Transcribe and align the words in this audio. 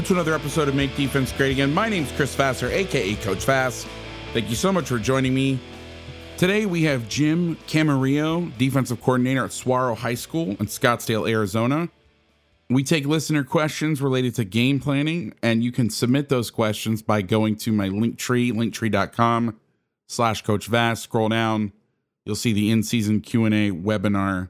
Welcome 0.00 0.16
to 0.16 0.20
another 0.22 0.34
episode 0.34 0.66
of 0.66 0.74
Make 0.74 0.96
Defense 0.96 1.30
Great 1.30 1.52
Again. 1.52 1.74
My 1.74 1.90
name's 1.90 2.10
Chris 2.12 2.34
Vassar, 2.34 2.68
aka 2.68 3.16
Coach 3.16 3.44
Vass. 3.44 3.86
Thank 4.32 4.48
you 4.48 4.56
so 4.56 4.72
much 4.72 4.88
for 4.88 4.98
joining 4.98 5.34
me. 5.34 5.60
Today 6.38 6.64
we 6.64 6.84
have 6.84 7.06
Jim 7.06 7.56
Camarillo, 7.66 8.56
defensive 8.56 9.02
coordinator 9.02 9.44
at 9.44 9.52
Saguaro 9.52 9.94
High 9.94 10.14
School 10.14 10.52
in 10.52 10.68
Scottsdale, 10.68 11.28
Arizona. 11.28 11.90
We 12.70 12.82
take 12.82 13.04
listener 13.04 13.44
questions 13.44 14.00
related 14.00 14.34
to 14.36 14.44
game 14.46 14.80
planning, 14.80 15.34
and 15.42 15.62
you 15.62 15.70
can 15.70 15.90
submit 15.90 16.30
those 16.30 16.50
questions 16.50 17.02
by 17.02 17.20
going 17.20 17.56
to 17.56 17.70
my 17.70 17.88
link 17.88 18.16
tree, 18.16 18.52
linktree.com 18.52 19.60
slash 20.06 20.40
Coach 20.40 20.68
Vass. 20.68 21.02
Scroll 21.02 21.28
down, 21.28 21.72
you'll 22.24 22.36
see 22.36 22.54
the 22.54 22.70
in-season 22.70 23.20
Q&A 23.20 23.70
webinar 23.70 24.48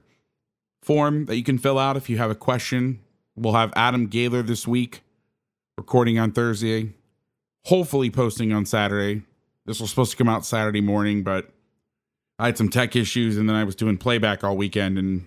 form 0.80 1.26
that 1.26 1.34
you 1.34 1.42
can 1.42 1.58
fill 1.58 1.80
out 1.80 1.96
if 1.96 2.08
you 2.08 2.18
have 2.18 2.30
a 2.30 2.36
question. 2.36 3.00
We'll 3.34 3.54
have 3.54 3.72
Adam 3.74 4.06
Gaylor 4.06 4.42
this 4.42 4.68
week, 4.68 5.02
recording 5.80 6.18
on 6.18 6.30
Thursday, 6.30 6.92
hopefully 7.64 8.10
posting 8.10 8.52
on 8.52 8.66
Saturday. 8.66 9.22
This 9.64 9.80
was 9.80 9.88
supposed 9.88 10.10
to 10.10 10.16
come 10.18 10.28
out 10.28 10.44
Saturday 10.44 10.82
morning, 10.82 11.22
but 11.22 11.54
I 12.38 12.44
had 12.44 12.58
some 12.58 12.68
tech 12.68 12.96
issues, 12.96 13.38
and 13.38 13.48
then 13.48 13.56
I 13.56 13.64
was 13.64 13.74
doing 13.74 13.96
playback 13.96 14.44
all 14.44 14.58
weekend, 14.58 14.98
and 14.98 15.26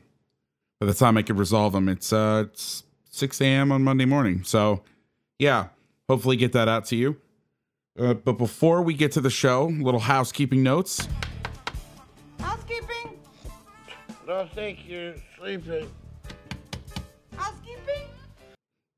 by 0.80 0.86
the 0.86 0.94
time 0.94 1.18
I 1.18 1.24
could 1.24 1.40
resolve 1.40 1.74
them, 1.74 1.90
it's 1.90 2.14
uh 2.14 2.46
it's 2.52 2.84
6 3.10 3.42
a.m. 3.42 3.72
on 3.72 3.84
Monday 3.84 4.06
morning. 4.06 4.44
So 4.44 4.84
yeah, 5.40 5.70
hopefully 6.08 6.36
get 6.36 6.52
that 6.52 6.68
out 6.68 6.86
to 6.86 6.96
you. 6.96 7.18
Uh, 7.98 8.14
but 8.14 8.34
before 8.34 8.84
we 8.84 8.94
get 8.94 9.12
to 9.14 9.22
the 9.22 9.32
show, 9.32 9.66
little 9.66 10.02
housekeeping 10.02 10.62
notes. 10.62 11.08
Housekeeping? 12.40 13.20
No, 14.28 14.46
think 14.54 14.88
you're 14.88 15.16
sleeping. 15.36 15.90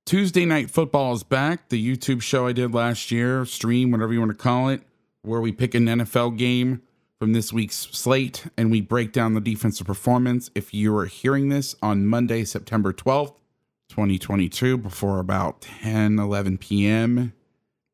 Tuesday 0.05 0.45
Night 0.45 0.69
Football 0.69 1.13
is 1.13 1.23
back. 1.23 1.69
The 1.69 1.83
YouTube 1.83 2.21
show 2.21 2.45
I 2.45 2.51
did 2.51 2.75
last 2.75 3.09
year, 3.09 3.43
stream, 3.43 3.89
whatever 3.89 4.13
you 4.13 4.19
want 4.19 4.31
to 4.33 4.37
call 4.37 4.69
it, 4.69 4.83
where 5.23 5.41
we 5.41 5.51
pick 5.51 5.73
an 5.73 5.87
NFL 5.87 6.37
game 6.37 6.83
from 7.17 7.33
this 7.33 7.51
week's 7.51 7.75
slate 7.91 8.45
and 8.55 8.69
we 8.69 8.81
break 8.81 9.11
down 9.11 9.33
the 9.33 9.41
defensive 9.41 9.87
performance. 9.87 10.51
If 10.53 10.75
you 10.75 10.95
are 10.95 11.07
hearing 11.07 11.49
this 11.49 11.75
on 11.81 12.05
Monday, 12.05 12.43
September 12.43 12.93
12th, 12.93 13.33
2022, 13.89 14.77
before 14.77 15.17
about 15.17 15.61
10, 15.61 16.19
11 16.19 16.59
p.m., 16.59 17.33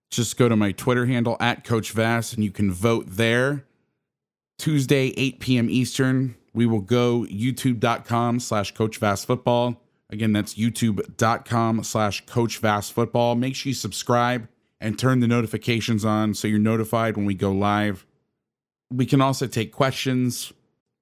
just 0.10 0.36
go 0.36 0.50
to 0.50 0.58
my 0.58 0.74
Twitter 0.74 1.06
handle 1.06 1.38
at 1.40 1.64
Coach 1.64 1.94
Vass 1.94 2.34
and 2.34 2.44
you 2.44 2.52
can 2.52 2.74
vote 2.74 3.06
there. 3.08 3.64
Tuesday, 4.60 5.14
8 5.16 5.40
p.m. 5.40 5.70
Eastern, 5.70 6.36
we 6.54 6.66
will 6.66 6.82
go 6.82 7.26
youtube.com 7.32 8.42
slash 8.42 8.74
Coach 8.74 8.98
Vass 8.98 9.24
Football. 9.24 9.81
Again, 10.12 10.34
that's 10.34 10.56
youtube.com 10.56 11.84
slash 11.84 12.26
Coach 12.26 12.58
Football. 12.58 13.36
Make 13.36 13.56
sure 13.56 13.70
you 13.70 13.74
subscribe 13.74 14.50
and 14.82 15.00
turn 15.00 15.22
the 15.22 15.28
notifications 15.28 16.04
on 16.04 16.34
so 16.34 16.48
you're 16.48 16.60
notified 16.60 17.16
when 17.16 17.26
we 17.26 17.34
go 17.34 17.52
live. 17.52 18.06
We 18.92 19.06
can 19.06 19.22
also 19.22 19.48
take 19.48 19.72
questions, 19.72 20.52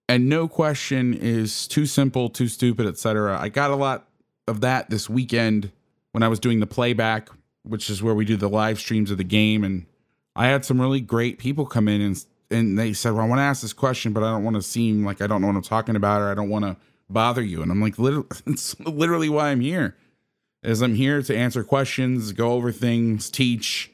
and 0.08 0.30
no 0.30 0.48
question 0.48 1.16
is 1.16 1.68
too 1.68 1.88
simple, 1.88 2.30
too 2.30 2.48
stupid, 2.48 2.86
etc. 2.86 3.40
I 3.40 3.50
got 3.50 3.72
a 3.72 3.76
lot 3.76 4.08
of 4.48 4.62
that 4.62 4.92
this 4.92 5.10
weekend 5.10 5.72
when 6.12 6.22
I 6.22 6.28
was 6.28 6.40
doing 6.40 6.60
the 6.60 6.68
playback, 6.68 7.30
which 7.64 7.90
is 7.90 8.04
where 8.04 8.14
we 8.14 8.26
do 8.26 8.38
the 8.38 8.50
live 8.50 8.80
streams 8.80 9.10
of 9.10 9.18
the 9.18 9.24
game, 9.24 9.64
and 9.64 9.88
I 10.36 10.48
had 10.48 10.66
some 10.66 10.80
really 10.80 11.02
great 11.02 11.40
people 11.40 11.66
come 11.66 11.88
in 11.88 12.02
and 12.02 12.26
and 12.52 12.78
they 12.78 12.94
said, 12.94 13.14
"Well, 13.14 13.26
I 13.26 13.28
want 13.28 13.40
to 13.40 13.44
ask 13.44 13.62
this 13.62 13.74
question, 13.74 14.14
but 14.14 14.24
I 14.24 14.32
don't 14.32 14.44
want 14.44 14.56
to 14.56 14.62
seem 14.62 15.04
like 15.04 15.22
I 15.22 15.28
don't 15.28 15.42
know 15.42 15.48
what 15.48 15.56
I'm 15.56 15.62
talking 15.64 15.96
about, 15.96 16.22
or 16.22 16.30
I 16.30 16.36
don't 16.36 16.50
want 16.50 16.66
to 16.66 16.78
bother 17.10 17.42
you." 17.42 17.62
And 17.62 17.72
I'm 17.72 17.82
like, 17.82 17.98
literally, 17.98 18.28
"It's 18.48 18.80
literally 18.80 19.30
why 19.30 19.50
I'm 19.50 19.62
here. 19.62 19.96
Is 20.62 20.82
I'm 20.82 20.96
here 20.96 21.22
to 21.22 21.36
answer 21.36 21.64
questions, 21.64 22.32
go 22.34 22.52
over 22.54 22.72
things, 22.72 23.30
teach." 23.30 23.92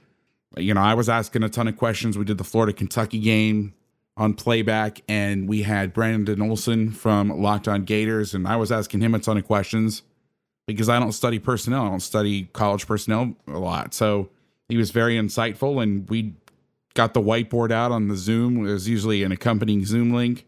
You 0.57 0.73
know, 0.73 0.81
I 0.81 0.93
was 0.93 1.09
asking 1.09 1.43
a 1.43 1.49
ton 1.49 1.67
of 1.67 1.77
questions. 1.77 2.17
We 2.17 2.25
did 2.25 2.37
the 2.37 2.43
Florida 2.43 2.71
Kentucky 2.71 3.19
game 3.19 3.73
on 4.17 4.33
playback, 4.33 5.01
and 5.09 5.47
we 5.47 5.63
had 5.63 5.93
Brandon 5.93 6.41
Olson 6.41 6.91
from 6.91 7.29
Locked 7.29 7.67
On 7.67 7.83
Gators, 7.83 8.33
and 8.33 8.47
I 8.47 8.55
was 8.55 8.71
asking 8.71 9.01
him 9.01 9.13
a 9.13 9.19
ton 9.19 9.37
of 9.37 9.45
questions 9.45 10.03
because 10.67 10.89
I 10.89 10.99
don't 10.99 11.11
study 11.11 11.39
personnel. 11.39 11.85
I 11.85 11.89
don't 11.89 11.99
study 11.99 12.43
college 12.53 12.87
personnel 12.87 13.35
a 13.47 13.59
lot. 13.59 13.93
So 13.93 14.29
he 14.69 14.77
was 14.77 14.91
very 14.91 15.15
insightful, 15.15 15.81
and 15.83 16.09
we 16.09 16.33
got 16.93 17.13
the 17.13 17.21
whiteboard 17.21 17.71
out 17.71 17.91
on 17.91 18.07
the 18.07 18.15
Zoom. 18.15 18.65
It 18.65 18.71
was 18.71 18.87
usually 18.87 19.23
an 19.23 19.31
accompanying 19.31 19.85
Zoom 19.85 20.11
link, 20.11 20.45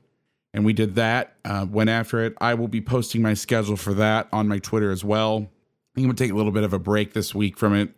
and 0.54 0.66
we 0.66 0.74
did 0.74 0.96
that. 0.96 1.36
Uh, 1.46 1.66
went 1.70 1.90
after 1.90 2.24
it. 2.26 2.36
I 2.40 2.54
will 2.54 2.68
be 2.68 2.82
posting 2.82 3.22
my 3.22 3.34
schedule 3.34 3.78
for 3.78 3.94
that 3.96 4.28
on 4.32 4.48
my 4.48 4.60
Twitter 4.60 4.92
as 4.92 5.04
well. 5.04 5.50
I'm 5.96 6.08
to 6.08 6.14
take 6.14 6.32
a 6.32 6.36
little 6.36 6.52
bit 6.52 6.64
of 6.64 6.74
a 6.74 6.80
break 6.80 7.14
this 7.14 7.34
week 7.34 7.58
from 7.58 7.76
it. 7.76 7.90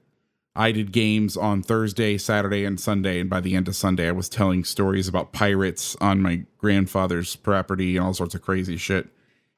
I 0.56 0.72
did 0.72 0.92
games 0.92 1.38
on 1.38 1.62
Thursday, 1.62 2.18
Saturday, 2.18 2.66
and 2.66 2.80
Sunday, 2.80 3.20
and 3.20 3.30
by 3.30 3.40
the 3.40 3.56
end 3.56 3.68
of 3.68 3.76
Sunday, 3.76 4.08
I 4.08 4.12
was 4.12 4.28
telling 4.28 4.64
stories 4.64 5.08
about 5.08 5.32
pirates 5.32 5.96
on 6.02 6.22
my 6.22 6.44
grandfather's 6.58 7.36
property 7.36 7.96
and 7.96 8.06
all 8.06 8.14
sorts 8.14 8.36
of 8.36 8.42
crazy 8.42 8.78
shit. 8.78 9.08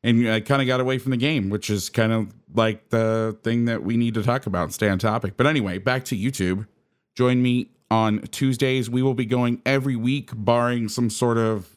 And 0.03 0.28
I 0.28 0.41
kind 0.41 0.62
of 0.62 0.68
got 0.68 0.79
away 0.79 0.97
from 0.97 1.12
the 1.12 1.18
game, 1.18 1.50
which 1.50 1.69
is 1.69 1.90
kind 1.90 2.12
of 2.12 2.34
like 2.53 2.90
the 2.90 3.38
thing 3.44 3.66
that 3.66 3.84
we 3.84 3.97
need 3.97 4.16
to 4.16 4.23
talk 4.23 4.46
about 4.46 4.73
stay 4.73 4.90
on 4.90 5.00
topic. 5.00 5.38
But 5.38 5.47
anyway, 5.47 5.78
back 5.78 6.06
to 6.06 6.18
YouTube. 6.18 6.68
Join 7.16 7.41
me 7.41 7.69
on 7.90 8.22
Tuesdays. 8.31 8.90
We 8.90 9.02
will 9.02 9.13
be 9.13 9.25
going 9.25 9.62
every 9.66 9.96
week, 9.96 10.31
barring 10.34 10.90
some 10.90 11.09
sort 11.09 11.38
of 11.38 11.71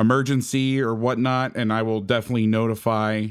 emergency 0.00 0.80
or 0.80 0.94
whatnot. 0.94 1.56
And 1.56 1.72
I 1.72 1.82
will 1.82 2.00
definitely 2.00 2.46
notify 2.46 3.28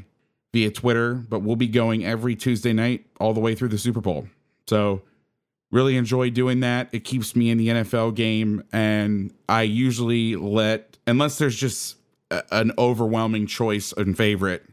via 0.53 0.71
Twitter, 0.71 1.15
but 1.15 1.39
we'll 1.39 1.55
be 1.55 1.67
going 1.67 2.05
every 2.05 2.35
Tuesday 2.35 2.73
night 2.73 3.05
all 3.19 3.33
the 3.33 3.39
way 3.39 3.55
through 3.55 3.69
the 3.69 3.77
Super 3.77 4.01
Bowl. 4.01 4.27
So, 4.67 5.01
really 5.71 5.97
enjoy 5.97 6.29
doing 6.29 6.61
that. 6.61 6.89
It 6.91 7.03
keeps 7.03 7.35
me 7.35 7.49
in 7.49 7.57
the 7.57 7.67
NFL 7.67 8.15
game. 8.15 8.63
And 8.71 9.33
I 9.47 9.63
usually 9.63 10.35
let, 10.35 10.97
unless 11.05 11.37
there's 11.37 11.55
just 11.55 11.97
a- 12.31 12.43
an 12.51 12.71
overwhelming 12.77 13.45
choice 13.45 13.91
and 13.95 14.17
favorite, 14.17 14.63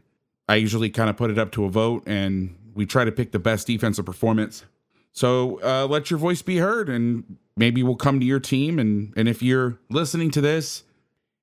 I 0.49 0.55
usually 0.55 0.89
kind 0.89 1.09
of 1.09 1.17
put 1.17 1.29
it 1.29 1.37
up 1.37 1.51
to 1.51 1.65
a 1.65 1.69
vote 1.69 2.03
and 2.07 2.55
we 2.73 2.85
try 2.85 3.03
to 3.05 3.11
pick 3.11 3.31
the 3.31 3.39
best 3.39 3.67
defensive 3.67 4.05
performance. 4.05 4.63
So 5.11 5.59
uh, 5.63 5.87
let 5.87 6.11
your 6.11 6.19
voice 6.19 6.43
be 6.43 6.57
heard, 6.57 6.89
and 6.89 7.37
maybe 7.55 7.81
we'll 7.81 7.95
come 7.95 8.19
to 8.19 8.25
your 8.25 8.39
team. 8.39 8.77
And 8.77 9.13
and 9.17 9.27
if 9.27 9.41
you're 9.41 9.79
listening 9.89 10.29
to 10.31 10.41
this, 10.41 10.83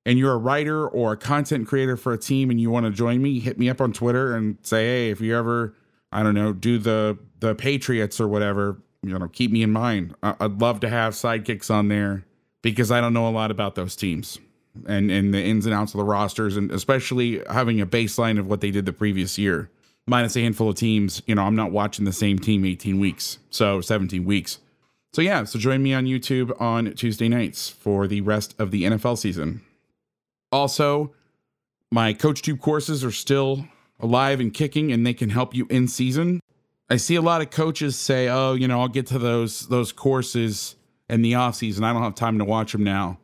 and 0.06 0.19
you're 0.19 0.32
a 0.32 0.38
writer 0.38 0.87
or 0.87 1.12
a 1.12 1.16
content 1.16 1.66
creator 1.66 1.97
for 1.97 2.12
a 2.12 2.19
team, 2.19 2.50
and 2.50 2.60
you 2.60 2.70
want 2.70 2.87
to 2.87 2.91
join 2.92 3.22
me, 3.22 3.41
hit 3.41 3.59
me 3.59 3.69
up 3.70 3.81
on 3.81 3.92
Twitter 3.92 4.34
and 4.37 4.59
say, 4.62 4.84
hey, 4.87 5.10
if 5.10 5.20
you 5.20 5.37
ever, 5.37 5.75
I 6.12 6.22
don't 6.22 6.34
know, 6.34 6.53
do 6.53 6.78
the 6.78 7.19
the 7.41 7.54
Patriots 7.54 8.20
or 8.20 8.28
whatever, 8.28 8.81
you 9.03 9.19
know, 9.19 9.28
keep 9.28 9.50
me 9.50 9.62
in 9.62 9.70
mind. 9.70 10.14
I- 10.22 10.37
I'd 10.41 10.60
love 10.60 10.81
to 10.81 10.88
have 10.88 11.12
sidekicks 11.14 11.70
on 11.70 11.88
there 11.88 12.25
because 12.62 12.91
I 12.91 13.00
don't 13.00 13.12
know 13.12 13.28
a 13.28 13.31
lot 13.31 13.50
about 13.50 13.75
those 13.75 13.94
teams 13.97 14.38
and 14.87 15.10
and 15.10 15.32
the 15.34 15.43
ins 15.43 15.66
and 15.66 15.75
outs 15.75 15.94
of 15.94 15.98
the 15.98 16.04
rosters, 16.04 16.56
and 16.56 16.70
especially 16.70 17.43
having 17.50 17.81
a 17.81 17.87
baseline 17.87 18.38
of 18.38 18.47
what 18.47 18.60
they 18.60 18.70
did 18.70 18.87
the 18.87 18.93
previous 18.93 19.38
year 19.38 19.70
minus 20.06 20.37
a 20.37 20.41
handful 20.41 20.69
of 20.69 20.75
teams, 20.76 21.22
you 21.26 21.34
know, 21.34 21.43
I'm 21.44 21.56
not 21.56 21.70
watching 21.72 22.04
the 22.04 22.12
same 22.12 22.38
team 22.38 22.62
18 22.66 23.00
weeks, 23.00 23.38
so 23.48 23.81
17 23.81 24.25
weeks. 24.26 24.59
So 25.14 25.22
yeah, 25.22 25.44
so 25.44 25.59
join 25.59 25.82
me 25.82 25.94
on 25.94 26.04
YouTube 26.04 26.60
on 26.60 26.93
Tuesday 26.94 27.28
nights 27.28 27.70
for 27.70 28.06
the 28.06 28.20
rest 28.20 28.54
of 28.59 28.70
the 28.70 28.82
NFL 28.82 29.16
season. 29.16 29.62
Also, 30.54 31.12
my 31.91 32.15
CoachTube 32.15 32.60
courses 32.60 33.04
are 33.04 33.10
still 33.10 33.66
alive 33.98 34.38
and 34.38 34.54
kicking 34.54 34.92
and 34.92 35.04
they 35.04 35.12
can 35.12 35.31
help 35.31 35.53
you 35.53 35.66
in 35.69 35.88
season. 35.88 36.41
I 36.88 36.97
see 36.97 37.16
a 37.16 37.20
lot 37.20 37.41
of 37.41 37.50
coaches 37.50 37.97
say, 37.97 38.28
"Oh, 38.28 38.54
you 38.54 38.69
know, 38.69 38.81
I'll 38.81 38.87
get 38.87 39.09
to 39.09 39.19
those 39.19 39.66
those 39.66 39.91
courses 39.91 40.76
in 41.10 41.22
the 41.22 41.34
off 41.34 41.56
season. 41.56 41.82
I 41.82 41.93
don't 41.93 42.03
have 42.03 42.14
time 42.14 42.38
to 42.38 42.44
watch 42.44 42.70
them 42.70 42.84
now." 42.84 43.19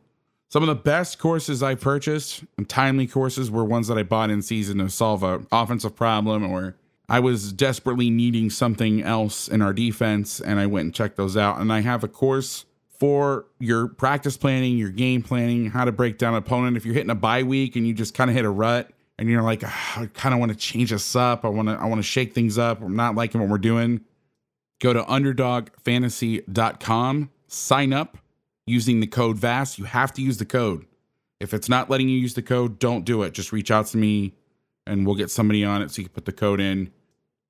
Some 0.49 0.61
of 0.61 0.67
the 0.67 0.75
best 0.75 1.19
courses 1.19 1.63
I 1.63 1.75
purchased 1.75 2.43
and 2.57 2.67
timely 2.67 3.07
courses 3.07 3.49
were 3.49 3.63
ones 3.63 3.87
that 3.87 3.97
I 3.97 4.03
bought 4.03 4.29
in 4.29 4.41
season 4.41 4.79
to 4.79 4.89
solve 4.89 5.23
a 5.23 5.45
offensive 5.53 5.95
problem 5.95 6.43
or 6.43 6.75
I 7.07 7.21
was 7.21 7.53
desperately 7.53 8.09
needing 8.09 8.49
something 8.49 9.01
else 9.01 9.47
in 9.47 9.61
our 9.61 9.71
defense 9.71 10.41
and 10.41 10.59
I 10.59 10.65
went 10.65 10.83
and 10.83 10.93
checked 10.93 11.15
those 11.15 11.37
out. 11.37 11.61
And 11.61 11.71
I 11.71 11.79
have 11.79 12.03
a 12.03 12.09
course 12.09 12.65
for 13.01 13.47
your 13.57 13.87
practice 13.87 14.37
planning, 14.37 14.77
your 14.77 14.91
game 14.91 15.23
planning, 15.23 15.71
how 15.71 15.83
to 15.83 15.91
break 15.91 16.19
down 16.19 16.35
an 16.35 16.37
opponent. 16.37 16.77
If 16.77 16.85
you're 16.85 16.93
hitting 16.93 17.09
a 17.09 17.15
bye 17.15 17.41
week 17.41 17.75
and 17.75 17.87
you 17.87 17.95
just 17.95 18.13
kind 18.13 18.29
of 18.29 18.35
hit 18.35 18.45
a 18.45 18.49
rut 18.49 18.91
and 19.17 19.27
you're 19.27 19.41
like, 19.41 19.63
"Ah, 19.65 20.01
I 20.01 20.05
kind 20.05 20.35
of 20.35 20.39
want 20.39 20.51
to 20.51 20.55
change 20.55 20.91
this 20.91 21.15
up. 21.15 21.43
I 21.43 21.47
want 21.47 21.67
to 21.67 21.73
I 21.73 21.85
want 21.85 21.97
to 21.97 22.03
shake 22.03 22.35
things 22.35 22.59
up. 22.59 22.79
I'm 22.79 22.95
not 22.95 23.15
liking 23.15 23.41
what 23.41 23.49
we're 23.49 23.57
doing. 23.57 24.01
Go 24.81 24.93
to 24.93 25.01
underdogfantasy.com, 25.01 27.31
sign 27.47 27.91
up 27.91 28.19
using 28.67 28.99
the 28.99 29.07
code 29.07 29.37
VAS. 29.37 29.79
You 29.79 29.85
have 29.85 30.13
to 30.13 30.21
use 30.21 30.37
the 30.37 30.45
code. 30.45 30.85
If 31.39 31.55
it's 31.55 31.69
not 31.69 31.89
letting 31.89 32.07
you 32.07 32.19
use 32.19 32.35
the 32.35 32.43
code, 32.43 32.77
don't 32.77 33.03
do 33.03 33.23
it. 33.23 33.33
Just 33.33 33.51
reach 33.51 33.71
out 33.71 33.87
to 33.87 33.97
me 33.97 34.35
and 34.85 35.07
we'll 35.07 35.15
get 35.15 35.31
somebody 35.31 35.65
on 35.65 35.81
it 35.81 35.89
so 35.89 36.03
you 36.03 36.07
can 36.07 36.13
put 36.13 36.25
the 36.25 36.33
code 36.33 36.59
in. 36.59 36.91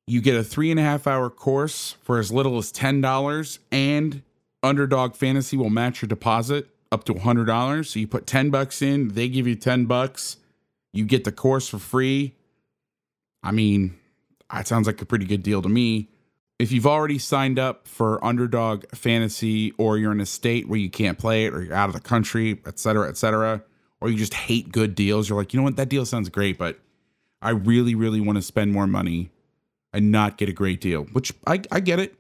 You 0.07 0.21
get 0.21 0.37
a 0.37 0.45
three 0.45 0.71
and 0.71 0.79
a 0.79 0.83
half 0.83 1.07
hour 1.07 1.29
course 1.29 1.97
for 2.03 2.19
as 2.19 2.31
little 2.31 2.57
as 2.57 2.71
$10, 2.71 3.59
and 3.69 4.23
Underdog 4.63 5.15
Fantasy 5.15 5.57
will 5.57 5.69
match 5.69 6.01
your 6.01 6.07
deposit 6.07 6.69
up 6.91 7.03
to 7.05 7.13
$100. 7.13 7.85
So 7.85 7.99
you 7.99 8.07
put 8.07 8.27
10 8.27 8.49
bucks 8.49 8.81
in, 8.81 9.09
they 9.09 9.29
give 9.29 9.47
you 9.47 9.55
10 9.55 9.85
bucks. 9.85 10.37
You 10.93 11.05
get 11.05 11.23
the 11.23 11.31
course 11.31 11.67
for 11.67 11.79
free. 11.79 12.35
I 13.43 13.51
mean, 13.51 13.97
that 14.51 14.67
sounds 14.67 14.87
like 14.87 15.01
a 15.01 15.05
pretty 15.05 15.25
good 15.25 15.43
deal 15.43 15.61
to 15.61 15.69
me. 15.69 16.09
If 16.59 16.71
you've 16.71 16.85
already 16.85 17.17
signed 17.17 17.57
up 17.57 17.87
for 17.87 18.23
underdog 18.23 18.85
fantasy 18.93 19.71
or 19.77 19.97
you're 19.97 20.11
in 20.11 20.21
a 20.21 20.27
state 20.27 20.67
where 20.67 20.77
you 20.77 20.91
can't 20.91 21.17
play 21.17 21.45
it 21.45 21.53
or 21.53 21.63
you're 21.63 21.73
out 21.73 21.89
of 21.89 21.93
the 21.95 22.01
country, 22.01 22.61
et 22.67 22.77
cetera, 22.77 23.09
et 23.09 23.17
cetera, 23.17 23.63
or 23.99 24.09
you 24.09 24.17
just 24.17 24.33
hate 24.33 24.71
good 24.71 24.93
deals, 24.93 25.27
you're 25.27 25.37
like, 25.37 25.53
you 25.53 25.59
know 25.59 25.63
what, 25.63 25.75
that 25.77 25.89
deal 25.89 26.05
sounds 26.05 26.29
great, 26.29 26.59
but 26.59 26.79
I 27.41 27.51
really, 27.51 27.95
really 27.95 28.21
want 28.21 28.37
to 28.37 28.43
spend 28.43 28.71
more 28.71 28.85
money 28.85 29.31
and 29.91 30.11
not 30.11 30.37
get 30.37 30.49
a 30.49 30.53
great 30.53 30.81
deal, 30.81 31.05
which 31.05 31.33
I, 31.47 31.61
I 31.71 31.79
get 31.79 31.99
it. 31.99 32.15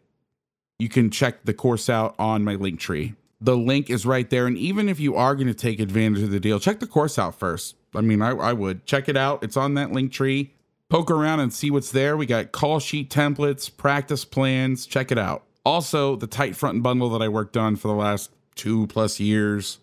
You 0.81 0.89
can 0.89 1.11
check 1.11 1.45
the 1.45 1.53
course 1.53 1.91
out 1.91 2.15
on 2.17 2.43
my 2.43 2.55
link 2.55 2.79
tree. 2.79 3.13
The 3.39 3.55
link 3.55 3.91
is 3.91 4.03
right 4.03 4.27
there. 4.27 4.47
And 4.47 4.57
even 4.57 4.89
if 4.89 4.99
you 4.99 5.15
are 5.15 5.35
going 5.35 5.45
to 5.45 5.53
take 5.53 5.79
advantage 5.79 6.23
of 6.23 6.31
the 6.31 6.39
deal, 6.39 6.59
check 6.59 6.79
the 6.79 6.87
course 6.87 7.19
out 7.19 7.37
first. 7.37 7.75
I 7.93 8.01
mean, 8.01 8.19
I, 8.19 8.31
I 8.31 8.53
would 8.53 8.87
check 8.87 9.07
it 9.07 9.15
out. 9.15 9.43
It's 9.43 9.55
on 9.55 9.75
that 9.75 9.91
link 9.91 10.11
tree. 10.11 10.55
Poke 10.89 11.11
around 11.11 11.39
and 11.39 11.53
see 11.53 11.69
what's 11.69 11.91
there. 11.91 12.17
We 12.17 12.25
got 12.25 12.51
call 12.51 12.79
sheet 12.79 13.11
templates, 13.11 13.69
practice 13.77 14.25
plans. 14.25 14.87
Check 14.87 15.11
it 15.11 15.19
out. 15.19 15.43
Also, 15.63 16.15
the 16.15 16.25
tight 16.25 16.55
front 16.55 16.73
and 16.73 16.83
bundle 16.83 17.11
that 17.11 17.21
I 17.21 17.29
worked 17.29 17.55
on 17.55 17.75
for 17.75 17.87
the 17.87 17.93
last 17.93 18.31
two 18.55 18.87
plus 18.87 19.19
years, 19.19 19.77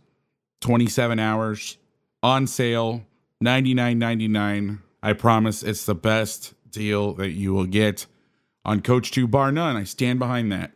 27 0.62 1.21
hours 1.21 1.77
on 2.25 2.49
sale, 2.49 3.05
99.99. 3.44 4.81
I 5.05 5.12
promise 5.12 5.62
it's 5.62 5.87
the 5.87 5.94
best 5.94 6.55
deal 6.69 7.12
that 7.15 7.31
you 7.31 7.55
will 7.55 7.67
get 7.67 8.06
on 8.65 8.81
CoachTube 8.81 9.31
bar 9.31 9.53
none. 9.53 9.77
I 9.77 9.85
stand 9.85 10.19
behind 10.19 10.51
that. 10.51 10.73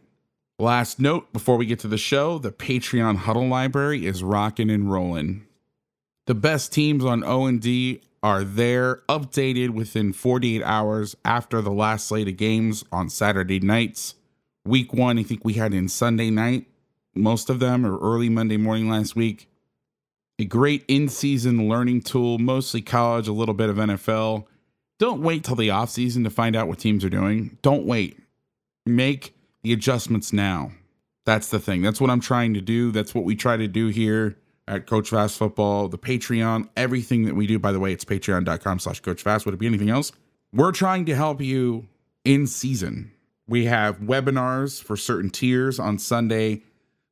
Last 0.59 1.01
note 1.01 1.33
before 1.33 1.57
we 1.57 1.67
get 1.67 1.79
to 1.81 1.89
the 1.89 1.99
show, 1.99 2.39
the 2.39 2.53
Patreon 2.53 3.17
huddle 3.17 3.49
library 3.49 4.07
is 4.07 4.23
rocking 4.23 4.71
and 4.71 4.93
rolling. 4.93 5.47
The 6.27 6.35
best 6.35 6.73
teams 6.73 7.05
on 7.05 7.25
O&D 7.25 8.01
are 8.23 8.45
there, 8.45 9.03
updated 9.09 9.71
within 9.71 10.13
48 10.13 10.63
hours 10.63 11.17
after 11.25 11.61
the 11.61 11.73
last 11.73 12.07
slate 12.07 12.29
of 12.29 12.37
games 12.37 12.85
on 12.93 13.09
Saturday 13.09 13.59
nights. 13.59 14.15
Week 14.65 14.93
one, 14.93 15.19
I 15.19 15.25
think 15.25 15.45
we 15.45 15.55
had 15.55 15.75
in 15.75 15.89
Sunday 15.89 16.31
night, 16.31 16.67
most 17.15 17.51
of 17.51 17.59
them, 17.59 17.85
or 17.85 17.99
early 17.99 18.29
Monday 18.29 18.57
morning 18.57 18.89
last 18.89 19.17
week. 19.17 19.49
A 20.39 20.45
great 20.45 20.85
in 20.87 21.09
season 21.09 21.69
learning 21.69 22.03
tool, 22.03 22.39
mostly 22.39 22.81
college, 22.81 23.27
a 23.27 23.33
little 23.33 23.55
bit 23.55 23.71
of 23.71 23.77
NFL. 23.77 24.47
Don't 25.01 25.23
wait 25.23 25.43
till 25.43 25.57
the 25.57 25.69
offseason 25.69 26.23
to 26.23 26.31
find 26.31 26.55
out 26.55 26.69
what 26.69 26.79
teams 26.79 27.05
are 27.05 27.11
doing. 27.11 27.59
Don't 27.63 27.85
wait. 27.85 28.19
Make 28.87 29.35
the 29.63 29.73
adjustments 29.73 30.33
now. 30.33 30.73
That's 31.25 31.49
the 31.49 31.61
thing. 31.61 31.83
That's 31.83 32.01
what 32.01 32.11
I'm 32.11 32.21
trying 32.21 32.55
to 32.55 32.61
do. 32.61 32.91
That's 32.91 33.15
what 33.15 33.25
we 33.25 33.37
try 33.37 33.57
to 33.57 33.69
do 33.69 33.89
here 33.89 34.37
at 34.67 34.87
Coach 34.87 35.11
Vass 35.11 35.37
Football, 35.37 35.89
the 35.89 35.99
Patreon, 35.99 36.69
everything 36.77 37.25
that 37.25 37.35
we 37.35 37.47
do. 37.47 37.59
By 37.59 37.73
the 37.73 37.81
way, 37.81 37.93
it's 37.93 38.05
patreon.com 38.05 38.79
slash 38.79 39.01
Coach 39.01 39.23
Vass. 39.23 39.45
Would 39.45 39.55
it 39.55 39.59
be 39.59 39.67
anything 39.67 39.91
else? 39.91 40.13
We're 40.53 40.73
trying 40.73 41.05
to 41.07 41.15
help 41.15 41.41
you 41.41 41.89
in 42.25 42.47
season. 42.47 43.13
We 43.47 43.67
have 43.67 43.99
webinars 43.99 44.83
for 44.83 44.97
certain 44.97 45.31
tiers 45.31 45.79
on 45.79 45.99
Sunday, 45.99 46.63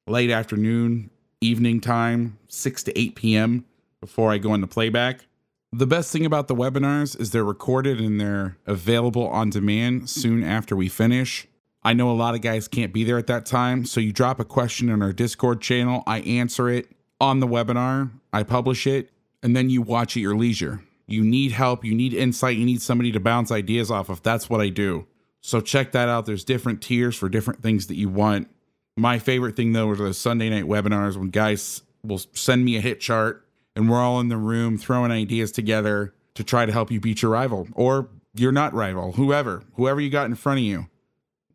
late 0.06 0.30
afternoon, 0.30 1.10
evening 1.40 1.80
time, 1.80 2.38
6 2.48 2.82
to 2.84 2.98
8 2.98 3.14
p.m. 3.14 3.64
before 4.00 4.30
I 4.32 4.38
go 4.38 4.54
into 4.54 4.66
playback. 4.66 5.26
The 5.72 5.86
best 5.86 6.12
thing 6.12 6.26
about 6.26 6.48
the 6.48 6.54
webinars 6.54 7.18
is 7.20 7.30
they're 7.30 7.44
recorded 7.44 8.00
and 8.00 8.20
they're 8.20 8.56
available 8.66 9.28
on 9.28 9.50
demand 9.50 10.10
soon 10.10 10.42
after 10.42 10.74
we 10.74 10.88
finish. 10.88 11.46
I 11.82 11.94
know 11.94 12.10
a 12.10 12.12
lot 12.12 12.34
of 12.34 12.42
guys 12.42 12.68
can't 12.68 12.92
be 12.92 13.04
there 13.04 13.18
at 13.18 13.26
that 13.28 13.46
time, 13.46 13.86
so 13.86 14.00
you 14.00 14.12
drop 14.12 14.38
a 14.38 14.44
question 14.44 14.90
in 14.90 15.02
our 15.02 15.12
Discord 15.12 15.62
channel, 15.62 16.02
I 16.06 16.20
answer 16.20 16.68
it 16.68 16.88
on 17.20 17.40
the 17.40 17.46
webinar, 17.46 18.10
I 18.32 18.42
publish 18.42 18.86
it, 18.86 19.10
and 19.42 19.56
then 19.56 19.70
you 19.70 19.80
watch 19.80 20.16
at 20.16 20.20
your 20.20 20.36
leisure. 20.36 20.82
You 21.06 21.24
need 21.24 21.52
help, 21.52 21.84
you 21.84 21.94
need 21.94 22.12
insight, 22.12 22.56
you 22.56 22.66
need 22.66 22.82
somebody 22.82 23.12
to 23.12 23.20
bounce 23.20 23.50
ideas 23.50 23.90
off 23.90 24.10
of. 24.10 24.22
That's 24.22 24.50
what 24.50 24.60
I 24.60 24.68
do. 24.68 25.06
So 25.40 25.60
check 25.60 25.92
that 25.92 26.08
out. 26.08 26.26
There's 26.26 26.44
different 26.44 26.82
tiers 26.82 27.16
for 27.16 27.28
different 27.28 27.62
things 27.62 27.86
that 27.86 27.96
you 27.96 28.08
want. 28.08 28.48
My 28.96 29.18
favorite 29.18 29.56
thing 29.56 29.72
though 29.72 29.88
are 29.88 29.96
the 29.96 30.14
Sunday 30.14 30.50
night 30.50 30.64
webinars 30.64 31.16
when 31.16 31.30
guys 31.30 31.82
will 32.04 32.20
send 32.32 32.64
me 32.64 32.76
a 32.76 32.80
hit 32.80 33.00
chart 33.00 33.46
and 33.74 33.88
we're 33.88 34.00
all 34.00 34.20
in 34.20 34.28
the 34.28 34.36
room 34.36 34.76
throwing 34.76 35.10
ideas 35.10 35.50
together 35.50 36.14
to 36.34 36.44
try 36.44 36.66
to 36.66 36.72
help 36.72 36.90
you 36.90 37.00
beat 37.00 37.22
your 37.22 37.30
rival 37.32 37.68
or 37.74 38.08
your 38.34 38.52
not 38.52 38.74
rival, 38.74 39.12
whoever, 39.12 39.64
whoever 39.74 40.00
you 40.00 40.10
got 40.10 40.26
in 40.26 40.34
front 40.34 40.58
of 40.58 40.64
you. 40.64 40.86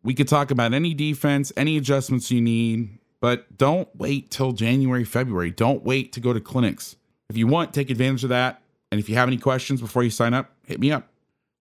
We 0.06 0.13
could 0.13 0.28
talk 0.28 0.52
about 0.52 0.72
any 0.72 0.94
defense, 0.94 1.52
any 1.57 1.78
adjustments 1.78 2.30
you 2.30 2.40
need, 2.40 3.00
but 3.22 3.57
don't 3.57 3.90
wait 3.96 4.30
till 4.30 4.52
January, 4.52 5.04
February. 5.04 5.50
Don't 5.50 5.84
wait 5.84 6.13
to 6.13 6.19
go 6.19 6.31
to 6.31 6.40
clinics. 6.40 6.96
If 7.28 7.38
you 7.38 7.48
want, 7.48 7.74
take 7.74 7.90
advantage 7.90 8.24
of 8.24 8.30
that. 8.30 8.62
And 8.92 9.00
if 9.00 9.10
you 9.10 9.16
have 9.16 9.28
any 9.28 9.40
questions 9.40 9.81
before 9.81 10.04
you 10.04 10.12
sign 10.12 10.36
up, 10.36 10.52
hit 10.68 10.80
me 10.80 10.92
up. 10.92 11.07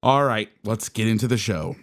All 0.02 0.24
right, 0.24 0.50
let's 0.62 0.90
get 0.90 1.08
into 1.08 1.26
the 1.26 1.38
show. 1.38 1.76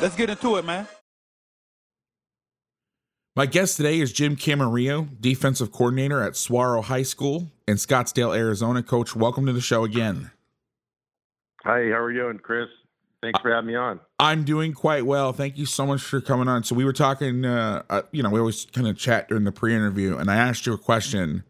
Let's 0.00 0.14
get 0.14 0.30
into 0.30 0.58
it, 0.58 0.64
man. 0.64 0.86
My 3.36 3.44
guest 3.44 3.76
today 3.76 4.00
is 4.00 4.14
Jim 4.14 4.34
Camarillo, 4.34 5.08
defensive 5.20 5.70
coordinator 5.70 6.22
at 6.22 6.36
Saguaro 6.36 6.80
High 6.80 7.02
School 7.02 7.50
in 7.68 7.76
Scottsdale, 7.76 8.34
Arizona. 8.34 8.82
Coach, 8.82 9.14
welcome 9.14 9.44
to 9.44 9.52
the 9.52 9.60
show 9.60 9.84
again. 9.84 10.30
Hi, 11.62 11.90
how 11.90 12.00
are 12.00 12.10
you 12.10 12.22
doing, 12.22 12.38
Chris? 12.38 12.68
Thanks 13.22 13.38
for 13.40 13.52
having 13.52 13.68
me 13.68 13.74
on. 13.74 14.00
I'm 14.18 14.44
doing 14.44 14.72
quite 14.72 15.04
well. 15.04 15.34
Thank 15.34 15.58
you 15.58 15.66
so 15.66 15.84
much 15.84 16.00
for 16.00 16.22
coming 16.22 16.48
on. 16.48 16.64
So 16.64 16.74
we 16.74 16.86
were 16.86 16.94
talking, 16.94 17.44
uh, 17.44 17.82
uh, 17.90 18.02
you 18.10 18.22
know, 18.22 18.30
we 18.30 18.40
always 18.40 18.64
kind 18.72 18.88
of 18.88 18.96
chat 18.96 19.28
during 19.28 19.44
the 19.44 19.52
pre-interview, 19.52 20.16
and 20.16 20.30
I 20.30 20.36
asked 20.36 20.64
you 20.64 20.72
a 20.72 20.78
question, 20.78 21.44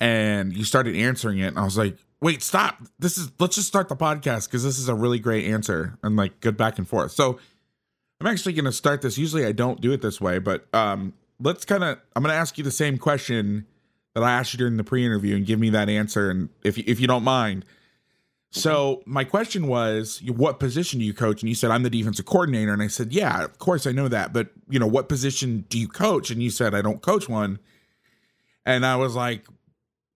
and 0.00 0.54
you 0.54 0.64
started 0.64 0.94
answering 0.96 1.38
it, 1.38 1.46
and 1.46 1.58
I 1.58 1.64
was 1.64 1.78
like, 1.78 1.96
"Wait, 2.20 2.42
stop! 2.42 2.76
This 2.98 3.16
is 3.16 3.30
let's 3.38 3.54
just 3.54 3.68
start 3.68 3.88
the 3.88 3.96
podcast 3.96 4.48
because 4.48 4.64
this 4.64 4.78
is 4.78 4.90
a 4.90 4.94
really 4.94 5.18
great 5.18 5.46
answer 5.46 5.98
and 6.02 6.14
like 6.16 6.40
good 6.40 6.58
back 6.58 6.76
and 6.76 6.86
forth." 6.86 7.12
So 7.12 7.38
I'm 8.20 8.26
actually 8.26 8.52
going 8.52 8.66
to 8.66 8.72
start 8.72 9.02
this. 9.02 9.16
Usually 9.16 9.46
I 9.46 9.52
don't 9.52 9.80
do 9.80 9.92
it 9.92 10.02
this 10.02 10.20
way, 10.20 10.38
but 10.38 10.66
um, 10.74 11.14
let's 11.40 11.64
kind 11.64 11.82
of. 11.82 11.98
I'm 12.14 12.22
going 12.22 12.32
to 12.32 12.38
ask 12.38 12.58
you 12.58 12.64
the 12.64 12.70
same 12.70 12.98
question 12.98 13.66
that 14.14 14.22
I 14.22 14.32
asked 14.32 14.52
you 14.52 14.58
during 14.58 14.76
the 14.76 14.84
pre-interview 14.84 15.36
and 15.36 15.46
give 15.46 15.58
me 15.58 15.70
that 15.70 15.88
answer, 15.88 16.30
and 16.30 16.50
if 16.62 16.76
you, 16.76 16.84
if 16.86 17.00
you 17.00 17.06
don't 17.06 17.24
mind. 17.24 17.64
So 18.52 19.02
my 19.06 19.22
question 19.22 19.68
was, 19.68 20.20
what 20.26 20.58
position 20.58 20.98
do 20.98 21.04
you 21.04 21.14
coach? 21.14 21.40
And 21.40 21.48
you 21.48 21.54
said 21.54 21.70
I'm 21.70 21.84
the 21.84 21.90
defensive 21.90 22.26
coordinator, 22.26 22.72
and 22.72 22.82
I 22.82 22.88
said, 22.88 23.12
yeah, 23.12 23.44
of 23.44 23.58
course 23.58 23.86
I 23.86 23.92
know 23.92 24.08
that, 24.08 24.32
but 24.32 24.48
you 24.68 24.78
know, 24.78 24.88
what 24.88 25.08
position 25.08 25.64
do 25.68 25.78
you 25.78 25.86
coach? 25.86 26.30
And 26.30 26.42
you 26.42 26.50
said 26.50 26.74
I 26.74 26.82
don't 26.82 27.00
coach 27.00 27.28
one, 27.28 27.60
and 28.66 28.84
I 28.84 28.96
was 28.96 29.14
like, 29.14 29.46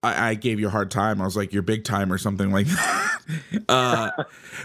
I, 0.03 0.31
I 0.31 0.33
gave 0.35 0.59
you 0.59 0.67
a 0.67 0.71
hard 0.71 0.91
time. 0.91 1.21
I 1.21 1.25
was 1.25 1.37
like, 1.37 1.53
you're 1.53 1.63
big 1.63 1.85
time 1.85 2.11
or 2.11 2.17
something 2.17 2.51
like 2.51 2.67
that. 2.67 2.94
uh, 3.69 4.11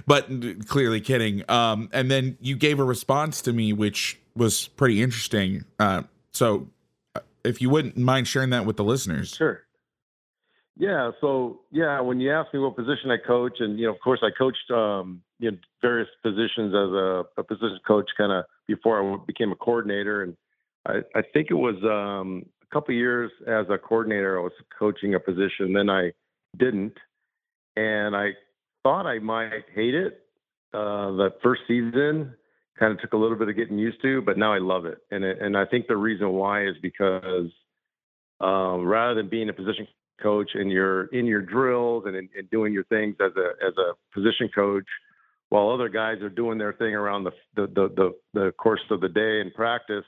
but 0.07 0.29
clearly 0.67 1.01
kidding. 1.01 1.49
Um, 1.51 1.89
and 1.93 2.11
then 2.11 2.37
you 2.41 2.57
gave 2.57 2.79
a 2.79 2.85
response 2.85 3.41
to 3.43 3.53
me, 3.53 3.73
which 3.73 4.19
was 4.37 4.69
pretty 4.69 5.03
interesting. 5.03 5.65
Uh, 5.79 6.03
so 6.33 6.69
uh, 7.15 7.21
if 7.45 7.61
you 7.61 7.71
wouldn't 7.71 7.97
mind 7.97 8.29
sharing 8.29 8.51
that 8.51 8.65
with 8.65 8.77
the 8.77 8.85
listeners. 8.85 9.35
Sure. 9.35 9.63
Yeah. 10.77 11.11
So 11.21 11.61
yeah, 11.71 12.01
when 12.01 12.21
you 12.21 12.33
asked 12.33 12.55
me 12.55 12.61
what 12.61 12.75
position 12.75 13.11
I 13.11 13.19
coach, 13.19 13.59
and 13.61 13.79
you 13.79 13.87
know, 13.87 13.93
of 13.93 14.01
course, 14.01 14.21
I 14.23 14.31
coached 14.37 14.71
um, 14.71 15.21
you 15.39 15.51
know 15.51 15.59
various 15.83 16.09
positions 16.23 16.75
as 16.75 16.91
a, 16.91 17.25
a 17.37 17.45
position 17.45 17.79
coach, 17.87 18.09
kind 18.17 18.33
of 18.33 18.45
before 18.67 19.03
I 19.03 19.17
became 19.27 19.53
a 19.53 19.57
coordinator, 19.57 20.23
and 20.23 20.37
I, 20.87 21.01
I 21.15 21.23
think 21.35 21.49
it 21.51 21.55
was 21.55 21.77
um, 21.85 22.47
a 22.63 22.75
couple 22.75 22.95
years 22.95 23.31
as 23.47 23.67
a 23.69 23.77
coordinator, 23.77 24.39
I 24.39 24.43
was 24.43 24.53
coaching 24.79 25.15
a 25.15 25.21
position. 25.21 25.75
Then 25.75 25.91
I 25.91 26.13
didn't, 26.57 26.97
and 27.77 28.17
I 28.17 28.31
thought 28.83 29.07
I 29.07 29.19
might 29.19 29.65
hate 29.75 29.95
it. 29.95 30.21
Uh, 30.73 31.13
the 31.13 31.31
first 31.43 31.63
season 31.67 32.35
kind 32.79 32.93
of 32.93 33.01
took 33.01 33.13
a 33.13 33.17
little 33.17 33.37
bit 33.37 33.49
of 33.49 33.57
getting 33.57 33.79
used 33.79 34.01
to, 34.03 34.23
but 34.23 34.39
now 34.39 34.53
I 34.53 34.59
love 34.59 34.87
it. 34.87 34.99
And 35.11 35.25
it, 35.25 35.41
and 35.41 35.57
I 35.57 35.67
think 35.67 35.87
the 35.87 35.97
reason 35.97 36.31
why 36.31 36.67
is 36.67 36.75
because 36.81 37.51
um, 38.41 38.87
rather 38.87 39.15
than 39.15 39.29
being 39.29 39.49
a 39.49 39.53
position 39.53 39.87
coach 40.23 40.51
and 40.55 40.71
you're 40.71 41.07
in 41.07 41.27
your 41.27 41.43
drills 41.43 42.05
and, 42.07 42.17
and 42.17 42.51
doing 42.51 42.73
your 42.73 42.85
things 42.85 43.17
as 43.21 43.33
a 43.37 43.67
as 43.67 43.75
a 43.79 43.93
position 44.15 44.49
coach, 44.55 44.87
while 45.51 45.71
other 45.71 45.89
guys 45.89 46.21
are 46.23 46.31
doing 46.31 46.59
their 46.59 46.73
thing 46.75 46.95
around 46.95 47.25
the 47.25 47.33
the 47.57 47.67
the, 47.67 47.89
the, 47.97 48.13
the 48.35 48.53
course 48.53 48.81
of 48.91 49.01
the 49.01 49.09
day 49.09 49.41
and 49.41 49.53
practice. 49.55 50.05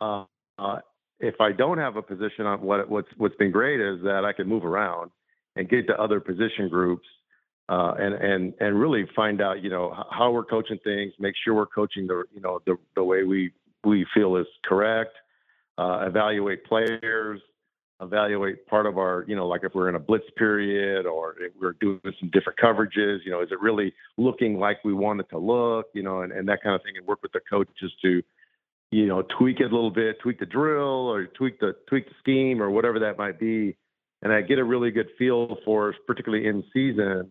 Uh, 0.00 0.24
uh, 0.58 0.78
if 1.18 1.34
I 1.40 1.52
don't 1.52 1.78
have 1.78 1.96
a 1.96 2.02
position 2.02 2.46
on 2.46 2.62
what 2.62 2.88
what's 2.88 3.08
what's 3.16 3.36
been 3.36 3.50
great 3.50 3.80
is 3.80 4.02
that 4.04 4.24
I 4.24 4.32
can 4.32 4.48
move 4.48 4.64
around 4.64 5.10
and 5.56 5.68
get 5.68 5.86
to 5.88 6.00
other 6.00 6.20
position 6.20 6.68
groups 6.68 7.06
uh, 7.68 7.94
and 7.98 8.14
and 8.14 8.54
and 8.60 8.80
really 8.80 9.06
find 9.14 9.40
out 9.40 9.62
you 9.62 9.70
know 9.70 9.94
how 10.10 10.30
we're 10.30 10.44
coaching 10.44 10.78
things, 10.84 11.12
make 11.18 11.34
sure 11.44 11.54
we're 11.54 11.66
coaching 11.66 12.06
the 12.06 12.24
you 12.32 12.40
know 12.40 12.60
the 12.66 12.76
the 12.94 13.02
way 13.02 13.24
we 13.24 13.52
we 13.84 14.06
feel 14.14 14.36
is 14.36 14.46
correct, 14.64 15.12
uh, 15.78 16.04
evaluate 16.06 16.64
players, 16.64 17.40
evaluate 18.00 18.66
part 18.66 18.86
of 18.86 18.98
our 18.98 19.24
you 19.26 19.34
know 19.34 19.48
like 19.48 19.62
if 19.64 19.74
we're 19.74 19.88
in 19.88 19.96
a 19.96 20.00
blitz 20.00 20.26
period 20.36 21.06
or 21.06 21.34
if 21.40 21.52
we're 21.60 21.74
doing 21.80 22.00
some 22.20 22.30
different 22.30 22.58
coverages, 22.58 23.18
you 23.24 23.30
know 23.30 23.42
is 23.42 23.48
it 23.50 23.60
really 23.60 23.92
looking 24.16 24.58
like 24.58 24.84
we 24.84 24.94
want 24.94 25.18
it 25.20 25.28
to 25.30 25.38
look, 25.38 25.86
you 25.92 26.02
know, 26.02 26.22
and, 26.22 26.32
and 26.32 26.48
that 26.48 26.62
kind 26.62 26.74
of 26.74 26.82
thing, 26.82 26.96
and 26.96 27.06
work 27.06 27.20
with 27.22 27.32
the 27.32 27.40
coaches 27.50 27.92
to 28.02 28.22
you 28.92 29.06
know, 29.06 29.22
tweak 29.36 29.58
it 29.58 29.64
a 29.64 29.74
little 29.74 29.90
bit, 29.90 30.18
tweak 30.20 30.38
the 30.38 30.46
drill 30.46 31.10
or 31.10 31.26
tweak 31.26 31.58
the 31.58 31.74
tweak 31.88 32.06
the 32.06 32.14
scheme 32.20 32.62
or 32.62 32.70
whatever 32.70 33.00
that 33.00 33.18
might 33.18 33.38
be, 33.40 33.76
and 34.22 34.32
I 34.32 34.42
get 34.42 34.58
a 34.58 34.64
really 34.64 34.90
good 34.90 35.08
feel 35.18 35.56
for, 35.64 35.94
particularly 36.06 36.46
in 36.46 36.62
season, 36.72 37.30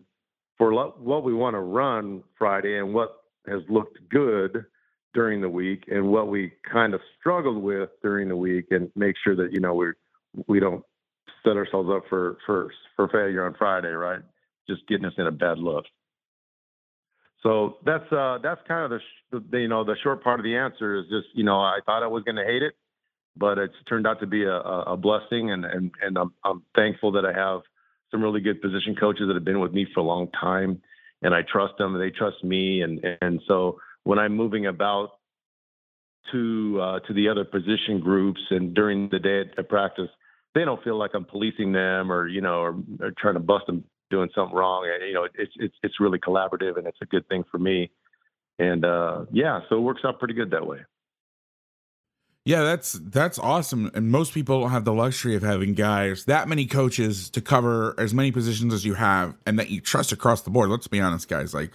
for 0.58 0.72
what 0.72 1.24
we 1.24 1.34
want 1.34 1.54
to 1.54 1.60
run 1.60 2.22
Friday 2.38 2.78
and 2.78 2.94
what 2.94 3.22
has 3.46 3.60
looked 3.68 3.98
good 4.10 4.64
during 5.14 5.40
the 5.40 5.48
week 5.48 5.84
and 5.88 6.06
what 6.06 6.28
we 6.28 6.52
kind 6.70 6.94
of 6.94 7.00
struggled 7.18 7.62
with 7.62 7.90
during 8.02 8.28
the 8.28 8.36
week, 8.36 8.66
and 8.70 8.90
make 8.96 9.16
sure 9.22 9.36
that 9.36 9.52
you 9.52 9.60
know 9.60 9.74
we 9.74 9.86
we 10.46 10.60
don't 10.60 10.84
set 11.44 11.56
ourselves 11.56 11.88
up 11.90 12.02
for 12.08 12.38
for 12.46 12.70
for 12.96 13.08
failure 13.08 13.46
on 13.46 13.54
Friday, 13.58 13.88
right? 13.88 14.20
Just 14.68 14.86
getting 14.88 15.06
us 15.06 15.14
in 15.18 15.26
a 15.26 15.32
bad 15.32 15.58
look. 15.58 15.84
So 17.42 17.76
that's 17.84 18.10
uh, 18.12 18.38
that's 18.42 18.60
kind 18.66 18.92
of 18.92 19.00
the, 19.30 19.44
the, 19.50 19.60
you 19.60 19.68
know 19.68 19.84
the 19.84 19.96
short 20.02 20.22
part 20.24 20.40
of 20.40 20.44
the 20.44 20.56
answer 20.56 20.96
is 20.96 21.04
just 21.04 21.28
you 21.34 21.44
know 21.44 21.60
I 21.60 21.78
thought 21.86 22.02
I 22.02 22.08
was 22.08 22.24
going 22.24 22.36
to 22.36 22.44
hate 22.44 22.62
it, 22.62 22.74
but 23.36 23.58
it's 23.58 23.74
turned 23.88 24.06
out 24.06 24.20
to 24.20 24.26
be 24.26 24.44
a, 24.44 24.56
a 24.56 24.96
blessing, 24.96 25.50
and 25.52 25.64
and 25.64 25.90
and 26.02 26.18
I'm, 26.18 26.32
I'm 26.44 26.62
thankful 26.74 27.12
that 27.12 27.24
I 27.24 27.32
have 27.32 27.60
some 28.10 28.22
really 28.22 28.40
good 28.40 28.60
position 28.60 28.94
coaches 28.94 29.24
that 29.26 29.34
have 29.34 29.44
been 29.44 29.60
with 29.60 29.72
me 29.72 29.86
for 29.92 30.00
a 30.00 30.04
long 30.04 30.28
time, 30.30 30.80
and 31.22 31.34
I 31.34 31.42
trust 31.42 31.74
them, 31.78 31.94
and 31.94 32.02
they 32.02 32.10
trust 32.10 32.42
me, 32.44 32.82
and 32.82 33.00
and 33.20 33.40
so 33.46 33.78
when 34.04 34.18
I'm 34.18 34.36
moving 34.36 34.66
about 34.66 35.10
to 36.32 36.80
uh, 36.80 37.00
to 37.00 37.12
the 37.12 37.28
other 37.28 37.44
position 37.44 38.00
groups 38.00 38.40
and 38.50 38.74
during 38.74 39.08
the 39.10 39.18
day 39.18 39.40
at, 39.40 39.58
at 39.58 39.68
practice, 39.68 40.08
they 40.54 40.64
don't 40.64 40.82
feel 40.82 40.98
like 40.98 41.12
I'm 41.14 41.24
policing 41.24 41.72
them 41.72 42.10
or 42.10 42.28
you 42.28 42.40
know 42.40 42.60
or, 42.60 42.76
or 43.00 43.12
trying 43.18 43.34
to 43.34 43.40
bust 43.40 43.66
them 43.66 43.84
doing 44.10 44.28
something 44.34 44.56
wrong. 44.56 44.88
And, 44.92 45.08
You 45.08 45.14
know, 45.14 45.24
it's 45.34 45.52
it's 45.56 45.74
it's 45.82 46.00
really 46.00 46.18
collaborative 46.18 46.78
and 46.78 46.86
it's 46.86 46.98
a 47.02 47.06
good 47.06 47.28
thing 47.28 47.44
for 47.50 47.58
me. 47.58 47.90
And 48.58 48.84
uh, 48.84 49.26
yeah, 49.32 49.60
so 49.68 49.76
it 49.76 49.80
works 49.80 50.02
out 50.04 50.18
pretty 50.18 50.34
good 50.34 50.50
that 50.52 50.66
way. 50.66 50.78
Yeah, 52.46 52.62
that's 52.62 52.92
that's 52.92 53.40
awesome. 53.40 53.90
And 53.92 54.08
most 54.08 54.32
people 54.32 54.60
don't 54.60 54.70
have 54.70 54.84
the 54.84 54.94
luxury 54.94 55.34
of 55.34 55.42
having 55.42 55.74
guys 55.74 56.26
that 56.26 56.48
many 56.48 56.64
coaches 56.64 57.28
to 57.30 57.40
cover 57.40 57.92
as 57.98 58.14
many 58.14 58.30
positions 58.30 58.72
as 58.72 58.84
you 58.84 58.94
have 58.94 59.34
and 59.44 59.58
that 59.58 59.68
you 59.68 59.80
trust 59.80 60.12
across 60.12 60.42
the 60.42 60.50
board. 60.50 60.70
Let's 60.70 60.86
be 60.86 61.00
honest, 61.00 61.28
guys. 61.28 61.52
Like 61.52 61.72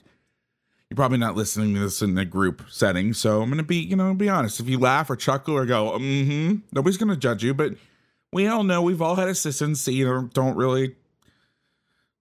you're 0.90 0.96
probably 0.96 1.18
not 1.18 1.36
listening 1.36 1.74
to 1.74 1.82
this 1.82 2.02
in 2.02 2.18
a 2.18 2.24
group 2.24 2.64
setting. 2.70 3.12
So 3.12 3.42
I'm 3.42 3.50
gonna 3.50 3.64
be, 3.64 3.80
you 3.80 3.98
know, 3.98 4.14
be 4.14 4.30
honest. 4.30 4.62
If 4.62 4.70
you 4.70 4.80
laugh 4.80 5.10
or 5.10 5.18
chuckle 5.18 5.58
or 5.58 5.66
go, 5.66 5.92
mm-hmm, 6.00 6.60
nobody's 6.72 6.96
gonna 6.96 7.18
judge 7.18 7.44
you, 7.44 7.54
but 7.54 7.74
we 8.32 8.48
all 8.48 8.64
know 8.64 8.82
we've 8.82 9.02
all 9.02 9.16
had 9.16 9.28
assistants 9.28 9.84
that 9.84 9.92
you 9.92 10.30
don't 10.34 10.56
really 10.56 10.96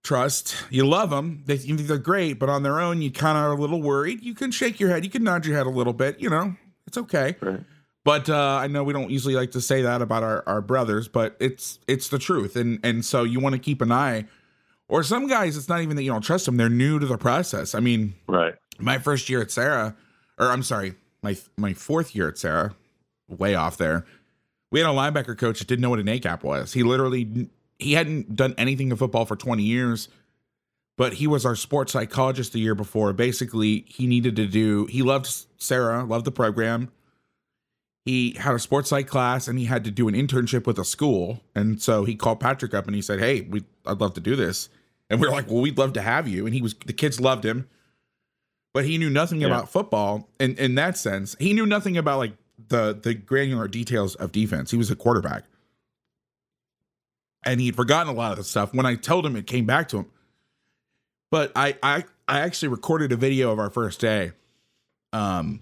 trust. 0.03 0.57
You 0.69 0.85
love 0.85 1.09
them. 1.09 1.43
They 1.45 1.55
think 1.55 1.79
they're 1.79 1.97
great, 1.97 2.33
but 2.33 2.49
on 2.49 2.63
their 2.63 2.81
own, 2.81 3.01
you 3.01 3.11
kind 3.11 3.37
of 3.37 3.45
are 3.45 3.51
a 3.53 3.61
little 3.61 3.81
worried. 3.81 4.21
You 4.21 4.35
can 4.35 4.51
shake 4.51 4.77
your 4.77 4.89
head. 4.89 5.05
You 5.05 5.09
can 5.09 5.23
nod 5.23 5.45
your 5.45 5.55
head 5.55 5.67
a 5.67 5.69
little 5.69 5.93
bit. 5.93 6.19
You 6.19 6.29
know, 6.29 6.57
it's 6.85 6.97
okay. 6.97 7.37
Right. 7.39 7.61
But 8.03 8.29
uh, 8.29 8.59
I 8.61 8.67
know 8.67 8.83
we 8.83 8.93
don't 8.93 9.11
usually 9.11 9.35
like 9.35 9.51
to 9.51 9.61
say 9.61 9.83
that 9.83 10.01
about 10.01 10.23
our, 10.23 10.43
our 10.47 10.61
brothers, 10.61 11.07
but 11.07 11.35
it's 11.39 11.79
it's 11.87 12.09
the 12.09 12.17
truth, 12.17 12.55
and 12.55 12.79
and 12.83 13.05
so 13.05 13.23
you 13.23 13.39
want 13.39 13.53
to 13.53 13.59
keep 13.59 13.81
an 13.81 13.91
eye. 13.91 14.25
Or 14.87 15.03
some 15.03 15.27
guys, 15.27 15.55
it's 15.55 15.69
not 15.69 15.81
even 15.81 15.95
that 15.95 16.03
you 16.03 16.11
don't 16.11 16.23
trust 16.23 16.45
them; 16.45 16.57
they're 16.57 16.69
new 16.69 16.97
to 16.99 17.05
the 17.05 17.17
process. 17.17 17.75
I 17.75 17.79
mean, 17.79 18.15
right. 18.27 18.55
My 18.79 18.97
first 18.97 19.29
year 19.29 19.41
at 19.41 19.51
Serra, 19.51 19.95
or 20.39 20.47
I'm 20.47 20.63
sorry, 20.63 20.95
my 21.21 21.37
my 21.57 21.73
fourth 21.73 22.15
year 22.15 22.27
at 22.27 22.39
Serra, 22.39 22.75
way 23.29 23.53
off 23.53 23.77
there. 23.77 24.05
We 24.71 24.79
had 24.79 24.89
a 24.89 24.93
linebacker 24.93 25.37
coach 25.37 25.59
that 25.59 25.67
didn't 25.67 25.81
know 25.81 25.89
what 25.91 25.99
an 25.99 26.07
A 26.07 26.17
gap 26.17 26.43
was. 26.43 26.73
He 26.73 26.81
literally 26.81 27.49
he 27.77 27.93
hadn't 27.93 28.35
done 28.35 28.55
anything 28.57 28.89
in 28.89 28.97
football 28.97 29.25
for 29.25 29.35
20 29.35 29.63
years, 29.63 30.07
but 30.97 31.13
he 31.13 31.27
was 31.27 31.45
our 31.45 31.55
sports 31.55 31.91
psychologist 31.91 32.53
the 32.53 32.59
year 32.59 32.75
before. 32.75 33.11
Basically, 33.13 33.85
he 33.87 34.07
needed 34.07 34.35
to 34.37 34.47
do, 34.47 34.85
he 34.85 35.01
loved 35.01 35.29
Serra, 35.57 36.03
loved 36.03 36.25
the 36.25 36.31
program. 36.31 36.91
He 38.05 38.35
had 38.39 38.55
a 38.55 38.59
sports 38.59 38.89
psych 38.89 39.07
class 39.07 39.47
and 39.47 39.59
he 39.59 39.65
had 39.65 39.83
to 39.83 39.91
do 39.91 40.07
an 40.07 40.15
internship 40.15 40.65
with 40.65 40.79
a 40.79 40.85
school. 40.85 41.41
And 41.55 41.81
so 41.81 42.03
he 42.03 42.15
called 42.15 42.39
Patrick 42.39 42.73
up 42.73 42.87
and 42.87 42.95
he 42.95 43.01
said, 43.01 43.19
Hey, 43.19 43.41
we 43.41 43.63
I'd 43.85 44.01
love 44.01 44.15
to 44.15 44.21
do 44.21 44.35
this. 44.35 44.69
And 45.09 45.21
we 45.21 45.27
are 45.27 45.31
like, 45.31 45.47
Well, 45.47 45.61
we'd 45.61 45.77
love 45.77 45.93
to 45.93 46.01
have 46.01 46.27
you. 46.27 46.45
And 46.45 46.55
he 46.55 46.61
was 46.61 46.73
the 46.73 46.93
kids 46.93 47.19
loved 47.19 47.45
him, 47.45 47.69
but 48.73 48.85
he 48.85 48.97
knew 48.97 49.09
nothing 49.09 49.41
yeah. 49.41 49.47
about 49.47 49.69
football 49.69 50.29
in, 50.39 50.55
in 50.55 50.75
that 50.75 50.97
sense. 50.97 51.35
He 51.39 51.53
knew 51.53 51.65
nothing 51.65 51.95
about 51.95 52.17
like 52.17 52.33
the 52.69 52.97
the 52.99 53.13
granular 53.13 53.67
details 53.67 54.15
of 54.15 54.31
defense. 54.31 54.71
He 54.71 54.77
was 54.77 54.89
a 54.89 54.95
quarterback 54.95 55.43
and 57.43 57.59
he'd 57.59 57.75
forgotten 57.75 58.13
a 58.13 58.15
lot 58.15 58.31
of 58.31 58.37
the 58.37 58.43
stuff. 58.43 58.73
When 58.73 58.85
I 58.85 58.95
told 58.95 59.25
him, 59.25 59.35
it 59.35 59.47
came 59.47 59.65
back 59.65 59.87
to 59.89 59.97
him. 59.97 60.05
But 61.29 61.51
I 61.55 61.77
I 61.81 62.03
I 62.27 62.39
actually 62.39 62.69
recorded 62.69 63.11
a 63.11 63.15
video 63.15 63.51
of 63.51 63.59
our 63.59 63.69
first 63.69 63.99
day. 63.99 64.31
Um, 65.13 65.61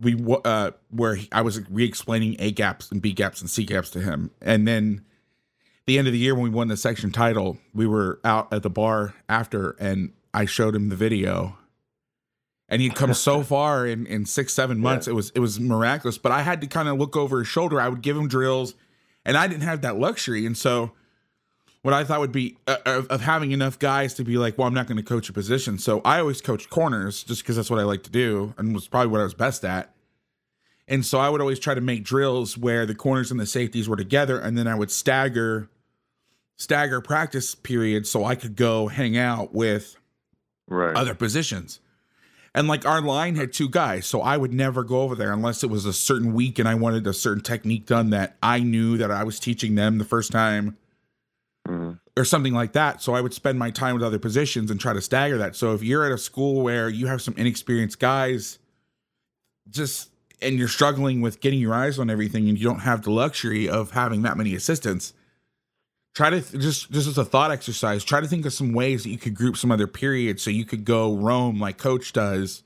we 0.00 0.16
uh 0.44 0.72
where 0.90 1.16
he, 1.16 1.28
I 1.32 1.42
was 1.42 1.60
re-explaining 1.70 2.36
A 2.38 2.50
gaps 2.50 2.90
and 2.90 3.02
B 3.02 3.12
gaps 3.12 3.40
and 3.40 3.50
C 3.50 3.64
gaps 3.64 3.90
to 3.90 4.00
him, 4.00 4.30
and 4.40 4.66
then 4.66 5.04
the 5.86 5.98
end 5.98 6.06
of 6.06 6.12
the 6.12 6.18
year 6.18 6.34
when 6.34 6.44
we 6.44 6.50
won 6.50 6.68
the 6.68 6.76
section 6.76 7.10
title, 7.10 7.58
we 7.72 7.86
were 7.86 8.20
out 8.22 8.52
at 8.52 8.62
the 8.62 8.70
bar 8.70 9.14
after, 9.28 9.70
and 9.80 10.12
I 10.34 10.44
showed 10.44 10.74
him 10.74 10.90
the 10.90 10.96
video. 10.96 11.56
And 12.68 12.82
he'd 12.82 12.94
come 12.94 13.14
so 13.14 13.42
far 13.44 13.86
in, 13.86 14.04
in 14.06 14.26
six, 14.26 14.52
seven 14.52 14.78
months. 14.80 15.06
Yeah. 15.06 15.12
It 15.12 15.14
was 15.14 15.30
it 15.34 15.40
was 15.40 15.58
miraculous. 15.58 16.18
But 16.18 16.32
I 16.32 16.42
had 16.42 16.60
to 16.60 16.66
kind 16.66 16.88
of 16.88 16.98
look 16.98 17.16
over 17.16 17.38
his 17.38 17.48
shoulder. 17.48 17.80
I 17.80 17.88
would 17.88 18.02
give 18.02 18.16
him 18.16 18.28
drills 18.28 18.74
and 19.24 19.36
I 19.36 19.46
didn't 19.46 19.62
have 19.62 19.82
that 19.82 19.98
luxury. 19.98 20.46
And 20.46 20.56
so, 20.56 20.92
what 21.82 21.94
I 21.94 22.04
thought 22.04 22.20
would 22.20 22.32
be 22.32 22.56
uh, 22.66 22.76
of, 22.84 23.06
of, 23.06 23.20
having 23.20 23.52
enough 23.52 23.78
guys 23.78 24.14
to 24.14 24.24
be 24.24 24.36
like, 24.36 24.58
well, 24.58 24.66
I'm 24.66 24.74
not 24.74 24.86
going 24.86 24.96
to 24.96 25.02
coach 25.02 25.28
a 25.28 25.32
position. 25.32 25.78
So 25.78 26.00
I 26.04 26.18
always 26.18 26.40
coached 26.40 26.70
corners 26.70 27.22
just 27.22 27.42
because 27.42 27.56
that's 27.56 27.70
what 27.70 27.78
I 27.78 27.84
like 27.84 28.02
to 28.04 28.10
do 28.10 28.54
and 28.58 28.74
was 28.74 28.88
probably 28.88 29.10
what 29.10 29.20
I 29.20 29.24
was 29.24 29.34
best 29.34 29.64
at. 29.64 29.94
And 30.88 31.04
so 31.04 31.18
I 31.18 31.28
would 31.28 31.40
always 31.40 31.58
try 31.58 31.74
to 31.74 31.80
make 31.80 32.02
drills 32.02 32.56
where 32.56 32.86
the 32.86 32.94
corners 32.94 33.30
and 33.30 33.38
the 33.38 33.46
safeties 33.46 33.88
were 33.88 33.96
together, 33.96 34.38
and 34.38 34.56
then 34.56 34.66
I 34.66 34.74
would 34.74 34.90
stagger 34.90 35.68
stagger 36.56 37.00
practice 37.00 37.54
periods 37.54 38.10
so 38.10 38.24
I 38.24 38.34
could 38.34 38.56
go 38.56 38.88
hang 38.88 39.16
out 39.16 39.54
with 39.54 39.96
right. 40.66 40.96
other 40.96 41.14
positions. 41.14 41.78
And 42.54 42.66
like 42.66 42.86
our 42.86 43.00
line 43.00 43.36
had 43.36 43.52
two 43.52 43.68
guys, 43.68 44.06
so 44.06 44.22
I 44.22 44.36
would 44.36 44.52
never 44.52 44.82
go 44.82 45.02
over 45.02 45.14
there 45.14 45.32
unless 45.32 45.62
it 45.62 45.70
was 45.70 45.84
a 45.84 45.92
certain 45.92 46.32
week 46.32 46.58
and 46.58 46.66
I 46.66 46.74
wanted 46.74 47.06
a 47.06 47.12
certain 47.12 47.42
technique 47.42 47.86
done 47.86 48.10
that 48.10 48.36
I 48.42 48.60
knew 48.60 48.96
that 48.96 49.10
I 49.10 49.22
was 49.22 49.38
teaching 49.38 49.74
them 49.74 49.98
the 49.98 50.04
first 50.04 50.32
time. 50.32 50.76
Or 52.18 52.24
something 52.24 52.52
like 52.52 52.72
that. 52.72 53.00
So 53.00 53.14
I 53.14 53.20
would 53.20 53.32
spend 53.32 53.58
my 53.58 53.70
time 53.70 53.94
with 53.94 54.02
other 54.02 54.18
positions 54.18 54.70
and 54.70 54.80
try 54.80 54.92
to 54.92 55.00
stagger 55.00 55.38
that. 55.38 55.54
So 55.54 55.72
if 55.72 55.82
you're 55.82 56.04
at 56.04 56.12
a 56.12 56.18
school 56.18 56.62
where 56.62 56.88
you 56.88 57.06
have 57.06 57.22
some 57.22 57.34
inexperienced 57.36 57.98
guys, 57.98 58.58
just 59.70 60.10
and 60.40 60.58
you're 60.58 60.68
struggling 60.68 61.20
with 61.20 61.40
getting 61.40 61.60
your 61.60 61.74
eyes 61.74 61.98
on 61.98 62.10
everything 62.10 62.48
and 62.48 62.58
you 62.58 62.64
don't 62.64 62.80
have 62.80 63.02
the 63.02 63.10
luxury 63.10 63.68
of 63.68 63.92
having 63.92 64.22
that 64.22 64.36
many 64.36 64.54
assistants, 64.54 65.12
try 66.14 66.30
to 66.30 66.40
th- 66.40 66.60
just 66.60 66.90
just 66.90 67.06
as 67.06 67.18
a 67.18 67.24
thought 67.24 67.52
exercise 67.52 68.02
try 68.02 68.20
to 68.20 68.26
think 68.26 68.44
of 68.44 68.52
some 68.52 68.72
ways 68.72 69.04
that 69.04 69.10
you 69.10 69.18
could 69.18 69.34
group 69.34 69.56
some 69.56 69.70
other 69.70 69.86
periods 69.86 70.42
so 70.42 70.50
you 70.50 70.64
could 70.64 70.84
go 70.84 71.14
roam 71.14 71.60
like 71.60 71.78
coach 71.78 72.12
does 72.12 72.64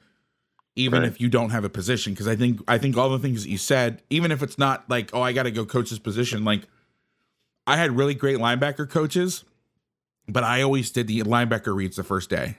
even 0.74 1.02
right. 1.02 1.08
if 1.08 1.20
you 1.20 1.28
don't 1.28 1.50
have 1.50 1.64
a 1.64 1.68
position 1.68 2.14
because 2.14 2.26
i 2.26 2.34
think 2.34 2.62
i 2.66 2.78
think 2.78 2.96
all 2.96 3.10
the 3.10 3.18
things 3.18 3.44
that 3.44 3.50
you 3.50 3.58
said 3.58 4.00
even 4.08 4.30
if 4.30 4.42
it's 4.42 4.56
not 4.56 4.88
like 4.88 5.10
oh 5.12 5.20
i 5.20 5.32
gotta 5.32 5.50
go 5.50 5.66
coach 5.66 5.90
this 5.90 5.98
position 5.98 6.44
like 6.44 6.62
i 7.66 7.76
had 7.76 7.96
really 7.96 8.14
great 8.14 8.38
linebacker 8.38 8.88
coaches 8.88 9.44
but 10.28 10.44
i 10.44 10.62
always 10.62 10.90
did 10.90 11.06
the 11.06 11.22
linebacker 11.22 11.74
reads 11.74 11.96
the 11.96 12.04
first 12.04 12.30
day 12.30 12.56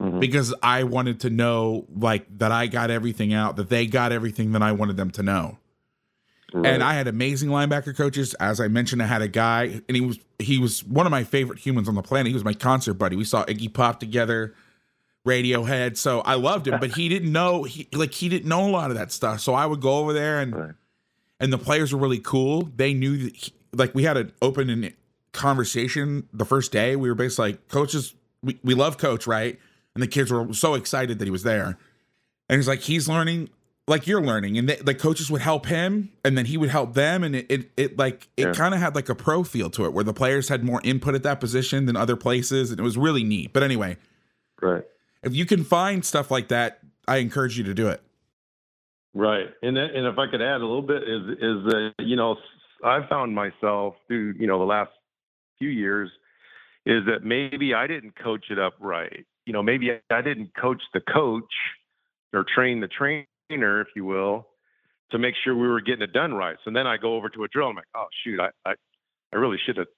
mm-hmm. 0.00 0.18
because 0.18 0.54
i 0.62 0.82
wanted 0.82 1.20
to 1.20 1.30
know 1.30 1.86
like 1.94 2.26
that 2.38 2.52
i 2.52 2.66
got 2.66 2.90
everything 2.90 3.32
out 3.32 3.56
that 3.56 3.68
they 3.68 3.86
got 3.86 4.12
everything 4.12 4.52
that 4.52 4.62
i 4.62 4.72
wanted 4.72 4.96
them 4.96 5.10
to 5.10 5.22
know 5.22 5.58
Right. 6.52 6.66
And 6.66 6.82
I 6.82 6.94
had 6.94 7.06
amazing 7.06 7.48
linebacker 7.48 7.96
coaches. 7.96 8.34
As 8.34 8.60
I 8.60 8.68
mentioned, 8.68 9.02
I 9.02 9.06
had 9.06 9.22
a 9.22 9.28
guy, 9.28 9.82
and 9.88 9.94
he 9.94 10.00
was 10.00 10.18
he 10.38 10.58
was 10.58 10.84
one 10.84 11.06
of 11.06 11.10
my 11.10 11.24
favorite 11.24 11.58
humans 11.58 11.88
on 11.88 11.94
the 11.94 12.02
planet. 12.02 12.28
He 12.28 12.34
was 12.34 12.44
my 12.44 12.54
concert 12.54 12.94
buddy. 12.94 13.16
We 13.16 13.24
saw 13.24 13.44
Iggy 13.44 13.72
Pop 13.72 14.00
together, 14.00 14.54
Radiohead. 15.26 15.96
So 15.96 16.20
I 16.20 16.34
loved 16.34 16.66
him, 16.66 16.80
but 16.80 16.92
he 16.92 17.08
didn't 17.08 17.30
know 17.30 17.62
he 17.64 17.88
like 17.92 18.12
he 18.12 18.28
didn't 18.28 18.48
know 18.48 18.68
a 18.68 18.70
lot 18.70 18.90
of 18.90 18.96
that 18.96 19.12
stuff. 19.12 19.40
So 19.40 19.54
I 19.54 19.66
would 19.66 19.80
go 19.80 19.98
over 19.98 20.12
there, 20.12 20.40
and 20.40 20.54
right. 20.54 20.74
and 21.38 21.52
the 21.52 21.58
players 21.58 21.92
were 21.92 22.00
really 22.00 22.20
cool. 22.20 22.68
They 22.74 22.94
knew 22.94 23.16
that 23.18 23.36
he, 23.36 23.52
like 23.72 23.94
we 23.94 24.04
had 24.04 24.16
an 24.16 24.32
open 24.42 24.70
and 24.70 24.92
conversation 25.32 26.28
the 26.32 26.44
first 26.44 26.72
day. 26.72 26.96
We 26.96 27.08
were 27.08 27.14
basically 27.14 27.52
like, 27.52 27.68
coaches, 27.68 28.14
we, 28.42 28.58
we 28.62 28.74
love 28.74 28.98
coach, 28.98 29.26
right? 29.26 29.58
And 29.94 30.02
the 30.02 30.08
kids 30.08 30.30
were 30.30 30.52
so 30.52 30.74
excited 30.74 31.18
that 31.18 31.24
he 31.24 31.30
was 31.30 31.42
there. 31.42 31.78
And 32.48 32.58
he's 32.58 32.68
like, 32.68 32.80
he's 32.80 33.08
learning 33.08 33.50
like 33.90 34.06
you're 34.06 34.22
learning 34.22 34.56
and 34.56 34.68
the, 34.68 34.76
the, 34.76 34.94
coaches 34.94 35.30
would 35.30 35.40
help 35.40 35.66
him 35.66 36.12
and 36.24 36.38
then 36.38 36.46
he 36.46 36.56
would 36.56 36.70
help 36.70 36.94
them 36.94 37.24
and 37.24 37.34
it 37.34 37.46
it, 37.50 37.70
it 37.76 37.98
like 37.98 38.28
it 38.36 38.46
yeah. 38.46 38.52
kind 38.52 38.72
of 38.72 38.80
had 38.80 38.94
like 38.94 39.08
a 39.08 39.14
pro 39.14 39.42
feel 39.42 39.68
to 39.68 39.84
it 39.84 39.92
where 39.92 40.04
the 40.04 40.14
players 40.14 40.48
had 40.48 40.62
more 40.62 40.80
input 40.84 41.14
at 41.14 41.24
that 41.24 41.40
position 41.40 41.86
than 41.86 41.96
other 41.96 42.14
places 42.14 42.70
and 42.70 42.78
it 42.78 42.82
was 42.82 42.96
really 42.96 43.24
neat 43.24 43.52
but 43.52 43.62
anyway 43.62 43.96
right 44.62 44.84
if 45.24 45.34
you 45.34 45.44
can 45.44 45.64
find 45.64 46.04
stuff 46.04 46.30
like 46.30 46.48
that 46.48 46.78
i 47.08 47.16
encourage 47.16 47.58
you 47.58 47.64
to 47.64 47.74
do 47.74 47.88
it 47.88 48.00
right 49.12 49.48
and 49.62 49.76
and 49.76 50.06
if 50.06 50.18
i 50.18 50.30
could 50.30 50.40
add 50.40 50.60
a 50.60 50.66
little 50.66 50.82
bit 50.82 51.02
is 51.02 51.22
is 51.32 51.64
that 51.64 51.92
you 51.98 52.14
know 52.14 52.36
i 52.84 53.00
found 53.08 53.34
myself 53.34 53.94
through 54.06 54.34
you 54.38 54.46
know 54.46 54.58
the 54.58 54.64
last 54.64 54.90
few 55.58 55.68
years 55.68 56.10
is 56.86 57.04
that 57.06 57.24
maybe 57.24 57.74
i 57.74 57.86
didn't 57.86 58.14
coach 58.22 58.46
it 58.50 58.58
up 58.58 58.74
right 58.80 59.24
you 59.46 59.52
know 59.52 59.62
maybe 59.62 59.90
i 60.10 60.20
didn't 60.22 60.50
coach 60.54 60.82
the 60.94 61.00
coach 61.00 61.52
or 62.32 62.44
train 62.54 62.80
the 62.80 62.88
trainer, 62.88 63.80
if 63.80 63.88
you 63.96 64.04
will, 64.04 64.46
to 65.10 65.18
make 65.18 65.34
sure 65.42 65.54
we 65.54 65.68
were 65.68 65.80
getting 65.80 66.02
it 66.02 66.12
done 66.12 66.32
right. 66.32 66.56
So 66.64 66.70
then 66.70 66.86
I 66.86 66.96
go 66.96 67.14
over 67.16 67.28
to 67.30 67.44
a 67.44 67.48
drill. 67.48 67.68
I'm 67.68 67.76
like, 67.76 67.84
oh 67.96 68.06
shoot, 68.24 68.40
I 68.40 68.50
I, 68.64 68.74
I 69.32 69.36
really 69.36 69.58
should 69.64 69.76
have 69.76 69.88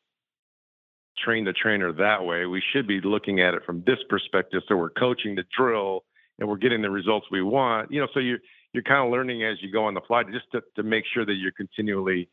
trained 1.18 1.46
the 1.46 1.52
trainer 1.52 1.92
that 1.92 2.24
way. 2.24 2.46
We 2.46 2.62
should 2.72 2.86
be 2.86 3.00
looking 3.02 3.40
at 3.40 3.54
it 3.54 3.62
from 3.66 3.82
this 3.86 3.98
perspective. 4.08 4.62
So 4.68 4.76
we're 4.76 4.90
coaching 4.90 5.34
the 5.34 5.44
drill 5.56 6.04
and 6.38 6.48
we're 6.48 6.56
getting 6.56 6.82
the 6.82 6.90
results 6.90 7.26
we 7.30 7.42
want. 7.42 7.90
You 7.90 8.00
know, 8.00 8.08
so 8.14 8.20
you're 8.20 8.38
you're 8.72 8.82
kind 8.82 9.04
of 9.04 9.12
learning 9.12 9.44
as 9.44 9.58
you 9.60 9.70
go 9.70 9.84
on 9.84 9.94
the 9.94 10.00
fly 10.06 10.22
just 10.24 10.50
to, 10.52 10.62
to 10.76 10.82
make 10.82 11.04
sure 11.12 11.26
that 11.26 11.34
you're 11.34 11.52
continually, 11.52 12.30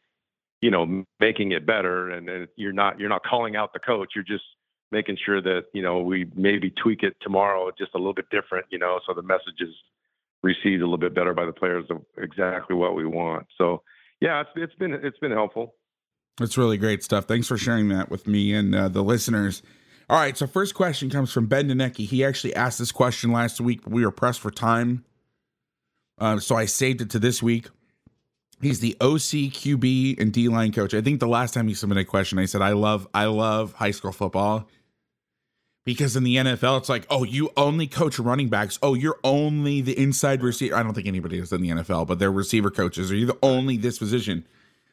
you 0.61 0.71
know, 0.71 1.03
making 1.19 1.51
it 1.51 1.65
better 1.65 2.09
and, 2.09 2.29
and 2.29 2.47
you're 2.55 2.73
not 2.73 2.99
you're 2.99 3.09
not 3.09 3.23
calling 3.23 3.55
out 3.55 3.73
the 3.73 3.79
coach. 3.79 4.09
You're 4.15 4.23
just 4.23 4.43
making 4.91 5.17
sure 5.23 5.41
that, 5.41 5.65
you 5.73 5.81
know, 5.81 5.99
we 5.99 6.25
maybe 6.35 6.71
tweak 6.71 7.03
it 7.03 7.15
tomorrow 7.21 7.69
just 7.77 7.91
a 7.93 7.97
little 7.97 8.13
bit 8.13 8.29
different, 8.31 8.65
you 8.71 8.79
know, 8.79 8.99
so 9.05 9.13
the 9.13 9.21
message 9.21 9.59
is 9.59 9.73
received 10.41 10.81
a 10.81 10.85
little 10.85 10.97
bit 10.97 11.13
better 11.13 11.33
by 11.33 11.45
the 11.45 11.51
players 11.51 11.85
of 11.89 12.01
exactly 12.17 12.75
what 12.75 12.95
we 12.95 13.05
want. 13.05 13.45
So 13.57 13.83
yeah, 14.21 14.41
it's 14.41 14.49
it's 14.55 14.75
been 14.75 14.93
it's 14.93 15.19
been 15.19 15.31
helpful. 15.31 15.75
It's 16.41 16.57
really 16.57 16.77
great 16.77 17.03
stuff. 17.03 17.25
Thanks 17.25 17.47
for 17.47 17.57
sharing 17.57 17.89
that 17.89 18.09
with 18.09 18.25
me 18.25 18.53
and 18.53 18.73
uh, 18.73 18.87
the 18.87 19.03
listeners. 19.03 19.61
All 20.09 20.17
right, 20.17 20.35
so 20.35 20.47
first 20.47 20.73
question 20.73 21.09
comes 21.09 21.31
from 21.31 21.45
Ben 21.45 21.67
Denecki. 21.67 22.07
He 22.07 22.23
actually 22.23 22.55
asked 22.55 22.79
this 22.79 22.91
question 22.91 23.31
last 23.31 23.61
week, 23.61 23.83
but 23.83 23.93
we 23.93 24.03
were 24.03 24.11
pressed 24.11 24.39
for 24.39 24.49
time. 24.49 25.05
Uh, 26.17 26.39
so 26.39 26.55
I 26.55 26.65
saved 26.65 27.01
it 27.01 27.11
to 27.11 27.19
this 27.19 27.43
week. 27.43 27.67
He's 28.61 28.79
the 28.81 28.95
OC, 28.99 29.53
QB, 29.53 30.19
and 30.19 30.33
D 30.33 30.49
line 30.49 30.71
coach. 30.71 30.93
I 30.93 31.01
think 31.01 31.19
the 31.19 31.27
last 31.27 31.53
time 31.53 31.67
he 31.67 31.73
submitted 31.73 32.01
a 32.01 32.05
question, 32.05 32.39
I 32.39 32.45
said, 32.45 32.61
I 32.61 32.73
love, 32.73 33.07
I 33.13 33.25
love 33.25 33.73
high 33.73 33.91
school 33.91 34.11
football. 34.11 34.67
Because 35.85 36.15
in 36.15 36.23
the 36.23 36.35
NFL, 36.35 36.79
it's 36.79 36.89
like, 36.89 37.07
oh, 37.09 37.23
you 37.23 37.49
only 37.57 37.87
coach 37.87 38.19
running 38.19 38.49
backs. 38.49 38.77
Oh, 38.83 38.93
you're 38.93 39.17
only 39.23 39.81
the 39.81 39.97
inside 39.97 40.43
receiver. 40.43 40.75
I 40.75 40.83
don't 40.83 40.93
think 40.93 41.07
anybody 41.07 41.39
is 41.39 41.51
in 41.51 41.61
the 41.61 41.69
NFL, 41.69 42.05
but 42.05 42.19
they're 42.19 42.31
receiver 42.31 42.69
coaches. 42.69 43.11
Are 43.11 43.15
you 43.15 43.25
the 43.25 43.37
only 43.41 43.77
this 43.77 43.97
position? 43.97 44.45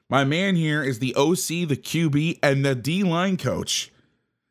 My 0.09 0.25
man 0.25 0.55
here 0.55 0.83
is 0.83 1.01
the 1.01 1.15
OC, 1.17 1.69
the 1.69 1.77
QB, 1.77 2.39
and 2.43 2.65
the 2.65 2.75
D 2.75 3.03
line 3.03 3.37
coach. 3.37 3.93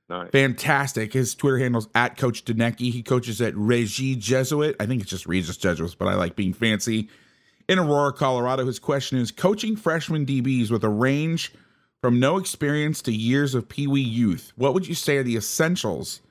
Nice. 0.09 0.29
Fantastic. 0.31 1.13
His 1.13 1.33
Twitter 1.33 1.57
handle's 1.57 1.87
at 1.95 2.17
Coach 2.17 2.45
Denecki. 2.45 2.91
He 2.91 3.01
coaches 3.01 3.41
at 3.41 3.55
Regis 3.55 4.17
Jesuit. 4.17 4.75
I 4.79 4.85
think 4.85 5.01
it's 5.01 5.09
just 5.09 5.25
Regis 5.25 5.57
Jesuits, 5.57 5.95
but 5.95 6.07
I 6.07 6.15
like 6.15 6.35
being 6.35 6.53
fancy. 6.53 7.09
In 7.67 7.79
Aurora, 7.79 8.13
Colorado, 8.13 8.65
his 8.65 8.79
question 8.79 9.17
is 9.17 9.31
coaching 9.31 9.75
freshman 9.75 10.25
DBs 10.25 10.69
with 10.69 10.83
a 10.83 10.89
range 10.89 11.51
from 12.01 12.19
no 12.19 12.37
experience 12.37 13.01
to 13.01 13.11
years 13.11 13.55
of 13.55 13.67
Pee 13.67 13.87
Wee 13.87 14.01
youth. 14.01 14.51
What 14.55 14.73
would 14.73 14.87
you 14.87 14.93
say 14.93 15.17
are 15.17 15.23
the 15.23 15.35
essentials 15.35 16.21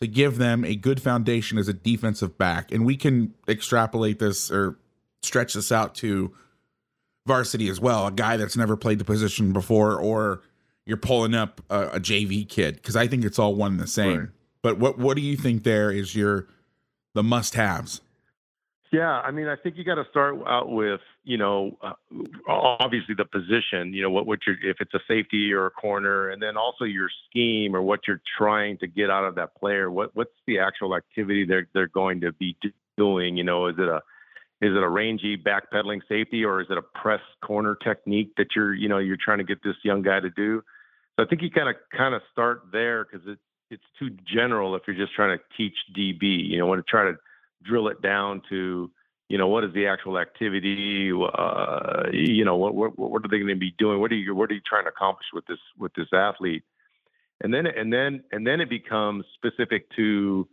to 0.00 0.06
give 0.06 0.38
them 0.38 0.64
a 0.64 0.74
good 0.74 1.02
foundation 1.02 1.58
as 1.58 1.68
a 1.68 1.74
defensive 1.74 2.38
back? 2.38 2.72
And 2.72 2.86
we 2.86 2.96
can 2.96 3.34
extrapolate 3.46 4.18
this 4.18 4.50
or 4.50 4.78
stretch 5.22 5.52
this 5.52 5.70
out 5.70 5.94
to 5.96 6.34
varsity 7.26 7.68
as 7.68 7.80
well, 7.80 8.06
a 8.06 8.12
guy 8.12 8.36
that's 8.36 8.56
never 8.56 8.76
played 8.76 8.98
the 8.98 9.04
position 9.04 9.52
before, 9.52 10.00
or 10.00 10.42
you're 10.86 10.96
pulling 10.96 11.34
up 11.34 11.60
a, 11.68 11.88
a 11.88 12.00
JV 12.00 12.48
kid 12.48 12.76
because 12.76 12.96
I 12.96 13.06
think 13.06 13.24
it's 13.24 13.38
all 13.38 13.54
one 13.54 13.72
and 13.72 13.80
the 13.80 13.86
same. 13.86 14.18
Right. 14.18 14.28
But 14.62 14.78
what 14.78 14.98
what 14.98 15.16
do 15.16 15.22
you 15.22 15.36
think 15.36 15.62
there 15.62 15.90
is 15.90 16.14
your 16.14 16.46
the 17.14 17.22
must 17.22 17.54
haves? 17.54 18.00
Yeah, 18.94 19.20
I 19.20 19.32
mean, 19.32 19.48
I 19.48 19.56
think 19.56 19.76
you 19.76 19.82
got 19.82 19.96
to 19.96 20.06
start 20.08 20.36
out 20.46 20.70
with, 20.70 21.00
you 21.24 21.36
know, 21.36 21.76
uh, 21.82 21.94
obviously 22.46 23.16
the 23.16 23.24
position, 23.24 23.92
you 23.92 24.02
know, 24.02 24.10
what 24.10 24.24
what 24.26 24.38
you're 24.46 24.56
if 24.62 24.76
it's 24.78 24.94
a 24.94 25.00
safety 25.08 25.52
or 25.52 25.66
a 25.66 25.70
corner, 25.70 26.30
and 26.30 26.40
then 26.40 26.56
also 26.56 26.84
your 26.84 27.08
scheme 27.28 27.74
or 27.74 27.82
what 27.82 28.00
you're 28.06 28.22
trying 28.38 28.78
to 28.78 28.86
get 28.86 29.10
out 29.10 29.24
of 29.24 29.34
that 29.34 29.56
player. 29.56 29.90
What 29.90 30.14
what's 30.14 30.30
the 30.46 30.60
actual 30.60 30.94
activity 30.94 31.44
they're 31.44 31.66
they're 31.74 31.88
going 31.88 32.20
to 32.20 32.30
be 32.32 32.56
doing? 32.96 33.36
You 33.36 33.42
know, 33.42 33.66
is 33.66 33.74
it 33.78 33.88
a 33.88 34.00
is 34.62 34.70
it 34.76 34.82
a 34.82 34.88
rangy 34.88 35.36
backpedaling 35.36 36.00
safety 36.08 36.44
or 36.44 36.60
is 36.60 36.68
it 36.70 36.78
a 36.78 36.82
press 36.82 37.20
corner 37.44 37.76
technique 37.82 38.30
that 38.36 38.46
you're 38.54 38.74
you 38.74 38.88
know 38.88 38.98
you're 38.98 39.18
trying 39.22 39.38
to 39.38 39.44
get 39.44 39.62
this 39.64 39.74
young 39.82 40.00
guy 40.02 40.20
to 40.20 40.30
do 40.30 40.62
so 41.16 41.24
i 41.24 41.26
think 41.26 41.42
you 41.42 41.50
kind 41.50 41.68
of 41.68 41.74
kind 41.94 42.14
of 42.14 42.22
start 42.32 42.62
there 42.72 43.04
because 43.04 43.26
it, 43.26 43.38
it's 43.70 43.82
too 43.98 44.10
general 44.24 44.74
if 44.76 44.82
you're 44.86 44.96
just 44.96 45.12
trying 45.12 45.36
to 45.36 45.44
teach 45.56 45.74
db 45.96 46.22
you 46.22 46.56
know 46.56 46.66
want 46.66 46.78
to 46.78 46.88
try 46.88 47.04
to 47.04 47.16
drill 47.64 47.88
it 47.88 48.00
down 48.02 48.42
to 48.48 48.90
you 49.28 49.38
know 49.38 49.48
what 49.48 49.64
is 49.64 49.72
the 49.74 49.86
actual 49.86 50.18
activity 50.18 51.10
uh, 51.12 52.04
you 52.12 52.44
know 52.44 52.56
what, 52.56 52.74
what 52.74 52.98
what 52.98 53.24
are 53.24 53.28
they 53.28 53.38
going 53.38 53.48
to 53.48 53.56
be 53.56 53.74
doing 53.78 54.00
what 54.00 54.12
are 54.12 54.16
you 54.16 54.34
what 54.34 54.50
are 54.50 54.54
you 54.54 54.60
trying 54.66 54.84
to 54.84 54.90
accomplish 54.90 55.26
with 55.32 55.46
this 55.46 55.58
with 55.78 55.92
this 55.94 56.08
athlete 56.12 56.62
and 57.42 57.52
then 57.52 57.66
and 57.66 57.92
then 57.92 58.22
and 58.32 58.46
then 58.46 58.60
it 58.60 58.68
becomes 58.68 59.24
specific 59.36 59.86
to 59.96 60.46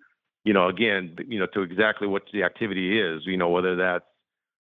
you 0.43 0.53
know, 0.53 0.67
again, 0.67 1.15
you 1.27 1.39
know, 1.39 1.47
to 1.53 1.61
exactly 1.61 2.07
what 2.07 2.23
the 2.33 2.43
activity 2.43 2.99
is, 2.99 3.21
you 3.25 3.37
know, 3.37 3.49
whether 3.49 3.75
that's, 3.75 4.05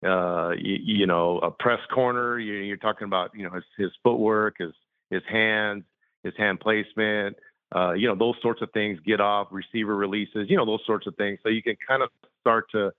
uh, 0.05 0.51
you, 0.57 0.77
you 0.81 1.05
know, 1.05 1.37
a 1.39 1.51
press 1.51 1.79
corner, 1.93 2.39
you, 2.39 2.53
you're 2.53 2.77
talking 2.77 3.05
about, 3.05 3.31
you 3.35 3.43
know, 3.43 3.53
his, 3.53 3.63
his 3.77 3.91
footwork, 4.03 4.55
his, 4.57 4.71
his 5.11 5.21
hands, 5.29 5.83
his 6.23 6.33
hand 6.37 6.59
placement, 6.59 7.35
uh, 7.75 7.91
you 7.91 8.07
know, 8.07 8.15
those 8.15 8.35
sorts 8.41 8.61
of 8.61 8.71
things, 8.71 8.99
get 9.05 9.21
off, 9.21 9.47
receiver 9.51 9.95
releases, 9.95 10.49
you 10.49 10.57
know, 10.57 10.65
those 10.65 10.81
sorts 10.87 11.05
of 11.05 11.15
things. 11.17 11.37
So 11.43 11.49
you 11.49 11.61
can 11.61 11.75
kind 11.87 12.01
of 12.01 12.09
start 12.39 12.65
to, 12.71 12.91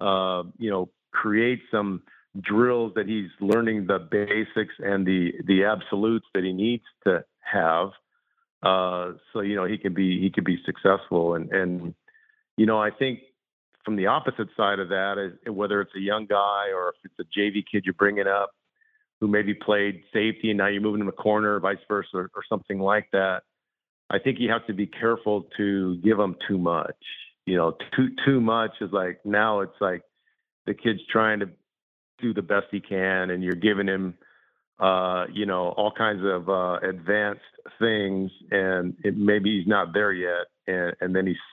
uh, 0.00 0.42
you 0.58 0.70
know, 0.70 0.90
create 1.12 1.60
some 1.70 2.02
drills 2.40 2.92
that 2.94 3.06
he's 3.06 3.30
learning 3.40 3.86
the 3.86 3.98
basics 3.98 4.74
and 4.78 5.06
the 5.06 5.32
the 5.46 5.64
absolutes 5.64 6.26
that 6.32 6.44
he 6.44 6.52
needs 6.52 6.84
to 7.02 7.24
have 7.40 7.88
uh, 8.62 9.10
so 9.32 9.40
you 9.40 9.56
know 9.56 9.64
he 9.64 9.76
can 9.76 9.92
be 9.92 10.20
he 10.20 10.30
can 10.30 10.44
be 10.44 10.56
successful 10.64 11.34
and 11.34 11.50
and 11.50 11.92
you 12.60 12.66
know, 12.66 12.78
I 12.78 12.90
think 12.90 13.20
from 13.86 13.96
the 13.96 14.08
opposite 14.08 14.48
side 14.54 14.80
of 14.80 14.90
that, 14.90 15.38
whether 15.46 15.80
it's 15.80 15.94
a 15.96 16.00
young 16.00 16.26
guy 16.26 16.66
or 16.74 16.90
if 16.90 16.96
it's 17.04 17.18
a 17.18 17.40
JV 17.40 17.64
kid 17.72 17.84
you're 17.86 17.94
bringing 17.94 18.26
up 18.26 18.50
who 19.18 19.28
maybe 19.28 19.54
played 19.54 20.02
safety 20.12 20.50
and 20.50 20.58
now 20.58 20.66
you're 20.66 20.82
moving 20.82 21.00
him 21.00 21.08
a 21.08 21.12
corner, 21.12 21.56
or 21.56 21.60
vice 21.60 21.78
versa, 21.88 22.08
or, 22.12 22.30
or 22.34 22.42
something 22.50 22.78
like 22.78 23.08
that, 23.12 23.44
I 24.10 24.18
think 24.18 24.38
you 24.40 24.50
have 24.50 24.66
to 24.66 24.74
be 24.74 24.86
careful 24.86 25.46
to 25.56 25.96
give 26.04 26.18
them 26.18 26.36
too 26.46 26.58
much. 26.58 26.96
You 27.50 27.56
know, 27.56 27.76
too 27.96 28.10
too 28.24 28.40
much 28.40 28.70
is 28.80 28.92
like 28.92 29.18
now 29.24 29.60
it's 29.60 29.80
like 29.80 30.02
the 30.66 30.74
kid's 30.74 31.00
trying 31.10 31.40
to 31.40 31.48
do 32.20 32.32
the 32.32 32.42
best 32.42 32.66
he 32.70 32.78
can, 32.78 33.30
and 33.30 33.42
you're 33.42 33.56
giving 33.68 33.88
him, 33.88 34.14
uh, 34.78 35.24
you 35.32 35.46
know, 35.46 35.70
all 35.70 35.90
kinds 35.90 36.22
of 36.24 36.48
uh, 36.48 36.78
advanced 36.88 37.40
things, 37.80 38.30
and 38.52 38.94
it, 39.02 39.16
maybe 39.16 39.58
he's 39.58 39.66
not 39.66 39.92
there 39.92 40.12
yet, 40.12 40.46
and, 40.68 40.94
and 41.00 41.16
then 41.16 41.26
he's 41.26 41.44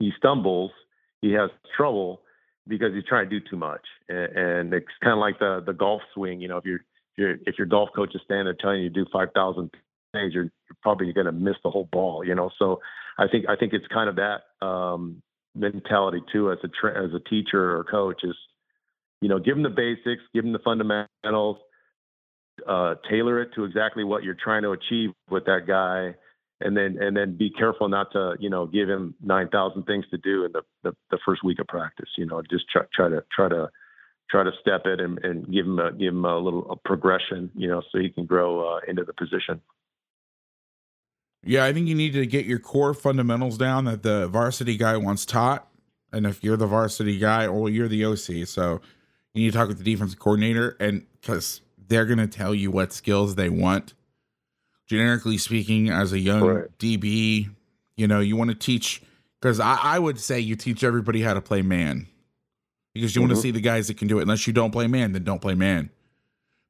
he 0.00 0.10
stumbles, 0.18 0.72
he 1.20 1.30
has 1.34 1.50
trouble 1.76 2.22
because 2.66 2.92
he's 2.92 3.04
trying 3.08 3.30
to 3.30 3.38
do 3.38 3.46
too 3.48 3.56
much. 3.56 3.86
And, 4.08 4.36
and 4.36 4.74
it's 4.74 4.86
kind 5.04 5.12
of 5.12 5.20
like 5.20 5.38
the 5.38 5.62
the 5.64 5.72
golf 5.72 6.02
swing. 6.14 6.40
You 6.40 6.48
know, 6.48 6.56
if 6.56 6.64
you're 6.64 6.82
if, 7.12 7.18
you're, 7.18 7.36
if 7.46 7.58
your 7.58 7.68
golf 7.68 7.90
coach 7.94 8.12
is 8.16 8.22
standing 8.24 8.46
there 8.46 8.56
telling 8.60 8.82
you 8.82 8.88
to 8.88 9.04
do 9.04 9.06
five 9.12 9.28
thousand 9.36 9.70
things, 10.12 10.34
you're, 10.34 10.50
you're 10.66 10.82
probably 10.82 11.12
going 11.12 11.26
to 11.26 11.32
miss 11.32 11.56
the 11.62 11.70
whole 11.70 11.88
ball. 11.92 12.24
You 12.24 12.34
know, 12.34 12.50
so 12.58 12.80
I 13.18 13.28
think 13.28 13.44
I 13.48 13.54
think 13.54 13.72
it's 13.72 13.86
kind 13.86 14.08
of 14.08 14.16
that 14.16 14.66
um, 14.66 15.22
mentality 15.54 16.22
too 16.32 16.50
as 16.50 16.58
a 16.64 16.68
tra- 16.68 17.04
as 17.04 17.12
a 17.14 17.20
teacher 17.28 17.76
or 17.76 17.84
coach 17.84 18.22
is, 18.24 18.36
you 19.20 19.28
know, 19.28 19.38
give 19.38 19.54
them 19.54 19.62
the 19.62 19.70
basics, 19.70 20.22
give 20.32 20.44
them 20.44 20.52
the 20.52 20.58
fundamentals, 20.58 21.56
uh, 22.66 22.94
tailor 23.08 23.42
it 23.42 23.50
to 23.54 23.64
exactly 23.64 24.04
what 24.04 24.22
you're 24.22 24.36
trying 24.42 24.62
to 24.62 24.70
achieve 24.70 25.10
with 25.30 25.44
that 25.46 25.66
guy 25.66 26.14
and 26.60 26.76
then 26.76 26.96
and 27.00 27.16
then 27.16 27.36
be 27.36 27.50
careful 27.50 27.88
not 27.88 28.12
to 28.12 28.34
you 28.38 28.48
know 28.48 28.66
give 28.66 28.88
him 28.88 29.14
nine 29.22 29.48
thousand 29.48 29.84
things 29.84 30.04
to 30.10 30.18
do 30.18 30.44
in 30.44 30.52
the, 30.52 30.62
the, 30.82 30.92
the 31.10 31.18
first 31.24 31.44
week 31.44 31.58
of 31.58 31.66
practice. 31.66 32.08
You 32.16 32.26
know, 32.26 32.42
just 32.50 32.64
try 32.70 32.82
try 32.94 33.08
to 33.08 33.24
try 33.34 33.48
to 33.48 33.70
try 34.30 34.44
to 34.44 34.50
step 34.60 34.82
it 34.86 35.00
and, 35.00 35.18
and 35.24 35.52
give 35.52 35.66
him 35.66 35.78
a 35.78 35.92
give 35.92 36.14
him 36.14 36.24
a 36.24 36.38
little 36.38 36.70
a 36.70 36.76
progression. 36.76 37.50
You 37.54 37.68
know, 37.68 37.82
so 37.90 37.98
he 37.98 38.08
can 38.08 38.24
grow 38.24 38.76
uh, 38.76 38.80
into 38.88 39.04
the 39.04 39.12
position. 39.12 39.60
Yeah, 41.46 41.64
I 41.64 41.72
think 41.72 41.88
you 41.88 41.94
need 41.94 42.12
to 42.14 42.26
get 42.26 42.46
your 42.46 42.58
core 42.58 42.94
fundamentals 42.94 43.58
down 43.58 43.84
that 43.84 44.02
the 44.02 44.28
varsity 44.28 44.76
guy 44.76 44.96
wants 44.96 45.26
taught. 45.26 45.68
And 46.12 46.26
if 46.26 46.44
you're 46.44 46.56
the 46.56 46.66
varsity 46.66 47.18
guy, 47.18 47.46
or 47.46 47.68
you're 47.68 47.88
the 47.88 48.04
OC, 48.04 48.46
so 48.46 48.80
you 49.32 49.42
need 49.42 49.52
to 49.52 49.58
talk 49.58 49.68
with 49.68 49.78
the 49.78 49.84
defensive 49.84 50.18
coordinator, 50.18 50.76
and 50.78 51.04
because 51.20 51.60
they're 51.88 52.06
going 52.06 52.18
to 52.18 52.28
tell 52.28 52.54
you 52.54 52.70
what 52.70 52.92
skills 52.92 53.34
they 53.34 53.48
want 53.48 53.94
generically 54.86 55.38
speaking, 55.38 55.90
as 55.90 56.12
a 56.12 56.18
young 56.18 56.42
right. 56.42 56.78
DB, 56.78 57.50
you 57.96 58.06
know, 58.06 58.20
you 58.20 58.36
want 58.36 58.50
to 58.50 58.56
teach 58.56 59.02
because 59.40 59.60
I, 59.60 59.78
I, 59.82 59.98
would 59.98 60.18
say 60.18 60.40
you 60.40 60.56
teach 60.56 60.84
everybody 60.84 61.22
how 61.22 61.34
to 61.34 61.40
play 61.40 61.62
man 61.62 62.06
because 62.92 63.14
you 63.14 63.20
mm-hmm. 63.20 63.30
want 63.30 63.36
to 63.36 63.42
see 63.42 63.50
the 63.50 63.60
guys 63.60 63.88
that 63.88 63.96
can 63.96 64.08
do 64.08 64.18
it. 64.18 64.22
Unless 64.22 64.46
you 64.46 64.52
don't 64.52 64.70
play 64.70 64.86
man, 64.86 65.12
then 65.12 65.24
don't 65.24 65.40
play 65.40 65.54
man. 65.54 65.90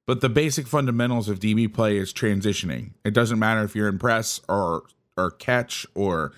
But 0.06 0.20
the 0.20 0.28
basic 0.28 0.66
fundamentals 0.66 1.28
of 1.28 1.40
DB 1.40 1.72
play 1.72 1.96
is 1.96 2.12
transitioning. 2.12 2.92
It 3.04 3.14
doesn't 3.14 3.38
matter 3.38 3.62
if 3.62 3.74
you're 3.74 3.88
in 3.88 3.98
press 3.98 4.40
or 4.48 4.84
or 5.16 5.30
catch 5.30 5.86
or 5.94 6.32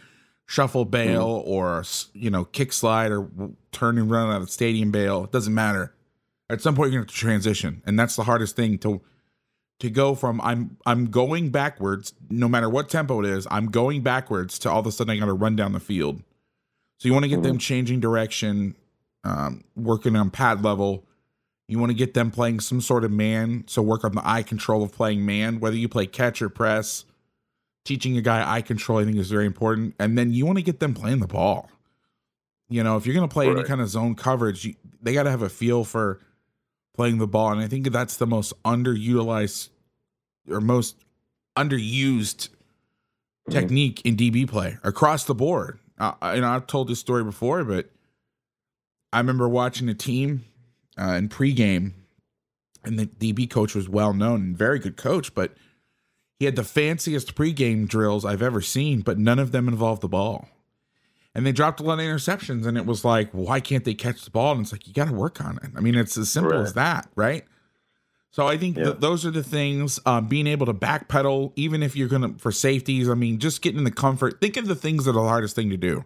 shuffle 0.47 0.85
bail 0.85 1.41
mm-hmm. 1.41 1.51
or 1.51 1.85
you 2.15 2.31
know 2.31 2.45
kick 2.45 2.73
slide 2.73 3.11
or 3.11 3.29
turn 3.73 3.99
and 3.99 4.11
run 4.11 4.31
out 4.31 4.43
of 4.43 4.51
stadium 4.51 4.91
bail. 4.91 5.25
It 5.25 5.33
doesn't 5.33 5.55
matter. 5.55 5.93
At 6.49 6.63
some 6.63 6.77
point, 6.77 6.93
you're 6.93 7.01
going 7.01 7.09
to 7.09 7.13
have 7.13 7.19
to 7.19 7.21
transition, 7.21 7.83
and 7.87 7.99
that's 7.99 8.15
the 8.15 8.23
hardest 8.23 8.55
thing 8.55 8.79
to 8.79 9.01
to 9.81 9.91
go 9.91 10.15
from 10.15 10.41
I'm 10.41 10.77
I'm 10.87 11.07
going 11.07 11.51
backwards, 11.51 12.15
no 12.31 12.49
matter 12.49 12.71
what 12.71 12.89
tempo 12.89 13.21
it 13.21 13.27
is, 13.27 13.47
I'm 13.51 13.71
going 13.71 14.03
backwards 14.03 14.59
to 14.61 14.71
all 14.71 14.81
of 14.81 14.87
a 14.87 14.93
sudden 14.93 15.11
I 15.11 15.19
got 15.19 15.27
to 15.27 15.33
run 15.33 15.57
down 15.57 15.73
the 15.73 15.81
field. 15.81 16.23
So 16.99 17.09
you 17.09 17.13
want 17.13 17.25
to 17.25 17.29
get 17.29 17.37
mm-hmm. 17.37 17.49
them 17.49 17.59
changing 17.59 18.01
direction 18.01 18.77
um, 19.25 19.65
working 19.75 20.17
on 20.17 20.31
pad 20.31 20.65
level. 20.65 21.05
You 21.69 21.79
want 21.79 21.91
to 21.91 21.97
get 21.97 22.15
them 22.15 22.31
playing 22.31 22.61
some 22.61 22.81
sort 22.81 23.05
of 23.05 23.11
man. 23.11 23.65
So 23.67 23.83
work 23.83 24.05
on 24.05 24.13
the 24.13 24.23
eye 24.25 24.43
control 24.43 24.83
of 24.83 24.93
playing 24.93 25.27
man, 25.27 25.59
whether 25.59 25.77
you 25.77 25.89
play 25.89 26.07
catch 26.07 26.41
or 26.41 26.49
press. 26.49 27.05
Teaching 27.85 28.17
a 28.17 28.21
guy 28.21 28.57
eye 28.57 28.63
control, 28.63 28.99
I 28.99 29.05
think, 29.05 29.17
is 29.17 29.31
very 29.31 29.47
important. 29.47 29.95
And 29.99 30.19
then 30.19 30.33
you 30.33 30.45
want 30.45 30.59
to 30.59 30.63
get 30.63 30.81
them 30.81 30.95
playing 30.95 31.21
the 31.21 31.27
ball. 31.27 31.71
You 32.69 32.83
know, 32.83 32.97
if 32.97 33.07
you're 33.07 33.15
going 33.15 33.29
to 33.29 33.33
play 33.33 33.47
right. 33.49 33.59
any 33.59 33.67
kind 33.67 33.81
of 33.81 33.89
zone 33.89 34.17
coverage, 34.17 34.65
you, 34.65 34.75
they 35.01 35.13
got 35.13 35.25
to 35.25 35.31
have 35.31 35.43
a 35.43 35.49
feel 35.49 35.85
for 35.85 36.21
playing 36.95 37.19
the 37.19 37.29
ball. 37.29 37.53
And 37.53 37.61
I 37.61 37.69
think 37.69 37.91
that's 37.93 38.17
the 38.17 38.27
most 38.27 38.61
underutilized 38.65 39.69
or 40.51 40.61
most 40.61 40.97
underused 41.57 42.49
mm-hmm. 42.49 43.53
technique 43.53 44.03
in 44.05 44.17
DB 44.17 44.49
play 44.49 44.79
across 44.83 45.25
the 45.25 45.35
board. 45.35 45.79
Uh, 45.99 46.13
and 46.21 46.45
I've 46.45 46.67
told 46.67 46.89
this 46.89 46.99
story 46.99 47.25
before, 47.25 47.65
but 47.65 47.89
I 49.13 49.19
remember 49.19 49.49
watching 49.49 49.89
a 49.89 49.95
team 49.95 50.45
uh, 50.99 51.13
in 51.13 51.29
pregame, 51.29 51.93
and 52.85 52.99
the 52.99 53.07
DB 53.07 53.49
coach 53.49 53.75
was 53.75 53.89
well 53.89 54.13
known 54.13 54.41
and 54.43 54.59
very 54.59 54.79
good 54.79 54.97
coach, 54.97 55.35
but 55.35 55.55
he 56.39 56.45
had 56.45 56.57
the 56.57 56.65
fanciest 56.65 57.35
pregame 57.35 57.89
drills 57.89 58.25
I've 58.25 58.43
ever 58.43 58.61
seen, 58.61 59.01
but 59.01 59.19
none 59.19 59.39
of 59.39 59.53
them 59.53 59.69
involved 59.69 60.03
the 60.03 60.09
ball. 60.09 60.49
And 61.35 61.45
they 61.45 61.53
dropped 61.53 61.81
a 61.81 61.83
lot 61.83 61.99
of 61.99 62.05
interceptions, 62.05 62.67
and 62.67 62.79
it 62.79 62.87
was 62.87 63.05
like, 63.05 63.31
why 63.33 63.61
can't 63.61 63.85
they 63.85 63.95
catch 63.95 64.25
the 64.25 64.31
ball? 64.31 64.53
And 64.53 64.63
it's 64.63 64.73
like, 64.73 64.87
you 64.87 64.95
got 64.95 65.09
to 65.09 65.13
work 65.13 65.45
on 65.45 65.59
it. 65.63 65.71
I 65.77 65.81
mean, 65.81 65.95
it's 65.95 66.17
as 66.17 66.31
simple 66.31 66.59
as 66.59 66.75
that, 66.75 67.09
right? 67.15 67.45
So 68.37 68.47
I 68.47 68.59
think 68.59 68.77
yeah. 68.77 68.85
th- 68.85 68.97
those 68.99 69.25
are 69.25 69.31
the 69.31 69.43
things. 69.43 69.99
Um, 70.05 70.29
being 70.29 70.47
able 70.47 70.67
to 70.67 70.75
backpedal, 70.75 71.53
even 71.57 71.83
if 71.83 71.97
you're 71.97 72.09
gonna 72.09 72.35
for 72.37 72.53
safeties. 72.53 73.09
I 73.09 73.15
mean, 73.15 73.39
just 73.39 73.63
getting 73.63 73.79
in 73.79 73.85
the 73.85 73.91
comfort. 73.91 74.43
Think 74.43 74.59
of 74.59 74.67
the 74.67 74.75
things 74.75 75.07
that 75.07 75.13
are 75.13 75.23
the 75.23 75.29
hardest 75.29 75.57
thing 75.57 75.71
to 75.71 75.79
do. 75.79 76.05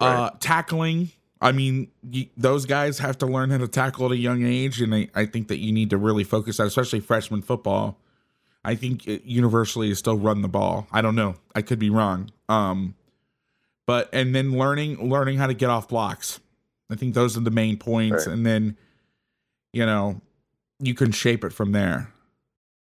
Right. 0.00 0.14
Uh, 0.14 0.30
tackling. 0.38 1.10
I 1.44 1.52
mean, 1.52 1.88
y- 2.02 2.30
those 2.38 2.64
guys 2.64 2.98
have 3.00 3.18
to 3.18 3.26
learn 3.26 3.50
how 3.50 3.58
to 3.58 3.68
tackle 3.68 4.06
at 4.06 4.12
a 4.12 4.16
young 4.16 4.44
age, 4.44 4.80
and 4.80 4.94
I, 4.94 5.08
I 5.14 5.26
think 5.26 5.48
that 5.48 5.58
you 5.58 5.72
need 5.72 5.90
to 5.90 5.98
really 5.98 6.24
focus 6.24 6.58
on, 6.58 6.66
especially 6.66 7.00
freshman 7.00 7.42
football. 7.42 7.98
I 8.64 8.74
think 8.74 9.06
it 9.06 9.24
universally 9.24 9.90
is 9.90 9.98
still 9.98 10.16
run 10.16 10.40
the 10.40 10.48
ball. 10.48 10.88
I 10.90 11.02
don't 11.02 11.14
know. 11.14 11.34
I 11.54 11.60
could 11.60 11.78
be 11.78 11.90
wrong. 11.90 12.30
Um, 12.48 12.94
but 13.86 14.08
and 14.14 14.34
then 14.34 14.52
learning 14.52 15.10
learning 15.10 15.36
how 15.36 15.46
to 15.46 15.52
get 15.52 15.68
off 15.68 15.86
blocks. 15.88 16.40
I 16.90 16.96
think 16.96 17.12
those 17.12 17.36
are 17.36 17.40
the 17.40 17.50
main 17.50 17.76
points, 17.76 18.26
right. 18.26 18.32
and 18.32 18.46
then 18.46 18.78
you 19.74 19.84
know 19.84 20.22
you 20.80 20.94
can 20.94 21.12
shape 21.12 21.44
it 21.44 21.52
from 21.52 21.72
there. 21.72 22.10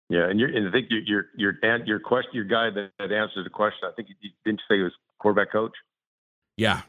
Yeah, 0.10 0.28
and, 0.28 0.42
and 0.42 0.68
I 0.68 0.72
think 0.72 0.88
your 0.90 1.02
your 1.38 1.54
your 1.62 1.86
your 1.86 2.00
question, 2.00 2.32
your 2.34 2.46
guy 2.46 2.72
that, 2.72 2.90
that 2.98 3.12
answered 3.12 3.46
the 3.46 3.52
question, 3.52 3.82
I 3.84 3.92
think 3.96 4.10
you 4.10 4.32
didn't 4.44 4.62
you 4.68 4.76
say 4.76 4.78
he 4.78 4.84
was 4.84 4.94
quarterback 5.20 5.52
coach. 5.52 5.74
Yeah. 6.58 6.82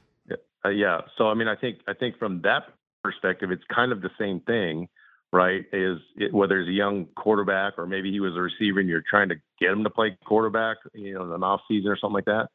Yeah. 0.65 0.71
Uh, 0.71 0.73
yeah. 0.73 1.01
So 1.19 1.29
I 1.29 1.35
mean, 1.35 1.49
I 1.49 1.57
think 1.57 1.79
I 1.89 1.95
think 1.95 2.19
from 2.19 2.43
that 2.43 2.65
perspective, 3.03 3.51
it's 3.51 3.65
kind 3.75 3.93
of 3.93 4.03
the 4.03 4.11
same 4.19 4.41
thing, 4.41 4.89
right? 5.33 5.65
Is 5.73 5.99
it, 6.17 6.33
whether 6.33 6.61
it's 6.61 6.69
a 6.69 6.73
young 6.73 7.07
quarterback 7.17 7.75
or 7.79 7.87
maybe 7.87 8.11
he 8.11 8.21
was 8.21 8.37
a 8.37 8.41
receiver 8.41 8.81
and 8.81 8.89
you're 8.89 9.03
trying 9.09 9.29
to 9.31 9.37
get 9.59 9.71
him 9.71 9.85
to 9.85 9.91
play 9.91 10.17
quarterback, 10.25 10.79
you 10.95 11.15
know, 11.15 11.25
in 11.25 11.33
an 11.33 11.43
off 11.43 11.61
season 11.69 11.91
or 11.91 11.97
something 11.97 12.15
like 12.15 12.27
that. 12.27 12.49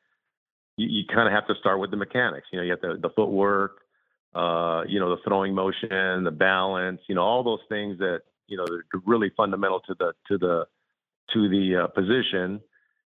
You, 0.78 0.88
you 0.90 1.04
kind 1.08 1.28
of 1.28 1.34
have 1.34 1.48
to 1.48 1.56
start 1.60 1.80
with 1.80 1.92
the 1.92 1.98
mechanics. 1.98 2.48
You 2.52 2.60
know, 2.60 2.64
you 2.64 2.72
have 2.72 2.82
the, 2.82 3.00
the 3.02 3.10
footwork, 3.16 3.80
uh, 4.36 4.84
you 4.88 5.00
know, 5.00 5.10
the 5.10 5.22
throwing 5.26 5.56
motion, 5.56 6.24
the 6.24 6.36
balance, 6.38 7.02
you 7.08 7.16
know, 7.16 7.22
all 7.24 7.44
those 7.44 7.62
things 7.70 7.98
that 8.00 8.22
you 8.48 8.58
know 8.58 8.66
they're 8.68 9.02
really 9.06 9.32
fundamental 9.36 9.80
to 9.82 9.96
the 9.98 10.14
to 10.28 10.38
the 10.38 10.66
to 11.34 11.50
the 11.50 11.84
uh, 11.84 11.88
position. 11.88 12.62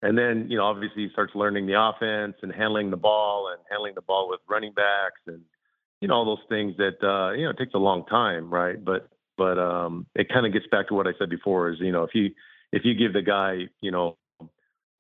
And 0.03 0.17
then 0.17 0.47
you 0.49 0.57
know, 0.57 0.65
obviously, 0.65 1.05
he 1.05 1.09
starts 1.13 1.35
learning 1.35 1.67
the 1.67 1.81
offense 1.81 2.37
and 2.43 2.53
handling 2.53 2.91
the 2.91 2.97
ball 2.97 3.51
and 3.53 3.61
handling 3.71 3.95
the 3.95 4.03
ball 4.03 4.29
with 4.29 4.41
running 4.49 4.73
backs 4.73 5.21
and 5.27 5.43
you 6.01 6.09
know 6.09 6.15
all 6.15 6.25
those 6.25 6.45
things 6.49 6.75
that 6.79 7.03
uh, 7.07 7.33
you 7.33 7.45
know 7.45 7.51
it 7.51 7.59
takes 7.59 7.75
a 7.75 7.79
long 7.79 8.05
time, 8.07 8.53
right? 8.53 8.83
But 8.83 9.09
but 9.37 9.59
um, 9.59 10.07
it 10.15 10.29
kind 10.29 10.47
of 10.47 10.53
gets 10.53 10.67
back 10.71 10.89
to 10.89 10.95
what 10.95 11.07
I 11.07 11.13
said 11.19 11.31
before: 11.31 11.71
is 11.71 11.79
you 11.81 11.93
know 11.93 12.05
if 12.05 12.15
you 12.15 12.31
if 12.73 12.85
you 12.85 12.95
give 12.95 13.13
the 13.13 13.23
guy 13.23 13.69
you 13.81 13.91
know 13.91 14.17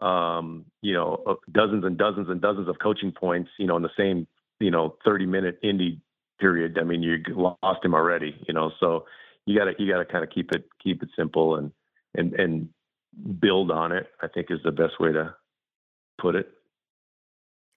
um, 0.07 0.67
you 0.83 0.93
know 0.93 1.23
uh, 1.27 1.35
dozens 1.51 1.85
and 1.85 1.97
dozens 1.97 2.29
and 2.29 2.41
dozens 2.41 2.69
of 2.69 2.77
coaching 2.83 3.13
points, 3.13 3.51
you 3.59 3.67
know, 3.67 3.77
in 3.77 3.83
the 3.83 3.91
same 3.97 4.27
you 4.59 4.71
know 4.71 4.97
30 5.05 5.27
minute 5.27 5.59
indie 5.63 6.01
period, 6.39 6.79
I 6.79 6.85
mean, 6.85 7.03
you 7.03 7.19
lost 7.29 7.85
him 7.85 7.95
already, 7.95 8.35
you 8.47 8.55
know. 8.55 8.73
So 8.81 9.07
you 9.47 9.59
got 9.59 9.65
to 9.65 9.73
you 9.79 9.91
got 9.91 9.99
to 9.99 10.05
kind 10.05 10.25
of 10.25 10.31
keep 10.31 10.53
it 10.53 10.65
keep 10.83 11.03
it 11.03 11.09
simple 11.17 11.57
and 11.57 11.73
and 12.15 12.35
and 12.35 12.69
build 13.40 13.70
on 13.70 13.92
it. 13.92 14.07
I 14.20 14.29
think 14.29 14.49
is 14.51 14.61
the 14.64 14.73
best 14.73 15.01
way 15.01 15.12
to 15.12 15.35
put 16.20 16.35
it. 16.37 16.49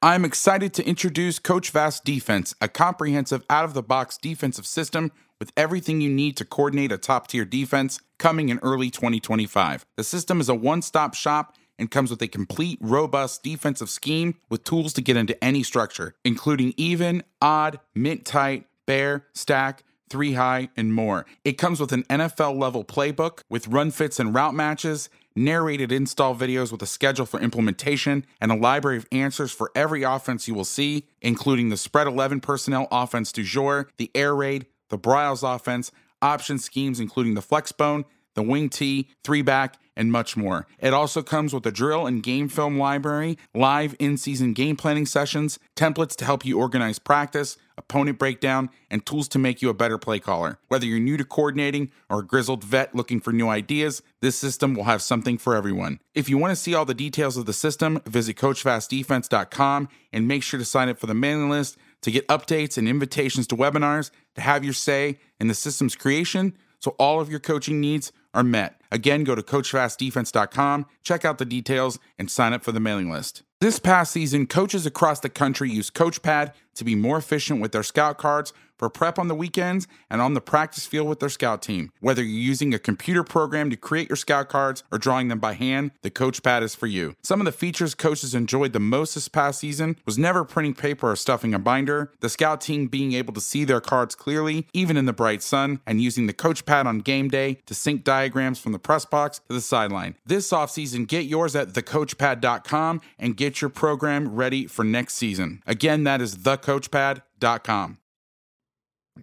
I'm 0.02 0.26
excited 0.26 0.74
to 0.74 0.86
introduce 0.86 1.40
Coach 1.40 1.70
Vass 1.70 2.02
Defense, 2.02 2.54
a 2.60 2.68
comprehensive 2.68 3.46
out 3.50 3.64
of 3.64 3.74
the 3.74 3.82
box 3.82 4.18
defensive 4.18 4.66
system 4.66 5.14
with 5.40 5.54
everything 5.56 6.02
you 6.02 6.10
need 6.10 6.36
to 6.38 6.46
coordinate 6.46 6.92
a 6.92 6.98
top 6.98 7.28
tier 7.28 7.46
defense 7.46 8.02
coming 8.20 8.50
in 8.50 8.60
early 8.60 8.90
2025. 8.90 9.86
The 9.96 10.04
system 10.04 10.42
is 10.42 10.50
a 10.50 10.56
one 10.56 10.82
stop 10.82 11.14
shop 11.14 11.56
and 11.80 11.90
comes 11.90 12.12
with 12.12 12.22
a 12.22 12.28
complete, 12.28 12.80
robust 12.82 13.44
defensive 13.44 13.90
scheme 13.90 14.36
with 14.50 14.64
tools 14.64 14.94
to 14.94 15.02
get 15.02 15.18
into 15.18 15.42
any 15.44 15.64
structure, 15.64 16.16
including 16.24 16.74
even, 16.78 17.24
odd, 17.42 17.80
mint 17.96 18.26
tight, 18.26 18.68
bear, 18.86 19.28
stack, 19.34 19.84
three 20.10 20.34
high, 20.34 20.70
and 20.78 20.94
more. 20.94 21.26
It 21.44 21.54
comes 21.54 21.80
with 21.80 21.92
an 21.92 22.04
NFL 22.04 22.60
level 22.60 22.84
playbook 22.84 23.40
with 23.50 23.68
run 23.68 23.90
fits 23.90 24.20
and 24.20 24.36
route 24.36 24.54
matches, 24.54 25.10
narrated 25.36 25.92
install 25.92 26.36
videos 26.36 26.72
with 26.72 26.82
a 26.82 26.88
schedule 26.88 27.26
for 27.26 27.40
implementation, 27.40 28.26
and 28.40 28.52
a 28.52 28.56
library 28.56 28.98
of 28.98 29.08
answers 29.12 29.52
for 29.52 29.72
every 29.76 30.04
offense 30.04 30.48
you 30.48 30.54
will 30.54 30.64
see, 30.64 31.08
including 31.22 31.70
the 31.70 31.78
spread 31.78 32.08
11 32.08 32.40
personnel 32.42 32.88
offense 32.92 33.32
du 33.32 33.44
jour, 33.44 33.90
the 33.98 34.12
air 34.14 34.36
raid, 34.36 34.66
the 34.90 34.98
Briles 34.98 35.44
offense, 35.44 35.92
option 36.22 36.58
schemes 36.58 37.00
including 37.00 37.34
the 37.34 37.42
flex 37.42 37.72
bone, 37.72 38.06
the 38.36 38.44
wing 38.44 38.70
tee, 38.70 39.10
three 39.24 39.42
back, 39.42 39.78
and 39.96 40.12
much 40.12 40.36
more. 40.36 40.66
It 40.80 40.94
also 40.94 41.22
comes 41.22 41.54
with 41.54 41.66
a 41.66 41.72
drill 41.72 42.08
and 42.08 42.24
game 42.24 42.50
film 42.50 42.78
library, 42.78 43.38
live 43.54 43.96
in 44.00 44.18
season 44.18 44.54
game 44.54 44.76
planning 44.76 45.06
sessions, 45.06 45.60
templates 45.76 46.16
to 46.18 46.26
help 46.26 46.46
you 46.46 46.58
organize 46.60 47.00
practice, 47.00 47.58
opponent 47.78 48.20
breakdown, 48.20 48.70
and 48.90 49.06
tools 49.06 49.28
to 49.30 49.40
make 49.40 49.62
you 49.62 49.70
a 49.70 49.74
better 49.74 49.98
play 49.98 50.20
caller. 50.20 50.60
Whether 50.68 50.86
you're 50.86 51.00
new 51.00 51.18
to 51.18 51.26
coordinating 51.26 51.92
or 52.10 52.20
a 52.20 52.26
grizzled 52.26 52.64
vet 52.64 52.96
looking 52.96 53.20
for 53.20 53.32
new 53.32 53.50
ideas, 53.50 54.02
this 54.22 54.36
system 54.36 54.74
will 54.74 54.86
have 54.86 55.02
something 55.02 55.38
for 55.38 55.56
everyone. 55.56 56.00
If 56.14 56.30
you 56.30 56.38
want 56.38 56.52
to 56.52 56.56
see 56.56 56.74
all 56.74 56.86
the 56.86 56.94
details 56.94 57.38
of 57.38 57.46
the 57.46 57.54
system, 57.54 58.02
visit 58.06 58.38
CoachVassDefense.com 58.38 59.90
and 60.12 60.28
make 60.28 60.44
sure 60.44 60.60
to 60.60 60.66
sign 60.66 60.90
up 60.90 61.00
for 61.00 61.08
the 61.08 61.14
mailing 61.14 61.50
list 61.50 61.78
to 62.02 62.12
get 62.12 62.28
updates 62.28 62.78
and 62.78 62.88
invitations 62.88 63.48
to 63.48 63.56
webinars 63.56 64.12
to 64.36 64.42
have 64.42 64.64
your 64.64 64.74
say 64.74 65.20
in 65.40 65.48
the 65.48 65.54
system's 65.54 65.96
creation 65.96 66.56
so 66.84 66.96
all 67.00 67.22
of 67.22 67.32
your 67.32 67.40
coaching 67.40 67.80
needs 67.80 68.12
are 68.34 68.44
met. 68.44 68.82
Again, 68.92 69.24
go 69.24 69.36
to 69.36 69.42
CoachVassDefense.com, 69.42 70.86
check 71.02 71.24
out 71.24 71.38
the 71.38 71.46
details, 71.46 71.98
and 72.20 72.30
sign 72.30 72.52
up 72.52 72.62
for 72.62 72.74
the 72.74 72.82
mailing 72.82 73.10
list. 73.10 73.44
This 73.64 73.80
past 73.80 74.12
season, 74.12 74.46
coaches 74.46 74.86
across 74.86 75.22
the 75.22 75.30
country 75.30 75.72
used 75.72 75.94
CoachPad 75.94 76.52
to 76.76 76.84
be 76.84 76.96
more 76.96 77.18
efficient 77.18 77.62
with 77.62 77.72
their 77.72 77.82
scout 77.82 78.18
cards 78.18 78.52
for 78.84 78.90
prep 78.90 79.18
on 79.18 79.30
the 79.30 79.36
weekends 79.36 79.88
and 80.10 80.22
on 80.22 80.34
the 80.34 80.42
practice 80.42 80.86
field 80.86 81.08
with 81.08 81.22
their 81.22 81.30
scout 81.30 81.62
team. 81.62 81.90
Whether 82.02 82.22
you're 82.22 82.38
using 82.38 82.74
a 82.74 82.80
computer 82.80 83.24
program 83.24 83.70
to 83.70 83.78
create 83.78 84.10
your 84.10 84.18
scout 84.18 84.50
cards 84.50 84.84
or 84.92 84.98
drawing 84.98 85.30
them 85.30 85.40
by 85.40 85.54
hand, 85.54 85.92
the 86.02 86.10
Coach 86.10 86.44
Pad 86.44 86.64
is 86.64 86.76
for 86.76 86.86
you. 86.86 87.16
Some 87.24 87.40
of 87.40 87.46
the 87.46 87.54
features 87.54 87.96
coaches 87.96 88.36
enjoyed 88.36 88.74
the 88.74 88.82
most 88.82 89.16
this 89.16 89.30
past 89.30 89.62
season 89.62 89.96
was 90.06 90.18
never 90.18 90.44
printing 90.44 90.74
paper 90.74 91.10
or 91.10 91.16
stuffing 91.16 91.54
a 91.54 91.60
binder, 91.60 92.12
the 92.20 92.28
scout 92.28 92.60
team 92.60 92.88
being 92.88 93.14
able 93.14 93.32
to 93.32 93.40
see 93.40 93.64
their 93.64 93.80
cards 93.80 94.16
clearly, 94.16 94.68
even 94.74 94.98
in 94.98 95.06
the 95.06 95.14
bright 95.14 95.42
sun, 95.42 95.80
and 95.88 96.02
using 96.02 96.28
the 96.28 96.34
Coach 96.34 96.66
Pad 96.66 96.86
on 96.86 97.00
game 97.00 97.30
day 97.30 97.60
to 97.66 97.74
sync 97.74 98.04
diagrams 98.04 98.60
from 98.60 98.74
the 98.74 98.80
press 98.80 99.06
box 99.06 99.40
to 99.48 99.54
the 99.54 99.62
sideline. 99.62 100.18
This 100.26 100.52
offseason, 100.52 101.08
get 101.08 101.24
yours 101.24 101.56
at 101.56 101.70
thecoachpad.com 101.70 103.00
and 103.18 103.38
get 103.38 103.62
your 103.62 103.70
program 103.70 104.36
ready 104.36 104.68
for 104.68 104.84
next 104.84 105.14
season. 105.14 105.64
Again, 105.66 106.04
that 106.04 106.20
is 106.20 106.40
thecoachpad.com. 106.40 108.00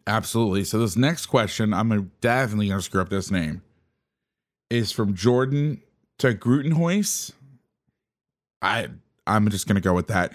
Absolutely. 0.07 0.65
So 0.65 0.79
this 0.79 0.97
next 0.97 1.27
question, 1.27 1.75
I'm 1.75 2.13
definitely 2.21 2.69
gonna 2.69 2.83
screw 2.83 3.01
up 3.01 3.09
this 3.09 3.31
name. 3.31 3.63
Is 4.71 4.93
from 4.93 5.15
Jordan 5.15 5.83
to 6.19 6.35
Grutenhuis. 6.35 7.33
I 8.63 8.89
I'm 9.27 9.49
just 9.51 9.67
gonna 9.67 9.81
go 9.81 9.95
with 9.95 10.09
that. 10.09 10.33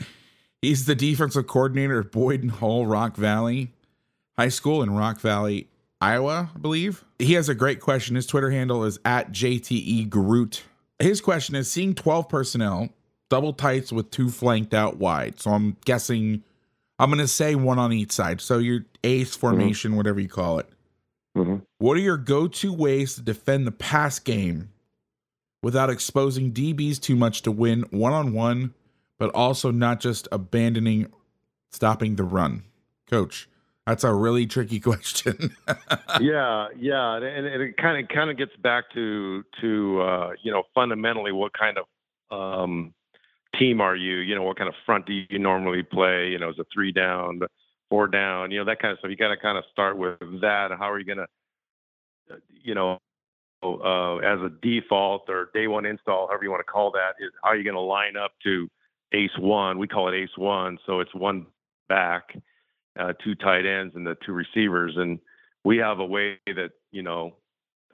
He's 0.61 0.85
the 0.85 0.95
defensive 0.95 1.47
coordinator 1.47 1.99
at 1.99 2.11
Boyden 2.11 2.49
Hull 2.49 2.85
Rock 2.85 3.15
Valley 3.15 3.71
High 4.37 4.49
School 4.49 4.83
in 4.83 4.91
Rock 4.91 5.19
Valley, 5.21 5.69
Iowa, 6.01 6.51
I 6.53 6.57
believe. 6.59 7.05
He 7.19 7.33
has 7.33 7.47
a 7.47 7.55
great 7.55 7.79
question. 7.79 8.15
His 8.15 8.25
Twitter 8.27 8.49
handle 8.49 8.83
is 8.83 8.99
at 9.05 9.31
JTE 9.31 10.09
Groot. 10.09 10.63
His 10.99 11.21
question 11.21 11.55
is 11.55 11.71
seeing 11.71 11.93
12 11.93 12.27
personnel, 12.27 12.89
double 13.29 13.53
tights 13.53 13.91
with 13.91 14.11
two 14.11 14.29
flanked 14.29 14.73
out 14.73 14.97
wide. 14.97 15.39
So 15.39 15.51
I'm 15.51 15.77
guessing 15.85 16.43
I'm 16.99 17.09
going 17.09 17.19
to 17.19 17.27
say 17.27 17.55
one 17.55 17.79
on 17.79 17.91
each 17.91 18.11
side. 18.11 18.41
So 18.41 18.57
your 18.57 18.85
ace 19.03 19.31
mm-hmm. 19.31 19.39
formation, 19.39 19.91
mm-hmm. 19.91 19.97
whatever 19.97 20.19
you 20.19 20.29
call 20.29 20.59
it. 20.59 20.69
Mm-hmm. 21.37 21.57
What 21.79 21.97
are 21.97 22.01
your 22.01 22.17
go 22.17 22.47
to 22.47 22.73
ways 22.73 23.15
to 23.15 23.21
defend 23.21 23.67
the 23.67 23.71
pass 23.71 24.19
game 24.19 24.69
without 25.61 25.89
exposing 25.89 26.53
DBs 26.53 26.99
too 26.99 27.15
much 27.15 27.41
to 27.41 27.51
win 27.51 27.83
one 27.91 28.13
on 28.13 28.31
one, 28.33 28.73
but 29.19 29.31
also 29.35 29.71
not 29.71 29.99
just 29.99 30.27
abandoning 30.31 31.11
stopping 31.71 32.15
the 32.15 32.23
run? 32.23 32.63
Coach, 33.09 33.49
That's 33.85 34.03
a 34.03 34.13
really 34.13 34.47
tricky 34.47 34.79
question. 34.79 35.55
yeah, 36.21 36.67
yeah, 36.79 37.17
and, 37.17 37.25
and 37.25 37.61
it 37.61 37.77
kind 37.77 38.01
of 38.01 38.09
kind 38.09 38.29
of 38.29 38.37
gets 38.37 38.55
back 38.63 38.85
to 38.93 39.43
to 39.61 40.01
uh, 40.01 40.29
you 40.41 40.51
know 40.51 40.63
fundamentally 40.73 41.33
what 41.33 41.51
kind 41.53 41.77
of 41.77 41.85
um, 42.31 42.93
team 43.59 43.81
are 43.81 43.95
you? 43.95 44.17
You 44.17 44.35
know, 44.35 44.43
what 44.43 44.57
kind 44.57 44.69
of 44.69 44.75
front 44.85 45.05
do 45.05 45.13
you 45.13 45.39
normally 45.39 45.83
play? 45.83 46.29
You 46.29 46.39
know, 46.39 46.49
is 46.49 46.55
it 46.59 46.67
three 46.73 46.91
down, 46.91 47.39
four 47.89 48.07
down? 48.07 48.51
You 48.51 48.59
know, 48.59 48.65
that 48.65 48.79
kind 48.79 48.91
of 48.91 48.99
stuff. 48.99 49.09
You 49.11 49.17
got 49.17 49.29
to 49.29 49.37
kind 49.37 49.57
of 49.57 49.63
start 49.71 49.97
with 49.97 50.19
that. 50.41 50.69
How 50.77 50.91
are 50.91 50.99
you 50.99 51.05
going 51.05 51.19
to, 51.19 52.37
you 52.63 52.75
know, 52.75 52.99
uh, 53.63 54.17
as 54.17 54.39
a 54.41 54.51
default 54.61 55.29
or 55.29 55.49
day 55.53 55.67
one 55.67 55.85
install, 55.85 56.27
however 56.27 56.43
you 56.43 56.51
want 56.51 56.59
to 56.59 56.71
call 56.71 56.91
that, 56.91 57.13
is 57.19 57.31
how 57.43 57.49
are 57.49 57.55
you 57.55 57.63
going 57.63 57.75
to 57.75 57.79
line 57.79 58.15
up 58.15 58.31
to 58.43 58.67
ace 59.13 59.37
one? 59.39 59.79
We 59.79 59.87
call 59.87 60.07
it 60.07 60.15
ace 60.15 60.37
one, 60.37 60.77
so 60.85 60.99
it's 60.99 61.13
one 61.15 61.47
back 61.89 62.35
uh, 62.99 63.13
two 63.23 63.35
tight 63.35 63.65
ends 63.65 63.95
and 63.95 64.05
the 64.05 64.15
two 64.25 64.33
receivers. 64.33 64.93
And 64.95 65.19
we 65.63 65.77
have 65.77 65.99
a 65.99 66.05
way 66.05 66.39
that, 66.45 66.71
you 66.91 67.01
know, 67.01 67.35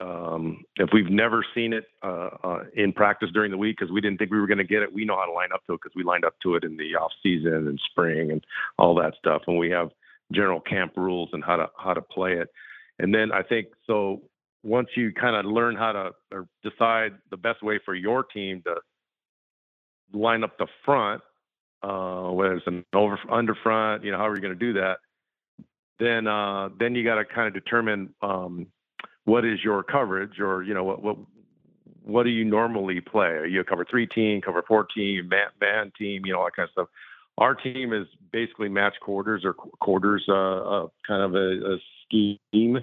um, 0.02 0.64
if 0.76 0.90
we've 0.92 1.10
never 1.10 1.44
seen 1.54 1.72
it 1.72 1.84
uh, 2.02 2.30
uh, 2.42 2.64
in 2.74 2.92
practice 2.92 3.30
during 3.32 3.50
the 3.50 3.56
week 3.56 3.76
because 3.78 3.92
we 3.92 4.00
didn't 4.00 4.18
think 4.18 4.32
we 4.32 4.40
were 4.40 4.46
going 4.46 4.58
to 4.58 4.64
get 4.64 4.82
it, 4.82 4.92
we 4.92 5.04
know 5.04 5.16
how 5.16 5.26
to 5.26 5.32
line 5.32 5.50
up 5.54 5.64
to 5.66 5.74
it 5.74 5.80
because 5.82 5.94
we 5.94 6.02
lined 6.02 6.24
up 6.24 6.34
to 6.42 6.56
it 6.56 6.64
in 6.64 6.76
the 6.76 6.96
off 6.96 7.12
season 7.22 7.68
and 7.68 7.80
spring 7.90 8.32
and 8.32 8.44
all 8.78 8.94
that 8.96 9.14
stuff. 9.18 9.42
And 9.46 9.58
we 9.58 9.70
have 9.70 9.90
general 10.32 10.60
camp 10.60 10.92
rules 10.96 11.28
and 11.32 11.44
how 11.44 11.56
to 11.56 11.70
how 11.76 11.94
to 11.94 12.02
play 12.02 12.32
it. 12.32 12.48
And 12.98 13.14
then 13.14 13.32
I 13.32 13.42
think 13.42 13.68
so. 13.86 14.22
Once 14.64 14.88
you 14.94 15.12
kind 15.12 15.34
of 15.34 15.44
learn 15.44 15.74
how 15.74 15.92
to 15.92 16.10
or 16.32 16.46
decide 16.62 17.12
the 17.30 17.36
best 17.36 17.62
way 17.62 17.80
for 17.84 17.94
your 17.94 18.22
team 18.22 18.62
to 18.64 18.76
line 20.16 20.44
up 20.44 20.56
the 20.56 20.68
front, 20.84 21.20
uh, 21.82 22.28
whether 22.30 22.54
it's 22.54 22.66
an 22.66 22.84
over 22.94 23.18
under 23.30 23.56
front, 23.62 24.04
you 24.04 24.12
know, 24.12 24.18
how 24.18 24.28
are 24.28 24.34
you're 24.34 24.40
going 24.40 24.56
to 24.56 24.58
do 24.58 24.72
that, 24.74 24.98
then 25.98 26.26
uh, 26.26 26.68
then 26.78 26.94
you 26.94 27.04
got 27.04 27.16
to 27.16 27.24
kind 27.24 27.48
of 27.48 27.54
determine 27.54 28.14
um, 28.22 28.66
what 29.24 29.44
is 29.44 29.62
your 29.62 29.82
coverage, 29.82 30.40
or 30.40 30.62
you 30.62 30.74
know, 30.74 30.84
what 30.84 31.02
what 31.02 31.16
what 32.04 32.24
do 32.24 32.30
you 32.30 32.44
normally 32.44 33.00
play? 33.00 33.28
Are 33.28 33.46
you 33.46 33.60
a 33.60 33.64
cover 33.64 33.84
three 33.88 34.06
team, 34.06 34.40
cover 34.40 34.62
four 34.66 34.84
team, 34.84 35.28
man, 35.28 35.48
man 35.60 35.92
team, 35.96 36.26
you 36.26 36.32
know, 36.32 36.44
that 36.44 36.56
kind 36.56 36.68
of 36.68 36.72
stuff. 36.72 36.88
Our 37.38 37.54
team 37.54 37.92
is 37.92 38.06
basically 38.32 38.68
match 38.68 38.94
quarters 39.00 39.42
or 39.44 39.54
quarters, 39.54 40.24
uh, 40.28 40.34
uh, 40.34 40.88
kind 41.06 41.22
of 41.22 41.34
a, 41.34 41.74
a 41.74 41.78
scheme. 42.04 42.78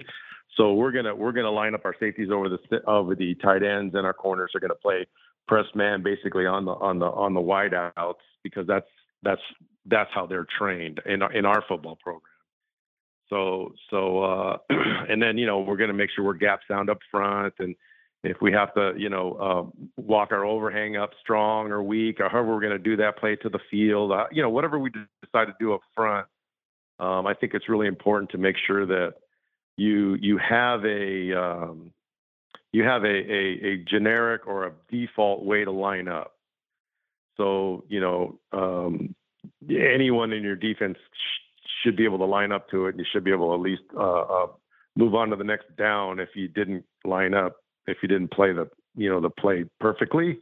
So 0.56 0.74
we're 0.74 0.92
gonna 0.92 1.14
we're 1.14 1.32
gonna 1.32 1.50
line 1.50 1.74
up 1.74 1.84
our 1.84 1.94
safeties 2.00 2.30
over 2.30 2.48
the 2.48 2.58
over 2.86 3.14
the 3.14 3.34
tight 3.36 3.62
ends, 3.62 3.94
and 3.94 4.04
our 4.04 4.12
corners 4.12 4.52
are 4.54 4.60
gonna 4.60 4.74
play 4.74 5.06
press 5.46 5.66
man 5.74 6.02
basically 6.02 6.46
on 6.46 6.64
the 6.64 6.72
on 6.72 6.98
the 6.98 7.06
on 7.06 7.34
the 7.34 7.40
wide 7.40 7.74
outs 7.96 8.22
because 8.42 8.66
that's 8.66 8.86
that's 9.22 9.40
that's 9.86 10.10
how 10.12 10.26
they're 10.26 10.46
trained 10.58 11.00
in 11.06 11.22
in 11.34 11.44
our 11.44 11.62
football 11.68 11.96
program. 12.02 12.29
So 13.30 13.72
so 13.88 14.22
uh, 14.22 14.58
and 15.08 15.22
then 15.22 15.38
you 15.38 15.46
know 15.46 15.60
we're 15.60 15.76
going 15.76 15.88
to 15.88 15.94
make 15.94 16.10
sure 16.14 16.24
we're 16.24 16.34
gap 16.34 16.60
sound 16.68 16.90
up 16.90 16.98
front 17.10 17.54
and 17.58 17.74
if 18.22 18.36
we 18.42 18.52
have 18.52 18.74
to 18.74 18.92
you 18.98 19.08
know 19.08 19.32
uh, 19.32 19.82
walk 19.96 20.32
our 20.32 20.44
overhang 20.44 20.96
up 20.96 21.10
strong 21.20 21.70
or 21.70 21.82
weak 21.82 22.20
or 22.20 22.28
however 22.28 22.52
we're 22.54 22.60
going 22.60 22.72
to 22.72 22.78
do 22.78 22.96
that 22.96 23.16
play 23.16 23.36
to 23.36 23.48
the 23.48 23.60
field 23.70 24.12
uh, 24.12 24.26
you 24.30 24.42
know 24.42 24.50
whatever 24.50 24.78
we 24.78 24.90
decide 24.90 25.46
to 25.46 25.54
do 25.58 25.72
up 25.72 25.80
front 25.94 26.26
um, 26.98 27.26
I 27.26 27.32
think 27.32 27.54
it's 27.54 27.68
really 27.68 27.86
important 27.86 28.30
to 28.32 28.38
make 28.38 28.56
sure 28.66 28.84
that 28.84 29.14
you 29.78 30.16
you 30.20 30.36
have 30.36 30.84
a 30.84 31.32
um, 31.32 31.92
you 32.72 32.84
have 32.84 33.04
a, 33.04 33.08
a, 33.08 33.72
a 33.72 33.76
generic 33.88 34.46
or 34.46 34.66
a 34.66 34.72
default 34.90 35.44
way 35.44 35.64
to 35.64 35.70
line 35.70 36.08
up. 36.08 36.36
So, 37.36 37.84
you 37.88 38.00
know, 38.00 38.38
um, 38.52 39.14
anyone 39.68 40.32
in 40.32 40.42
your 40.42 40.56
defense 40.56 40.98
should 41.82 41.96
be 41.96 42.04
able 42.04 42.18
to 42.18 42.24
line 42.24 42.52
up 42.52 42.68
to 42.70 42.86
it. 42.86 42.90
And 42.90 42.98
you 42.98 43.06
should 43.12 43.24
be 43.24 43.32
able 43.32 43.48
to 43.48 43.54
at 43.54 43.60
least 43.60 43.82
uh, 43.96 44.20
uh, 44.22 44.46
move 44.96 45.14
on 45.14 45.30
to 45.30 45.36
the 45.36 45.44
next 45.44 45.74
down 45.76 46.20
if 46.20 46.30
you 46.34 46.48
didn't 46.48 46.84
line 47.04 47.34
up, 47.34 47.56
if 47.86 47.98
you 48.02 48.08
didn't 48.08 48.32
play 48.32 48.52
the, 48.52 48.68
you 48.96 49.08
know, 49.08 49.20
the 49.20 49.30
play 49.30 49.64
perfectly. 49.78 50.38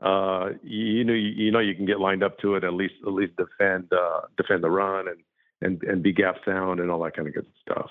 Uh, 0.00 0.50
you, 0.62 1.04
know, 1.04 1.12
you, 1.12 1.28
you, 1.28 1.50
know, 1.50 1.60
you 1.60 1.74
can 1.74 1.86
get 1.86 2.00
lined 2.00 2.22
up 2.22 2.38
to 2.38 2.56
it, 2.56 2.64
at 2.64 2.74
least, 2.74 2.94
at 3.06 3.12
least 3.12 3.32
defend, 3.36 3.90
uh, 3.92 4.22
defend 4.36 4.62
the 4.62 4.70
run 4.70 5.06
and, 5.08 5.20
and, 5.62 5.82
and 5.84 6.02
be 6.02 6.12
gap 6.12 6.36
sound 6.44 6.80
and 6.80 6.90
all 6.90 7.02
that 7.02 7.16
kind 7.16 7.28
of 7.28 7.34
good 7.34 7.46
stuff. 7.62 7.90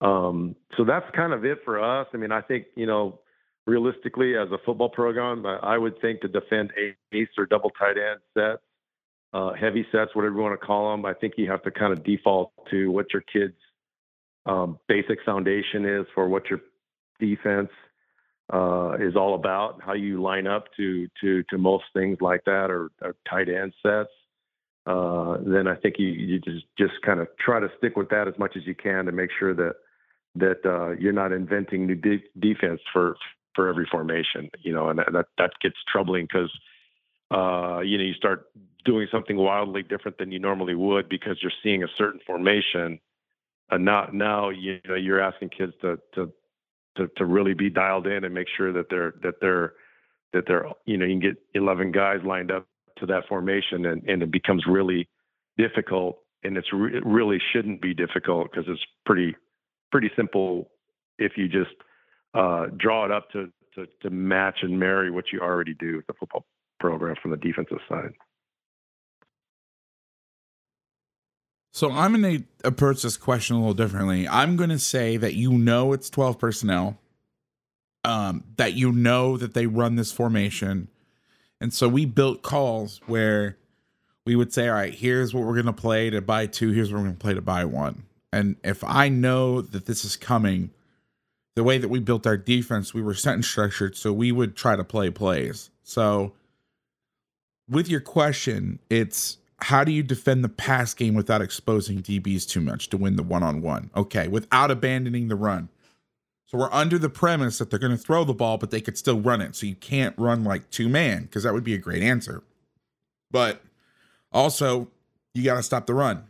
Um, 0.00 0.54
so 0.76 0.84
that's 0.84 1.06
kind 1.14 1.32
of 1.32 1.44
it 1.44 1.58
for 1.64 1.82
us. 1.82 2.06
I 2.12 2.16
mean, 2.16 2.32
I 2.32 2.42
think, 2.42 2.66
you 2.76 2.86
know, 2.86 3.20
realistically, 3.66 4.36
as 4.36 4.48
a 4.50 4.58
football 4.64 4.88
program, 4.88 5.46
I 5.46 5.78
would 5.78 6.00
think 6.00 6.20
to 6.20 6.28
defend 6.28 6.72
ace 7.12 7.28
or 7.38 7.46
double 7.46 7.70
tight 7.70 7.96
end 7.96 8.20
sets, 8.36 8.62
uh, 9.32 9.52
heavy 9.54 9.86
sets, 9.90 10.14
whatever 10.14 10.36
you 10.36 10.42
want 10.42 10.58
to 10.58 10.66
call 10.66 10.90
them, 10.90 11.04
I 11.06 11.14
think 11.14 11.34
you 11.36 11.50
have 11.50 11.62
to 11.62 11.70
kind 11.70 11.92
of 11.92 12.04
default 12.04 12.52
to 12.70 12.90
what 12.90 13.06
your 13.12 13.22
kid's 13.32 13.56
um, 14.46 14.78
basic 14.88 15.18
foundation 15.24 15.86
is 15.86 16.06
for 16.14 16.28
what 16.28 16.50
your 16.50 16.60
defense 17.20 17.70
uh, 18.52 18.96
is 19.00 19.16
all 19.16 19.34
about, 19.34 19.80
how 19.82 19.94
you 19.94 20.20
line 20.20 20.46
up 20.46 20.64
to 20.76 21.08
to 21.20 21.42
to 21.44 21.58
most 21.58 21.84
things 21.94 22.18
like 22.20 22.44
that, 22.44 22.70
or, 22.70 22.90
or 23.00 23.14
tight 23.28 23.48
end 23.48 23.72
sets. 23.82 24.10
Uh, 24.84 25.36
then 25.46 25.68
I 25.68 25.76
think 25.76 25.94
you, 25.98 26.08
you 26.08 26.40
just 26.40 26.66
just 26.76 26.94
kind 27.06 27.20
of 27.20 27.28
try 27.38 27.60
to 27.60 27.68
stick 27.78 27.96
with 27.96 28.08
that 28.10 28.26
as 28.28 28.34
much 28.38 28.56
as 28.56 28.66
you 28.66 28.74
can 28.74 29.06
to 29.06 29.12
make 29.12 29.30
sure 29.38 29.54
that 29.54 29.74
that 30.34 30.66
uh, 30.66 30.90
you're 30.98 31.12
not 31.12 31.32
inventing 31.32 31.86
new 31.86 31.94
de- 31.94 32.24
defense 32.38 32.80
for 32.92 33.16
for 33.54 33.68
every 33.68 33.86
formation, 33.90 34.50
you 34.62 34.72
know, 34.74 34.88
and 34.88 34.98
that 34.98 35.26
that 35.38 35.52
gets 35.62 35.76
troubling 35.90 36.26
because 36.26 36.50
uh, 37.30 37.80
you 37.80 37.96
know 37.96 38.04
you 38.04 38.14
start 38.14 38.46
doing 38.84 39.06
something 39.10 39.36
wildly 39.36 39.82
different 39.82 40.18
than 40.18 40.32
you 40.32 40.38
normally 40.38 40.74
would 40.74 41.08
because 41.08 41.38
you're 41.42 41.52
seeing 41.62 41.82
a 41.82 41.88
certain 41.96 42.20
formation, 42.26 42.98
and 43.70 43.84
now 43.84 44.08
now 44.12 44.50
you 44.50 44.78
know 44.88 44.94
you're 44.94 45.20
asking 45.20 45.50
kids 45.50 45.72
to 45.82 45.98
to 46.14 46.32
to, 46.96 47.08
to 47.16 47.24
really 47.24 47.54
be 47.54 47.70
dialed 47.70 48.06
in 48.06 48.24
and 48.24 48.34
make 48.34 48.48
sure 48.56 48.72
that 48.72 48.86
they're 48.90 49.14
that 49.22 49.34
they're 49.40 49.74
that 50.32 50.44
they're 50.46 50.66
you 50.84 50.96
know 50.96 51.04
you 51.04 51.12
can 51.12 51.20
get 51.20 51.36
11 51.54 51.92
guys 51.92 52.18
lined 52.24 52.50
up 52.50 52.66
to 52.98 53.06
that 53.06 53.26
formation 53.28 53.86
and, 53.86 54.02
and 54.08 54.22
it 54.22 54.30
becomes 54.30 54.64
really 54.68 55.08
difficult 55.56 56.18
and 56.42 56.56
it's 56.56 56.72
re- 56.72 56.96
it 56.96 57.04
really 57.06 57.38
shouldn't 57.52 57.80
be 57.80 57.94
difficult 57.94 58.50
because 58.50 58.64
it's 58.68 58.82
pretty 59.06 59.34
pretty 59.90 60.10
simple 60.16 60.68
if 61.18 61.32
you 61.36 61.48
just 61.48 61.70
uh, 62.34 62.66
draw 62.76 63.04
it 63.04 63.10
up 63.10 63.30
to, 63.30 63.50
to, 63.74 63.86
to 64.02 64.10
match 64.10 64.58
and 64.62 64.78
marry 64.78 65.10
what 65.10 65.26
you 65.32 65.40
already 65.40 65.74
do 65.74 65.96
with 65.96 66.06
the 66.06 66.14
football 66.18 66.44
program 66.80 67.14
from 67.20 67.30
the 67.30 67.36
defensive 67.36 67.78
side. 67.88 68.12
So 71.72 71.90
I'm 71.90 72.20
going 72.20 72.38
to 72.38 72.68
approach 72.68 73.02
this 73.02 73.16
question 73.16 73.56
a 73.56 73.58
little 73.58 73.74
differently. 73.74 74.28
I'm 74.28 74.56
going 74.56 74.68
to 74.68 74.78
say 74.78 75.16
that 75.16 75.34
you 75.34 75.52
know 75.52 75.94
it's 75.94 76.10
12 76.10 76.38
personnel, 76.38 77.00
um, 78.04 78.44
that 78.56 78.74
you 78.74 78.92
know 78.92 79.38
that 79.38 79.54
they 79.54 79.66
run 79.66 79.96
this 79.96 80.12
formation. 80.12 80.88
And 81.62 81.72
so 81.72 81.88
we 81.88 82.04
built 82.04 82.42
calls 82.42 83.00
where 83.06 83.56
we 84.26 84.36
would 84.36 84.52
say, 84.52 84.68
all 84.68 84.74
right, 84.74 84.94
here's 84.94 85.32
what 85.32 85.44
we're 85.44 85.54
going 85.54 85.66
to 85.66 85.72
play 85.72 86.10
to 86.10 86.20
buy 86.20 86.46
two, 86.46 86.72
here's 86.72 86.92
what 86.92 86.98
we're 86.98 87.04
going 87.04 87.16
to 87.16 87.22
play 87.22 87.34
to 87.34 87.40
buy 87.40 87.64
one. 87.64 88.04
And 88.34 88.56
if 88.62 88.84
I 88.84 89.08
know 89.08 89.62
that 89.62 89.86
this 89.86 90.04
is 90.04 90.14
coming, 90.14 90.72
the 91.56 91.64
way 91.64 91.78
that 91.78 91.88
we 91.88 92.00
built 92.00 92.26
our 92.26 92.36
defense, 92.36 92.92
we 92.92 93.02
were 93.02 93.14
sentence 93.14 93.48
structured, 93.48 93.96
so 93.96 94.12
we 94.12 94.30
would 94.30 94.56
try 94.56 94.76
to 94.76 94.84
play 94.84 95.10
plays. 95.10 95.70
So, 95.82 96.32
with 97.68 97.88
your 97.88 98.00
question, 98.00 98.78
it's 98.90 99.38
how 99.62 99.84
do 99.84 99.92
you 99.92 100.02
defend 100.02 100.44
the 100.44 100.48
pass 100.48 100.92
game 100.94 101.14
without 101.14 101.40
exposing 101.40 102.02
DBs 102.02 102.48
too 102.48 102.60
much 102.60 102.88
to 102.88 102.96
win 102.96 103.16
the 103.16 103.22
one 103.22 103.42
on 103.42 103.62
one? 103.62 103.90
Okay, 103.96 104.28
without 104.28 104.70
abandoning 104.70 105.28
the 105.28 105.36
run. 105.36 105.68
So, 106.46 106.58
we're 106.58 106.72
under 106.72 106.98
the 106.98 107.08
premise 107.08 107.58
that 107.58 107.70
they're 107.70 107.78
going 107.78 107.96
to 107.96 107.98
throw 107.98 108.24
the 108.24 108.34
ball, 108.34 108.58
but 108.58 108.70
they 108.70 108.80
could 108.80 108.98
still 108.98 109.20
run 109.20 109.40
it. 109.40 109.56
So, 109.56 109.66
you 109.66 109.74
can't 109.74 110.14
run 110.18 110.44
like 110.44 110.70
two 110.70 110.88
man 110.88 111.22
because 111.22 111.44
that 111.44 111.54
would 111.54 111.64
be 111.64 111.74
a 111.74 111.78
great 111.78 112.02
answer. 112.02 112.42
But 113.30 113.62
also, 114.32 114.88
you 115.34 115.44
got 115.44 115.56
to 115.56 115.62
stop 115.62 115.86
the 115.86 115.94
run. 115.94 116.24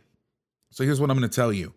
So, 0.71 0.83
here's 0.83 1.01
what 1.01 1.09
I'm 1.09 1.17
going 1.17 1.29
to 1.29 1.35
tell 1.35 1.51
you 1.51 1.73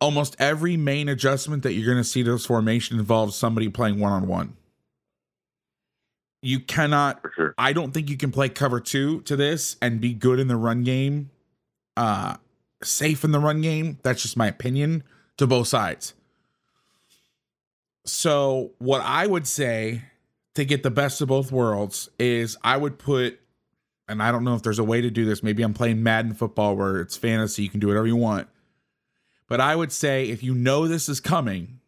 almost 0.00 0.34
every 0.38 0.76
main 0.76 1.08
adjustment 1.08 1.62
that 1.62 1.74
you're 1.74 1.86
going 1.86 1.96
to 1.96 2.04
see 2.04 2.22
to 2.24 2.32
this 2.32 2.46
formation 2.46 2.98
involves 2.98 3.36
somebody 3.36 3.68
playing 3.68 4.00
one 4.00 4.12
on 4.12 4.26
one. 4.26 4.56
You 6.42 6.60
cannot, 6.60 7.20
sure. 7.34 7.54
I 7.56 7.72
don't 7.72 7.92
think 7.92 8.10
you 8.10 8.16
can 8.16 8.32
play 8.32 8.48
cover 8.48 8.80
two 8.80 9.20
to 9.22 9.36
this 9.36 9.76
and 9.80 10.00
be 10.00 10.12
good 10.12 10.40
in 10.40 10.48
the 10.48 10.56
run 10.56 10.82
game, 10.82 11.30
uh, 11.96 12.36
safe 12.82 13.24
in 13.24 13.30
the 13.30 13.38
run 13.38 13.60
game. 13.60 13.98
That's 14.02 14.22
just 14.22 14.36
my 14.36 14.48
opinion 14.48 15.04
to 15.36 15.46
both 15.46 15.68
sides. 15.68 16.14
So, 18.04 18.72
what 18.78 19.00
I 19.02 19.28
would 19.28 19.46
say 19.46 20.02
to 20.54 20.64
get 20.64 20.82
the 20.82 20.90
best 20.90 21.20
of 21.20 21.28
both 21.28 21.52
worlds 21.52 22.10
is 22.18 22.56
I 22.64 22.76
would 22.76 22.98
put, 22.98 23.38
and 24.08 24.20
I 24.20 24.32
don't 24.32 24.42
know 24.42 24.56
if 24.56 24.62
there's 24.62 24.80
a 24.80 24.84
way 24.84 25.00
to 25.00 25.10
do 25.10 25.24
this. 25.24 25.44
Maybe 25.44 25.62
I'm 25.62 25.72
playing 25.72 26.02
Madden 26.02 26.34
football 26.34 26.74
where 26.74 27.00
it's 27.00 27.16
fantasy, 27.16 27.62
you 27.62 27.70
can 27.70 27.78
do 27.78 27.86
whatever 27.86 28.08
you 28.08 28.16
want 28.16 28.48
but 29.52 29.60
I 29.60 29.76
would 29.76 29.92
say 29.92 30.30
if 30.30 30.42
you 30.42 30.54
know 30.54 30.88
this 30.88 31.10
is 31.10 31.20
coming, 31.20 31.78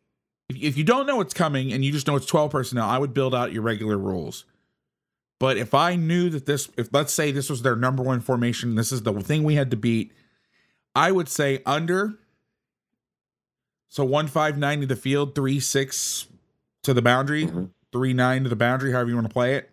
if, 0.48 0.56
if 0.62 0.76
you 0.76 0.84
don't 0.84 1.06
know 1.06 1.16
what's 1.16 1.34
coming 1.34 1.72
and 1.72 1.84
you 1.84 1.92
just 1.92 2.06
know 2.06 2.16
it's 2.16 2.26
12 2.26 2.50
personnel, 2.50 2.88
I 2.88 2.98
would 2.98 3.14
build 3.14 3.34
out 3.34 3.52
your 3.52 3.62
regular 3.62 3.98
rules. 3.98 4.44
But 5.40 5.56
if 5.56 5.74
I 5.74 5.96
knew 5.96 6.30
that 6.30 6.46
this, 6.46 6.70
if 6.76 6.88
let's 6.92 7.12
say 7.12 7.30
this 7.32 7.50
was 7.50 7.62
their 7.62 7.76
number 7.76 8.02
one 8.02 8.20
formation, 8.20 8.76
this 8.76 8.92
is 8.92 9.02
the 9.02 9.12
thing 9.20 9.42
we 9.44 9.56
had 9.56 9.70
to 9.72 9.76
beat, 9.76 10.12
I 10.94 11.10
would 11.12 11.28
say 11.28 11.60
under 11.66 12.18
So 13.88 14.04
one 14.04 14.26
five 14.26 14.58
nine 14.58 14.80
to 14.80 14.86
the 14.86 14.96
field, 14.96 15.34
three 15.34 15.60
six 15.60 16.26
to 16.82 16.92
the 16.94 17.02
boundary, 17.02 17.46
Mhm. 17.46 17.70
three 17.92 18.12
nine 18.12 18.42
to 18.42 18.48
the 18.48 18.56
boundary, 18.56 18.90
however 18.92 19.10
you 19.10 19.14
want 19.16 19.28
to 19.28 19.32
play 19.32 19.54
it. 19.54 19.70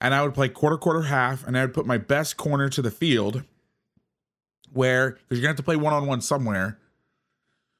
And 0.00 0.14
I 0.14 0.22
would 0.22 0.34
play 0.34 0.48
quarter, 0.48 0.76
quarter, 0.76 1.02
half, 1.02 1.44
and 1.46 1.56
I 1.58 1.62
would 1.64 1.74
put 1.74 1.86
my 1.86 1.98
best 1.98 2.36
corner 2.36 2.68
to 2.68 2.82
the 2.82 2.90
field 2.90 3.42
where 4.72 5.12
because 5.12 5.38
you're 5.38 5.42
gonna 5.42 5.48
have 5.50 5.56
to 5.56 5.62
play 5.62 5.76
one 5.76 5.92
on 5.92 6.06
one 6.06 6.20
somewhere. 6.20 6.78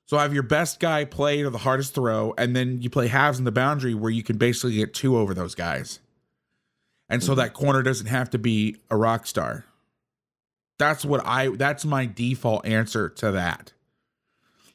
So 0.06 0.16
I 0.16 0.22
have 0.22 0.32
your 0.32 0.44
best 0.44 0.78
guy 0.78 1.04
play 1.04 1.42
to 1.42 1.50
the 1.50 1.58
hardest 1.58 1.94
throw, 1.94 2.32
and 2.38 2.54
then 2.54 2.80
you 2.80 2.88
play 2.88 3.08
halves 3.08 3.38
in 3.38 3.44
the 3.44 3.52
boundary 3.52 3.92
where 3.92 4.10
you 4.10 4.22
can 4.22 4.38
basically 4.38 4.76
get 4.76 4.94
two 4.94 5.16
over 5.16 5.34
those 5.34 5.54
guys. 5.54 5.98
And 7.08 7.22
so 7.22 7.34
that 7.34 7.54
corner 7.54 7.82
doesn't 7.82 8.06
have 8.06 8.30
to 8.30 8.38
be 8.38 8.76
a 8.90 8.96
rock 8.96 9.26
star. 9.26 9.64
That's 10.78 11.04
what 11.04 11.24
I 11.24 11.48
that's 11.48 11.84
my 11.84 12.06
default 12.06 12.66
answer 12.66 13.08
to 13.08 13.32
that. 13.32 13.72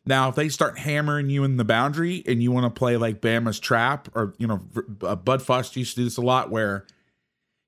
Now, 0.06 0.30
if 0.30 0.36
they 0.36 0.50
start 0.50 0.80
hammering 0.80 1.30
you 1.30 1.44
in 1.44 1.58
the 1.58 1.64
boundary 1.64 2.24
and 2.26 2.42
you 2.42 2.52
want 2.52 2.74
to 2.74 2.78
play 2.78 2.98
like 2.98 3.22
Bama's 3.22 3.60
trap, 3.60 4.10
or 4.16 4.34
you 4.38 4.48
know, 4.48 4.62
uh, 5.02 5.16
Bud 5.16 5.42
Foster 5.42 5.80
used 5.80 5.92
to 5.92 6.02
do 6.02 6.04
this 6.06 6.18
a 6.18 6.22
lot, 6.22 6.50
where 6.50 6.86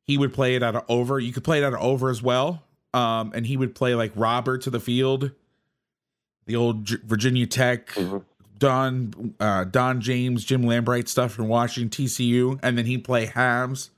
he 0.03 0.17
would 0.17 0.33
play 0.33 0.55
it 0.55 0.63
out 0.63 0.75
of 0.75 0.83
over. 0.89 1.19
You 1.19 1.31
could 1.31 1.43
play 1.43 1.59
it 1.59 1.63
out 1.63 1.73
of 1.73 1.79
over 1.79 2.09
as 2.09 2.23
well, 2.23 2.63
um, 2.93 3.31
and 3.35 3.45
he 3.45 3.55
would 3.55 3.75
play 3.75 3.93
like 3.93 4.11
rover 4.15 4.57
to 4.57 4.69
the 4.69 4.79
field, 4.79 5.31
the 6.45 6.55
old 6.55 6.85
J- 6.85 6.97
Virginia 7.05 7.45
Tech, 7.47 7.87
Mhm. 7.93 8.23
Don 8.59 9.33
uh, 9.39 9.63
Don 9.65 9.99
James, 10.01 10.43
Jim 10.45 10.63
Lambright 10.63 11.07
stuff 11.07 11.33
from 11.33 11.47
Washington 11.47 11.89
TCU, 11.89 12.59
and 12.63 12.77
then 12.77 12.85
he'd 12.85 13.03
play 13.03 13.25
halves 13.25 13.89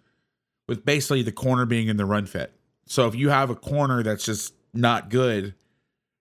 with 0.67 0.83
basically 0.85 1.21
the 1.21 1.31
corner 1.31 1.65
being 1.65 1.87
in 1.87 1.97
the 1.97 2.05
run 2.05 2.25
fit. 2.25 2.51
So 2.87 3.07
if 3.07 3.13
you 3.15 3.29
have 3.29 3.49
a 3.49 3.55
corner 3.55 4.01
that's 4.03 4.25
just 4.25 4.53
not 4.73 5.09
good, 5.09 5.53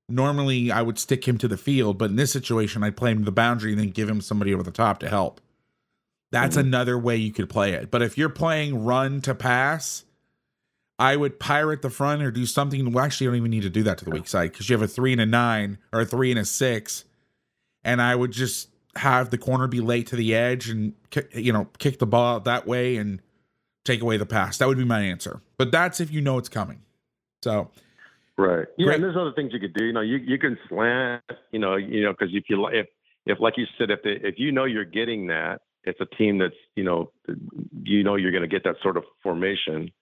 normally 0.09 0.71
I 0.71 0.83
would 0.83 0.99
stick 0.99 1.27
him 1.27 1.39
to 1.39 1.49
the 1.49 1.57
field, 1.57 1.97
but 1.99 2.11
in 2.11 2.17
this 2.17 2.33
situation, 2.33 2.83
I'd 2.83 2.97
play 2.97 3.13
him 3.13 3.19
to 3.21 3.25
the 3.25 3.33
boundary 3.33 3.73
and 3.73 3.81
then 3.81 3.91
give 3.91 4.09
him 4.09 4.21
somebody 4.21 4.53
over 4.53 4.63
the 4.63 4.71
top 4.71 4.99
to 5.01 5.09
help. 5.09 5.41
That's 6.31 6.57
another 6.57 6.99
way 6.99 7.17
you 7.17 7.33
could 7.33 7.49
play 7.49 7.73
it. 7.75 7.91
But 7.93 8.03
if 8.03 8.19
you're 8.19 8.29
playing 8.29 8.85
run 8.85 9.21
to 9.23 9.35
pass, 9.35 10.05
I 10.99 11.17
would 11.17 11.41
pirate 11.41 11.83
the 11.83 11.91
front 11.91 12.23
or 12.23 12.31
do 12.31 12.47
something. 12.47 12.93
Well, 12.93 13.05
actually, 13.05 13.25
you 13.25 13.31
don't 13.31 13.39
even 13.39 13.51
need 13.51 13.63
to 13.63 13.71
do 13.71 13.83
that 13.83 13.99
to 13.99 14.05
the 14.05 14.13
weak 14.13 14.29
side 14.29 14.53
because 14.53 14.69
you 14.69 14.75
have 14.77 14.83
a 14.83 14.89
three 14.89 15.13
and 15.13 15.21
a 15.21 15.27
nine 15.27 15.79
or 15.93 16.01
a 16.01 16.07
three 16.07 16.31
and 16.31 16.39
a 16.39 16.45
six, 16.45 17.05
and 17.83 18.01
I 18.01 18.15
would 18.15 18.31
just 18.31 18.69
have 18.97 19.31
the 19.31 19.39
corner 19.39 19.67
be 19.67 19.81
late 19.81 20.07
to 20.07 20.17
the 20.17 20.35
edge 20.35 20.69
and 20.69 20.95
you 21.33 21.53
know 21.53 21.69
kick 21.79 21.99
the 21.99 22.07
ball 22.07 22.37
out 22.37 22.45
that 22.45 22.67
way 22.67 22.97
and 22.97 23.21
take 23.85 24.01
away 24.03 24.17
the 24.17 24.27
pass. 24.27 24.59
That 24.59 24.69
would 24.69 24.79
be 24.79 24.85
my 24.85 25.01
answer. 25.01 25.41
But 25.57 25.73
that's 25.73 26.01
if 26.01 26.13
you 26.13 26.21
know 26.21 26.39
it's 26.39 26.49
coming. 26.49 26.83
So 27.43 27.71
Right. 28.37 28.67
Yeah, 28.77 28.87
Great. 28.87 28.95
and 28.97 29.05
there's 29.05 29.17
other 29.17 29.33
things 29.33 29.53
you 29.53 29.61
could 29.61 29.75
do. 29.75 29.85
You 29.85 29.93
know, 29.93 30.01
you 30.01 30.17
you 30.17 30.39
can 30.39 30.59
slant. 30.69 31.23
You 31.53 31.61
know, 31.61 31.77
you 31.77 32.03
know, 32.03 32.13
because 32.13 32.35
if 32.35 32.45
you 32.49 32.67
if 32.69 32.87
if 33.27 33.39
like 33.41 33.55
you 33.57 33.67
said, 33.79 33.91
if 33.91 34.03
they, 34.03 34.27
if 34.27 34.35
you 34.39 34.51
know 34.51 34.65
you're 34.65 34.85
getting 34.85 35.29
that, 35.29 35.61
it's 35.85 36.01
a 36.01 36.07
team 36.17 36.39
that's 36.39 36.55
you 36.75 36.83
know 36.83 37.13
you 37.85 38.03
know 38.03 38.17
you're 38.17 38.33
going 38.33 38.43
to 38.43 38.49
get 38.49 38.65
that 38.65 38.77
sort 38.83 38.97
of 38.97 39.05
formation. 39.23 39.93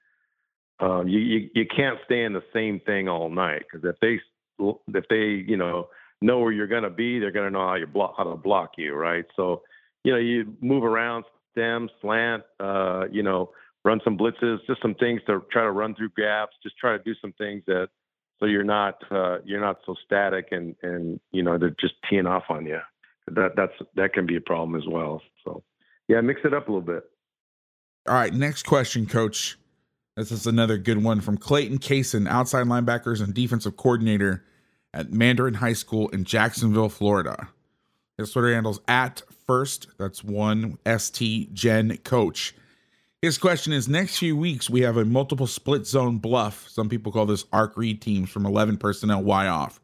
Um, 0.82 1.06
you, 1.06 1.20
you 1.20 1.50
you 1.54 1.64
can't 1.64 1.98
stay 2.04 2.24
in 2.24 2.32
the 2.32 2.42
same 2.52 2.80
thing 2.80 3.08
all 3.08 3.30
night 3.30 3.62
because 3.70 3.88
if 3.88 3.96
they 4.00 4.20
if 4.88 5.04
they 5.08 5.44
you 5.48 5.56
know 5.56 5.88
know 6.20 6.40
where 6.40 6.52
you're 6.52 6.66
going 6.66 6.82
to 6.82 6.90
be, 6.90 7.20
they're 7.20 7.30
going 7.30 7.46
to 7.46 7.52
know 7.52 7.66
how 7.66 7.76
you 7.76 7.86
block 7.86 8.14
how 8.16 8.24
to 8.24 8.36
block 8.36 8.72
you, 8.76 8.94
right? 8.94 9.24
So 9.36 9.62
you 10.02 10.12
know 10.12 10.18
you 10.18 10.56
move 10.60 10.82
around, 10.82 11.24
stem, 11.52 11.88
slant, 12.00 12.42
uh, 12.58 13.04
you 13.12 13.22
know, 13.22 13.50
run 13.84 14.00
some 14.02 14.18
blitzes, 14.18 14.58
just 14.66 14.82
some 14.82 14.96
things 14.96 15.20
to 15.28 15.44
try 15.52 15.62
to 15.62 15.70
run 15.70 15.94
through 15.94 16.10
gaps, 16.16 16.56
just 16.64 16.76
try 16.78 16.96
to 16.96 17.02
do 17.04 17.14
some 17.20 17.32
things 17.34 17.62
that 17.68 17.88
so 18.40 18.46
you're 18.46 18.64
not 18.64 19.00
uh, 19.12 19.38
you're 19.44 19.60
not 19.60 19.78
so 19.86 19.94
static 20.04 20.48
and 20.50 20.74
and 20.82 21.20
you 21.30 21.44
know 21.44 21.58
they're 21.58 21.76
just 21.80 21.94
teeing 22.10 22.26
off 22.26 22.44
on 22.48 22.66
you. 22.66 22.80
That 23.28 23.52
that's 23.54 23.74
that 23.94 24.14
can 24.14 24.26
be 24.26 24.34
a 24.34 24.40
problem 24.40 24.74
as 24.74 24.88
well. 24.88 25.22
So 25.44 25.62
yeah, 26.08 26.20
mix 26.22 26.40
it 26.42 26.52
up 26.52 26.66
a 26.66 26.72
little 26.72 26.84
bit. 26.84 27.04
All 28.08 28.16
right, 28.16 28.34
next 28.34 28.64
question, 28.64 29.06
coach. 29.06 29.56
This 30.16 30.31
is 30.31 30.46
another 30.46 30.77
good 30.77 31.03
one 31.03 31.22
from 31.22 31.38
Clayton 31.38 31.79
Kaysen, 31.79 32.29
outside 32.29 32.66
linebackers 32.66 33.22
and 33.22 33.33
defensive 33.33 33.79
coordinator 33.79 34.44
at 34.92 35.11
Mandarin 35.11 35.55
High 35.55 35.72
School 35.72 36.09
in 36.11 36.25
Jacksonville, 36.25 36.90
Florida. 36.90 37.48
His 38.18 38.31
Twitter 38.31 38.53
handles 38.53 38.81
at 38.87 39.22
first, 39.46 39.87
that's 39.98 40.22
one 40.22 40.77
ST 40.87 41.55
Gen 41.55 41.96
coach. 41.98 42.55
His 43.22 43.38
question 43.38 43.72
is 43.72 43.88
next 43.88 44.18
few 44.18 44.37
weeks 44.37 44.68
we 44.68 44.83
have 44.83 44.98
a 44.98 45.07
multiple 45.07 45.46
split 45.46 45.87
zone 45.87 46.18
bluff. 46.18 46.68
Some 46.68 46.90
people 46.90 47.11
call 47.11 47.25
this 47.25 47.46
arc 47.51 47.79
read 47.79 48.03
teams 48.03 48.29
from 48.29 48.44
11 48.44 48.77
personnel 48.77 49.22
Y 49.22 49.46
off. 49.46 49.81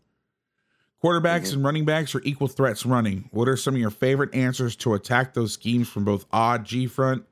Quarterbacks 1.03 1.23
mm-hmm. 1.23 1.55
and 1.55 1.65
running 1.65 1.85
backs 1.87 2.15
are 2.15 2.23
equal 2.25 2.49
threats 2.49 2.85
running. 2.85 3.31
What 3.31 3.49
are 3.49 3.57
some 3.57 3.75
of 3.75 3.81
your 3.81 3.91
favorite 3.91 4.35
answers 4.35 4.77
to 4.77 4.93
attack 4.93 5.33
those 5.33 5.55
schemes 5.55 5.89
from 5.89 6.05
both 6.05 6.27
odd 6.33 6.67
G 6.67 6.87
front 6.87 7.25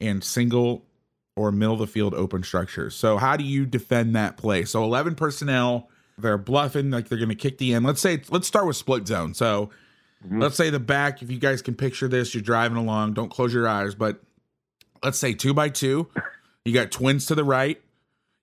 and 0.00 0.24
single 0.24 0.86
or 1.36 1.50
middle 1.50 1.74
of 1.74 1.80
the 1.80 1.86
field 1.86 2.14
open 2.14 2.42
structures. 2.42 2.94
So 2.94 3.16
how 3.16 3.36
do 3.36 3.44
you 3.44 3.66
defend 3.66 4.14
that 4.16 4.36
play? 4.36 4.64
So 4.64 4.84
11 4.84 5.14
personnel, 5.14 5.88
they're 6.18 6.38
bluffing 6.38 6.90
like 6.90 7.08
they're 7.08 7.18
going 7.18 7.28
to 7.28 7.34
kick 7.34 7.58
the 7.58 7.74
end. 7.74 7.84
Let's 7.84 8.00
say 8.00 8.22
let's 8.30 8.46
start 8.46 8.66
with 8.66 8.76
split 8.76 9.06
zone. 9.06 9.34
So 9.34 9.70
let's 10.30 10.56
say 10.56 10.70
the 10.70 10.80
back, 10.80 11.22
if 11.22 11.30
you 11.30 11.38
guys 11.38 11.62
can 11.62 11.74
picture 11.74 12.08
this, 12.08 12.34
you're 12.34 12.42
driving 12.42 12.76
along, 12.76 13.14
don't 13.14 13.30
close 13.30 13.52
your 13.52 13.66
eyes, 13.66 13.94
but 13.94 14.22
let's 15.02 15.18
say 15.18 15.34
2 15.34 15.52
by 15.52 15.68
2. 15.68 16.08
You 16.64 16.72
got 16.72 16.90
twins 16.90 17.26
to 17.26 17.34
the 17.34 17.44
right. 17.44 17.80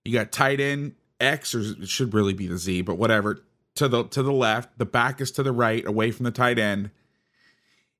You 0.04 0.13
got 0.13 0.32
tight 0.32 0.60
end 0.60 0.95
X 1.19 1.56
or 1.56 1.62
it 1.62 1.88
should 1.88 2.13
really 2.13 2.34
be 2.34 2.47
the 2.47 2.58
Z, 2.58 2.82
but 2.82 2.95
whatever. 2.95 3.43
To 3.75 3.88
the 3.88 4.04
to 4.04 4.21
the 4.21 4.34
left, 4.34 4.77
the 4.77 4.86
back 4.86 5.21
is 5.21 5.32
to 5.32 5.43
the 5.43 5.54
right, 5.54 5.86
away 5.86 6.12
from 6.12 6.25
the 6.25 6.32
tight 6.32 6.60
end 6.60 6.91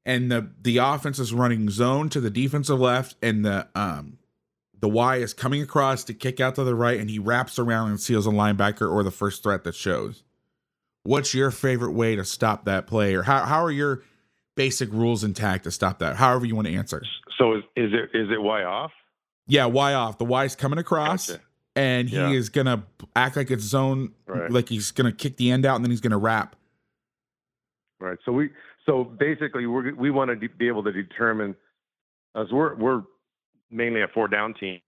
and 0.06 0.32
the 0.32 0.50
the 0.62 0.78
offense 0.78 1.20
is 1.20 1.34
running 1.34 1.70
zone 1.70 2.10
to 2.10 2.20
the 2.20 2.30
defensive 2.30 2.80
left 2.80 3.16
and 3.22 3.46
the 3.46 3.68
um 3.76 4.18
the 4.82 4.90
Y 4.90 5.18
is 5.18 5.34
coming 5.34 5.62
across 5.62 6.04
to 6.06 6.14
kick 6.14 6.40
out 6.40 6.56
to 6.56 6.64
the 6.64 6.76
right 6.76 7.00
and 7.00 7.10
he 7.10 7.18
wraps 7.20 7.58
around 7.58 7.90
and 7.90 8.00
seals 8.00 8.28
a 8.28 8.32
linebacker 8.32 8.92
or 8.92 9.04
the 9.04 9.12
first 9.12 9.42
threat 9.44 9.64
that 9.64 9.76
shows. 9.76 10.24
What's 11.04 11.34
your 11.34 11.50
favorite 11.52 11.94
way 11.94 12.16
to 12.16 12.26
stop 12.26 12.66
that 12.66 12.86
play 12.88 13.16
or 13.16 13.24
how 13.24 13.46
how 13.46 13.64
are 13.64 13.72
your 13.72 14.04
basic 14.56 14.92
rules 14.92 15.24
intact 15.24 15.64
to 15.64 15.72
stop 15.72 16.00
that? 16.00 16.16
However 16.18 16.46
you 16.46 16.56
want 16.56 16.68
to 16.68 16.74
answer. 16.76 17.02
So 17.38 17.54
is 17.56 17.64
is 17.76 17.92
it 17.94 18.16
is 18.18 18.30
it 18.30 18.42
Y 18.42 18.64
off? 18.64 18.92
Yeah, 19.48 19.66
Y 19.66 19.94
off. 19.94 20.18
The 20.18 20.26
Y's 20.26 20.56
coming 20.56 20.78
across 20.80 21.30
Gotcha. 21.32 21.42
and 21.76 22.10
he 22.10 22.18
Yeah. 22.18 22.30
is 22.32 22.50
gonna 22.50 22.84
act 23.16 23.36
like 23.38 23.50
it's 23.52 23.64
zone 23.64 24.14
Right. 24.28 24.52
like 24.52 24.70
he's 24.70 24.92
gonna 24.92 25.12
kick 25.12 25.38
the 25.38 25.50
end 25.52 25.66
out 25.66 25.76
and 25.78 25.84
then 25.86 25.90
he's 25.92 26.02
gonna 26.02 26.18
wrap. 26.20 26.56
Right. 28.00 28.18
So 28.26 28.32
we 28.32 28.50
so 28.86 29.04
basically 29.04 29.66
we 29.68 29.94
we 29.94 30.12
want 30.12 30.30
to 30.30 30.36
de- 30.36 30.48
be 30.54 30.68
able 30.68 30.84
to 30.84 30.92
determine 30.92 31.56
as 32.36 32.48
we're 32.52 32.76
we're 32.76 33.04
mainly 33.72 34.02
a 34.02 34.08
four 34.08 34.28
down 34.28 34.54
team, 34.54 34.82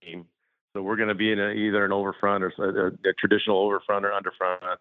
so 0.74 0.82
we're 0.82 0.96
going 0.96 1.10
to 1.10 1.16
be 1.16 1.32
in 1.32 1.40
a, 1.40 1.52
either 1.52 1.86
an 1.86 1.92
overfront 1.92 2.44
or 2.44 2.88
a 2.88 3.14
traditional 3.20 3.58
overfront 3.60 4.06
or 4.06 4.12
underfront. 4.12 4.78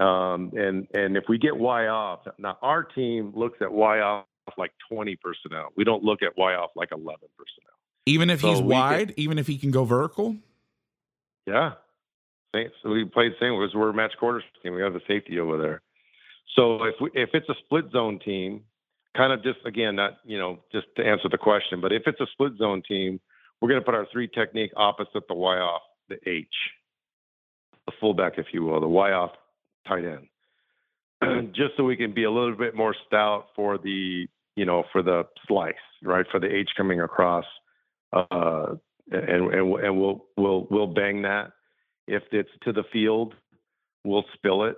Um, 0.00 0.52
and 0.54 0.86
and 0.94 1.16
if 1.16 1.24
we 1.28 1.38
get 1.38 1.56
Y 1.56 1.88
off, 1.88 2.20
now 2.38 2.58
our 2.62 2.84
team 2.84 3.32
looks 3.34 3.58
at 3.60 3.72
Y 3.72 4.00
off 4.00 4.26
like 4.56 4.72
20 4.90 5.16
personnel. 5.16 5.68
We 5.76 5.84
don't 5.84 6.02
look 6.02 6.22
at 6.22 6.36
Y 6.36 6.54
off 6.54 6.70
like 6.76 6.90
11 6.92 7.06
personnel. 7.36 7.70
Even 8.06 8.30
if 8.30 8.40
So 8.40 8.50
he's 8.50 8.62
wide, 8.62 9.14
even 9.16 9.38
if 9.38 9.46
he 9.46 9.58
can 9.58 9.70
go 9.70 9.84
vertical. 9.84 10.36
Yeah. 11.46 11.72
So 12.82 12.90
we 12.90 13.04
played 13.04 13.32
the 13.32 13.36
same. 13.40 13.52
Was 13.54 13.74
we're 13.74 13.90
a 13.90 13.94
match 13.94 14.12
quarters 14.18 14.42
team. 14.62 14.74
We 14.74 14.82
have 14.82 14.92
the 14.92 15.00
safety 15.06 15.38
over 15.38 15.56
there. 15.56 15.82
So 16.56 16.84
if 16.84 16.94
we, 17.00 17.10
if 17.14 17.30
it's 17.32 17.48
a 17.48 17.54
split 17.64 17.90
zone 17.92 18.18
team, 18.24 18.64
kind 19.16 19.32
of 19.32 19.42
just 19.42 19.58
again, 19.64 19.96
not 19.96 20.18
you 20.24 20.38
know 20.38 20.58
just 20.72 20.86
to 20.96 21.06
answer 21.06 21.28
the 21.28 21.38
question, 21.38 21.80
but 21.80 21.92
if 21.92 22.02
it's 22.06 22.20
a 22.20 22.26
split 22.32 22.52
zone 22.58 22.82
team, 22.86 23.20
we're 23.60 23.68
going 23.68 23.80
to 23.80 23.84
put 23.84 23.94
our 23.94 24.06
three 24.12 24.28
technique 24.28 24.72
opposite 24.76 25.26
the 25.28 25.34
Y 25.34 25.56
off 25.58 25.82
the 26.08 26.16
H, 26.26 26.46
the 27.86 27.92
fullback, 28.00 28.34
if 28.36 28.46
you 28.52 28.62
will, 28.64 28.80
the 28.80 28.88
Y 28.88 29.12
off 29.12 29.32
tight 29.86 30.04
end, 30.04 31.52
just 31.54 31.76
so 31.76 31.84
we 31.84 31.96
can 31.96 32.12
be 32.14 32.24
a 32.24 32.30
little 32.30 32.56
bit 32.56 32.74
more 32.74 32.94
stout 33.06 33.46
for 33.54 33.78
the 33.78 34.26
you 34.56 34.64
know 34.64 34.84
for 34.92 35.02
the 35.02 35.24
slice, 35.46 35.74
right, 36.02 36.26
for 36.30 36.40
the 36.40 36.54
H 36.54 36.70
coming 36.76 37.00
across, 37.00 37.44
uh, 38.12 38.74
and 39.10 39.52
and 39.52 39.74
and 39.74 40.00
we'll 40.00 40.24
we'll 40.36 40.66
we'll 40.70 40.86
bang 40.86 41.22
that. 41.22 41.52
If 42.06 42.24
it's 42.32 42.50
to 42.64 42.72
the 42.72 42.84
field, 42.92 43.34
we'll 44.04 44.24
spill 44.34 44.64
it. 44.64 44.76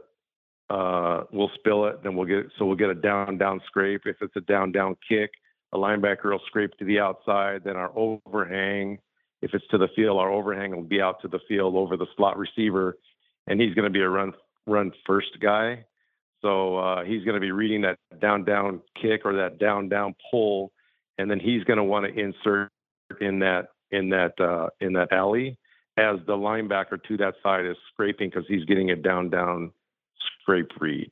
Uh, 0.69 1.25
we'll 1.33 1.51
spill 1.55 1.87
it, 1.87 2.03
then 2.03 2.17
we'll 2.17 2.27
get 2.27 2.47
so 2.59 2.65
we'll 2.65 2.77
get 2.77 2.91
a 2.91 2.95
down 2.95 3.39
down 3.39 3.61
scrape. 3.67 4.03
If 4.07 4.17
it's 4.21 4.37
a 4.37 4.41
down 4.41 4.73
down 4.73 4.97
kick, 5.07 5.31
a 5.73 5.79
linebacker 5.79 6.31
will 6.31 6.41
scrape 6.47 6.77
to 6.79 6.85
the 6.85 7.01
outside. 7.01 7.63
Then 7.65 7.77
our 7.77 7.93
overhang, 7.97 8.99
if 9.41 9.55
it's 9.55 9.67
to 9.69 9.79
the 9.79 9.89
field, 9.97 10.19
our 10.19 10.31
overhang 10.31 10.75
will 10.75 10.83
be 10.85 11.01
out 11.01 11.21
to 11.23 11.29
the 11.29 11.41
field 11.49 11.77
over 11.77 11.97
the 11.97 12.07
slot 12.17 12.39
receiver, 12.39 12.99
and 13.47 13.61
he's 13.61 13.75
going 13.75 13.85
to 13.85 13.91
be 13.91 14.03
a 14.03 14.09
run 14.09 14.33
run 14.67 14.93
first 15.07 15.39
guy. 15.41 15.85
So 16.43 16.77
uh, 16.79 17.05
he's 17.05 17.25
going 17.25 17.35
to 17.35 17.41
be 17.41 17.53
reading 17.53 17.83
that 17.83 17.99
down 18.21 18.45
down 18.45 18.81
kick 19.01 19.23
or 19.25 19.35
that 19.37 19.59
down 19.59 19.89
down 19.89 20.15
pull, 20.31 20.73
and 21.19 21.31
then 21.31 21.41
he's 21.41 21.65
going 21.65 21.79
to 21.79 21.85
want 21.85 22.07
to 22.07 22.21
insert 22.21 22.71
in 23.21 23.39
that 23.41 23.69
in 23.91 24.11
that 24.11 24.39
uh, 24.41 24.69
in 24.81 24.93
that 24.95 25.13
alley 25.13 25.59
as 25.99 26.17
the 26.27 26.33
linebacker 26.33 27.03
to 27.05 27.17
that 27.19 27.35
side 27.43 27.67
is 27.67 27.77
scraping 27.93 28.31
because 28.31 28.45
he's 28.49 28.65
getting 28.65 28.91
a 28.91 28.97
down 28.97 29.31
down 29.31 29.71
scrape 30.43 30.71
read. 30.81 31.11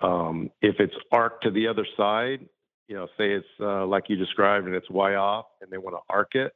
um, 0.00 0.50
if 0.60 0.76
it's 0.80 0.94
arc 1.12 1.40
to 1.42 1.50
the 1.50 1.66
other 1.66 1.86
side, 1.96 2.46
you 2.88 2.94
know, 2.96 3.06
say 3.18 3.32
it's 3.32 3.46
uh, 3.60 3.86
like 3.86 4.04
you 4.08 4.16
described 4.16 4.66
and 4.66 4.74
it's 4.74 4.90
Y 4.90 5.14
off 5.14 5.46
and 5.60 5.70
they 5.70 5.78
want 5.78 5.96
to 5.96 6.00
arc 6.08 6.34
it, 6.34 6.52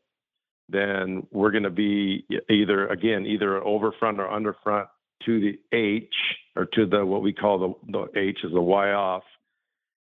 then 0.69 1.27
we're 1.31 1.51
going 1.51 1.63
to 1.63 1.71
be 1.71 2.27
either, 2.51 2.89
again, 2.89 3.25
either 3.25 3.63
over 3.65 3.93
front 3.99 4.21
or 4.21 4.31
under 4.31 4.55
front 4.63 4.89
to 5.25 5.41
the 5.41 5.59
H 5.77 6.15
or 6.57 6.67
to 6.67 6.87
the 6.87 7.05
what 7.05 7.23
we 7.23 7.33
call 7.33 7.59
the, 7.59 7.93
the 7.93 8.21
H 8.21 8.39
is 8.45 8.53
the 8.53 8.61
Y 8.61 8.93
off. 8.93 9.23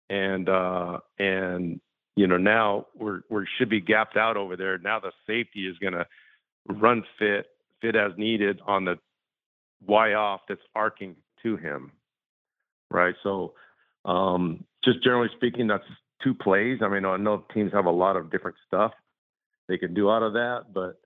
And, 0.09 0.47
uh, 0.47 0.99
and, 1.19 1.81
you 2.15 2.27
know, 2.27 2.37
now 2.37 2.87
we're, 2.95 3.21
we 3.29 3.45
should 3.57 3.69
be 3.69 3.81
gapped 3.81 4.15
out 4.15 4.37
over 4.37 4.55
there. 4.55 4.77
Now 4.77 4.99
the 4.99 5.11
safety 5.27 5.67
is 5.67 5.77
going 5.79 5.93
to 5.93 6.05
run 6.69 7.03
fit, 7.19 7.47
fit 7.81 7.95
as 7.95 8.11
needed 8.17 8.61
on 8.65 8.85
the 8.85 8.97
Y 9.85 10.13
off 10.13 10.41
that's 10.47 10.61
arcing 10.75 11.15
to 11.41 11.57
him. 11.57 11.91
Right. 12.89 13.15
So, 13.23 13.53
um, 14.05 14.63
just 14.85 15.03
generally 15.03 15.29
speaking, 15.35 15.67
that's 15.67 15.83
two 16.23 16.33
plays. 16.33 16.79
I 16.81 16.87
mean, 16.87 17.05
I 17.05 17.17
know 17.17 17.45
teams 17.53 17.71
have 17.73 17.85
a 17.85 17.91
lot 17.91 18.15
of 18.15 18.31
different 18.31 18.57
stuff 18.67 18.91
they 19.67 19.77
can 19.77 19.93
do 19.93 20.09
out 20.09 20.23
of 20.23 20.33
that, 20.33 20.65
but 20.73 20.99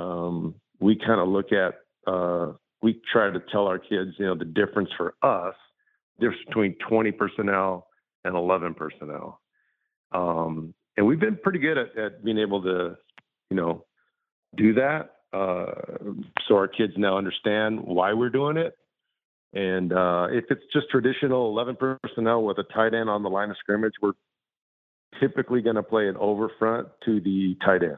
um, 0.00 0.54
we 0.80 0.96
kind 0.96 1.20
of 1.20 1.28
look 1.28 1.52
at 1.52 1.74
uh, 2.10 2.52
we 2.82 3.00
try 3.12 3.30
to 3.30 3.42
tell 3.52 3.66
our 3.66 3.78
kids, 3.78 4.12
you 4.18 4.26
know, 4.26 4.34
the 4.34 4.44
difference 4.44 4.88
for 4.96 5.14
us, 5.22 5.54
difference 6.18 6.42
between 6.46 6.74
20 6.88 7.12
personnel 7.12 7.86
and 8.24 8.34
11 8.34 8.74
personnel. 8.74 9.40
Um, 10.12 10.74
and 10.96 11.06
we've 11.06 11.20
been 11.20 11.36
pretty 11.42 11.58
good 11.58 11.78
at, 11.78 11.96
at, 11.96 12.24
being 12.24 12.38
able 12.38 12.62
to, 12.62 12.96
you 13.50 13.56
know, 13.56 13.84
do 14.56 14.74
that. 14.74 15.10
Uh, 15.32 15.66
so 16.48 16.56
our 16.56 16.68
kids 16.68 16.94
now 16.96 17.16
understand 17.16 17.80
why 17.80 18.12
we're 18.12 18.30
doing 18.30 18.56
it. 18.56 18.74
And 19.52 19.92
uh, 19.92 20.28
if 20.30 20.44
it's 20.50 20.62
just 20.72 20.88
traditional 20.90 21.48
11 21.48 21.76
personnel 22.02 22.42
with 22.42 22.58
a 22.58 22.64
tight 22.74 22.94
end 22.94 23.10
on 23.10 23.22
the 23.22 23.28
line 23.28 23.50
of 23.50 23.56
scrimmage, 23.58 23.94
we're 24.00 24.12
typically 25.20 25.60
going 25.60 25.76
to 25.76 25.82
play 25.82 26.08
an 26.08 26.16
over 26.16 26.50
front 26.58 26.88
to 27.04 27.20
the 27.20 27.56
tight 27.64 27.82
end. 27.82 27.96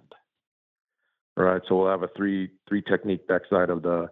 Right, 1.34 1.62
so 1.66 1.76
we'll 1.76 1.90
have 1.90 2.02
a 2.02 2.10
three 2.14 2.50
three 2.68 2.82
technique 2.82 3.26
backside 3.26 3.70
of 3.70 3.80
the, 3.80 4.10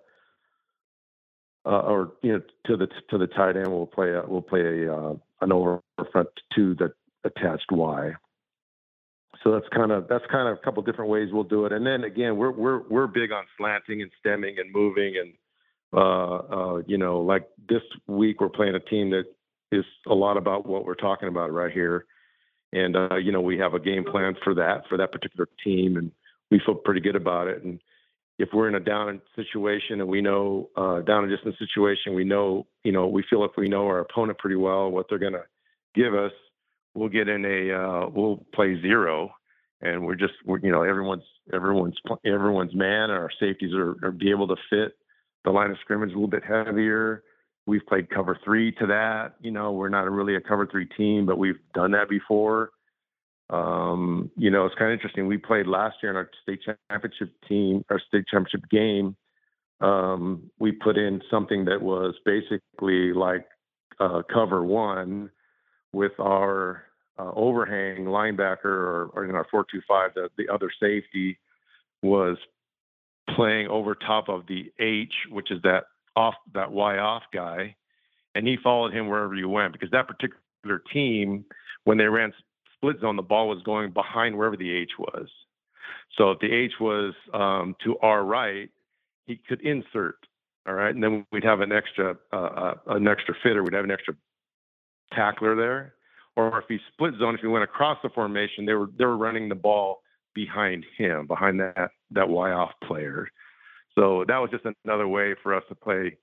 uh, 1.67 1.81
or 1.81 2.13
you 2.23 2.33
know 2.33 2.41
to 2.65 2.79
the 2.79 2.89
to 3.11 3.19
the 3.19 3.27
tight 3.27 3.59
end. 3.59 3.69
We'll 3.69 3.85
play 3.85 4.09
a, 4.13 4.23
we'll 4.27 4.41
play 4.41 4.61
a 4.61 4.95
uh, 4.95 5.15
an 5.43 5.53
over 5.53 5.83
front 6.13 6.31
to 6.55 6.75
the 6.77 6.95
attached 7.25 7.71
Y. 7.71 8.13
So 9.45 9.53
that's 9.53 9.67
kind 9.75 9.93
of 9.93 10.09
that's 10.09 10.25
kind 10.33 10.49
of 10.49 10.57
a 10.57 10.61
couple 10.65 10.83
different 10.83 11.11
ways 11.11 11.29
we'll 11.31 11.45
do 11.45 11.67
it. 11.67 11.73
And 11.73 11.87
then 11.87 12.05
again, 12.05 12.39
we're 12.39 12.53
we're 12.53 12.89
we're 12.89 13.07
big 13.07 13.33
on 13.33 13.45
slanting 13.59 14.01
and 14.01 14.11
stemming 14.19 14.57
and 14.59 14.73
moving 14.73 15.17
and 15.21 15.35
uh, 15.93 16.37
uh, 16.37 16.83
you 16.87 16.97
know 16.97 17.21
like 17.21 17.49
this 17.69 17.83
week 18.07 18.41
we're 18.41 18.49
playing 18.49 18.77
a 18.77 18.81
team 18.81 19.11
that 19.11 19.25
is 19.73 19.85
a 20.07 20.15
lot 20.15 20.39
about 20.39 20.67
what 20.67 20.87
we're 20.87 20.95
talking 20.95 21.29
about 21.29 21.53
right 21.53 21.73
here 21.73 22.07
and 22.73 22.97
uh, 22.97 23.17
you 23.17 23.33
know 23.33 23.41
we 23.41 23.59
have 23.59 23.75
a 23.75 23.81
game 23.81 24.05
plan 24.05 24.35
for 24.43 24.55
that 24.55 24.83
for 24.89 24.97
that 24.99 25.13
particular 25.13 25.49
team, 25.65 25.97
and 25.97 26.11
we 26.51 26.61
feel 26.65 26.75
pretty 26.75 27.01
good 27.01 27.17
about 27.17 27.49
it. 27.49 27.63
And 27.63 27.81
if 28.39 28.51
we're 28.53 28.69
in 28.69 28.75
a 28.75 28.81
down 28.81 29.21
situation 29.37 30.01
and 30.01 30.09
we 30.09 30.21
know 30.21 30.71
uh, 30.77 31.01
down 31.01 31.25
and 31.25 31.31
distance 31.31 31.57
situation, 31.59 32.15
we 32.15 32.25
know 32.25 32.67
you 32.85 32.93
know 32.93 33.07
we 33.07 33.25
feel 33.29 33.45
if 33.45 33.53
we 33.57 33.69
know 33.69 33.87
our 33.87 34.01
opponent 34.01 34.39
pretty 34.39 34.57
well 34.57 34.91
what 34.91 35.07
they're 35.09 35.19
going 35.19 35.33
to 35.33 35.45
give 35.95 36.15
us, 36.15 36.33
we'll 36.95 37.09
get 37.09 37.29
in 37.29 37.45
a 37.45 37.75
uh, 37.75 38.09
we'll 38.09 38.45
play 38.55 38.81
zero, 38.81 39.31
and 39.81 40.05
we're 40.05 40.15
just 40.17 40.35
we're, 40.45 40.59
you 40.61 40.71
know 40.71 40.83
everyone's 40.83 41.25
everyone's 41.53 41.97
everyone's 42.25 42.75
man, 42.75 43.11
and 43.11 43.13
our 43.13 43.31
safeties 43.41 43.75
are, 43.75 43.97
are 44.03 44.13
be 44.13 44.31
able 44.31 44.49
to 44.49 44.57
fit. 44.69 44.97
The 45.45 45.51
line 45.51 45.71
of 45.71 45.79
scrimmage 45.81 46.11
a 46.11 46.13
little 46.13 46.29
bit 46.29 46.45
heavier 46.45 47.23
We've 47.67 47.85
played 47.87 48.11
cover 48.11 48.39
three 48.45 48.73
to 48.73 48.87
that. 48.87 49.35
You 49.41 49.51
know, 49.51 49.73
we're 49.73 49.89
not 49.89 50.11
really 50.11 50.35
a 50.35 50.41
cover 50.41 50.67
three 50.67 50.87
team, 50.87 51.27
but 51.27 51.39
we've 51.39 51.59
done 51.75 51.93
that 51.93 52.09
before. 52.09 52.71
Um, 53.51 54.31
you 54.37 54.51
know, 54.51 54.65
it's 54.67 54.75
kind 54.77 54.93
of 54.93 54.97
interesting. 54.97 55.27
We 55.27 55.39
played 55.39 55.67
last 55.67 55.97
year 56.03 56.11
in 56.11 56.17
our 56.17 56.31
state 56.43 56.61
championship 56.89 57.33
team, 57.49 57.85
our 57.91 58.01
state 58.09 58.25
championship 58.31 58.69
game. 58.71 59.17
Um, 59.81 60.51
we 60.59 60.73
put 60.73 60.97
in 60.97 61.21
something 61.31 61.65
that 61.65 61.81
was 61.83 62.15
basically 62.25 63.13
like 63.13 63.47
uh, 63.99 64.23
cover 64.33 64.63
one 64.63 65.31
with 65.93 66.13
our 66.21 66.85
uh, 67.19 67.33
overhang 67.35 68.05
linebacker 68.05 68.65
or, 68.65 69.11
or 69.15 69.25
in 69.25 69.35
our 69.35 69.47
425, 69.51 70.15
the, 70.15 70.29
the 70.39 70.53
other 70.53 70.71
safety 70.81 71.39
was 72.03 72.37
playing 73.35 73.69
over 73.69 73.95
top 73.95 74.29
of 74.29 74.47
the 74.47 74.73
H, 74.79 75.13
which 75.31 75.51
is 75.51 75.61
that 75.63 75.85
off 76.17 76.35
that 76.55 76.71
Y 76.71 76.99
off 76.99 77.23
guy, 77.33 77.75
and 78.35 78.47
he 78.47 78.57
followed 78.63 78.93
him 78.93 79.09
wherever 79.09 79.35
you 79.35 79.49
went 79.49 79.73
because 79.73 79.91
that 79.91 80.09
particular 80.09 80.83
team, 80.93 81.45
when 81.85 81.99
they 81.99 82.05
ran 82.05 82.33
split 82.77 83.01
zone, 83.01 83.17
the 83.17 83.23
ball 83.23 83.49
was 83.49 83.63
going 83.65 83.93
behind 83.93 84.37
wherever 84.37 84.57
the 84.57 84.71
H 84.71 84.91
was. 84.99 85.29
So 86.17 86.33
if 86.33 86.39
the 86.41 86.53
H 86.53 86.73
was 86.81 87.15
um, 87.33 87.77
to 87.85 87.99
our 87.99 88.25
right, 88.25 88.71
he 89.27 89.41
could 89.49 89.61
insert. 89.61 90.17
All 90.67 90.75
right, 90.75 90.95
and 90.95 91.03
then 91.03 91.25
we'd 91.33 91.45
have 91.45 91.61
an 91.61 91.73
extra 91.73 92.17
uh, 92.33 92.37
uh, 92.37 92.75
an 92.89 93.09
extra 93.09 93.35
fitter. 93.43 93.63
We'd 93.63 93.73
have 93.73 93.85
an 93.85 93.91
extra 93.91 94.15
tackler 95.15 95.57
there. 95.57 95.95
Or 96.37 96.59
if 96.59 96.67
he 96.69 96.79
split 96.93 97.15
zone, 97.19 97.35
if 97.35 97.41
he 97.41 97.47
went 97.47 97.65
across 97.65 97.99
the 98.03 98.11
formation, 98.11 98.67
they 98.67 98.75
were 98.75 98.91
they 98.99 99.05
were 99.05 99.17
running 99.17 99.49
the 99.49 99.55
ball 99.55 100.03
behind 100.35 100.85
him, 100.97 101.27
behind 101.27 101.61
that 101.61 101.91
that 102.11 102.29
Y 102.29 102.53
off 102.53 102.73
player. 102.85 103.27
So 103.95 104.25
that 104.29 104.39
was 104.39 104.51
just 104.51 104.65
another 104.85 105.09
way 105.09 105.35
for 105.43 105.55
us 105.55 105.65
to 105.69 105.75
play 105.75 106.17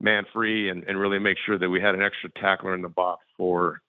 man 0.00 0.24
free 0.32 0.68
and, 0.68 0.84
and 0.84 0.98
really 0.98 1.18
make 1.18 1.38
sure 1.46 1.58
that 1.58 1.68
we 1.68 1.80
had 1.80 1.94
an 1.94 2.02
extra 2.02 2.30
tackler 2.40 2.74
in 2.74 2.82
the 2.82 2.88
box 2.88 3.24
for 3.36 3.80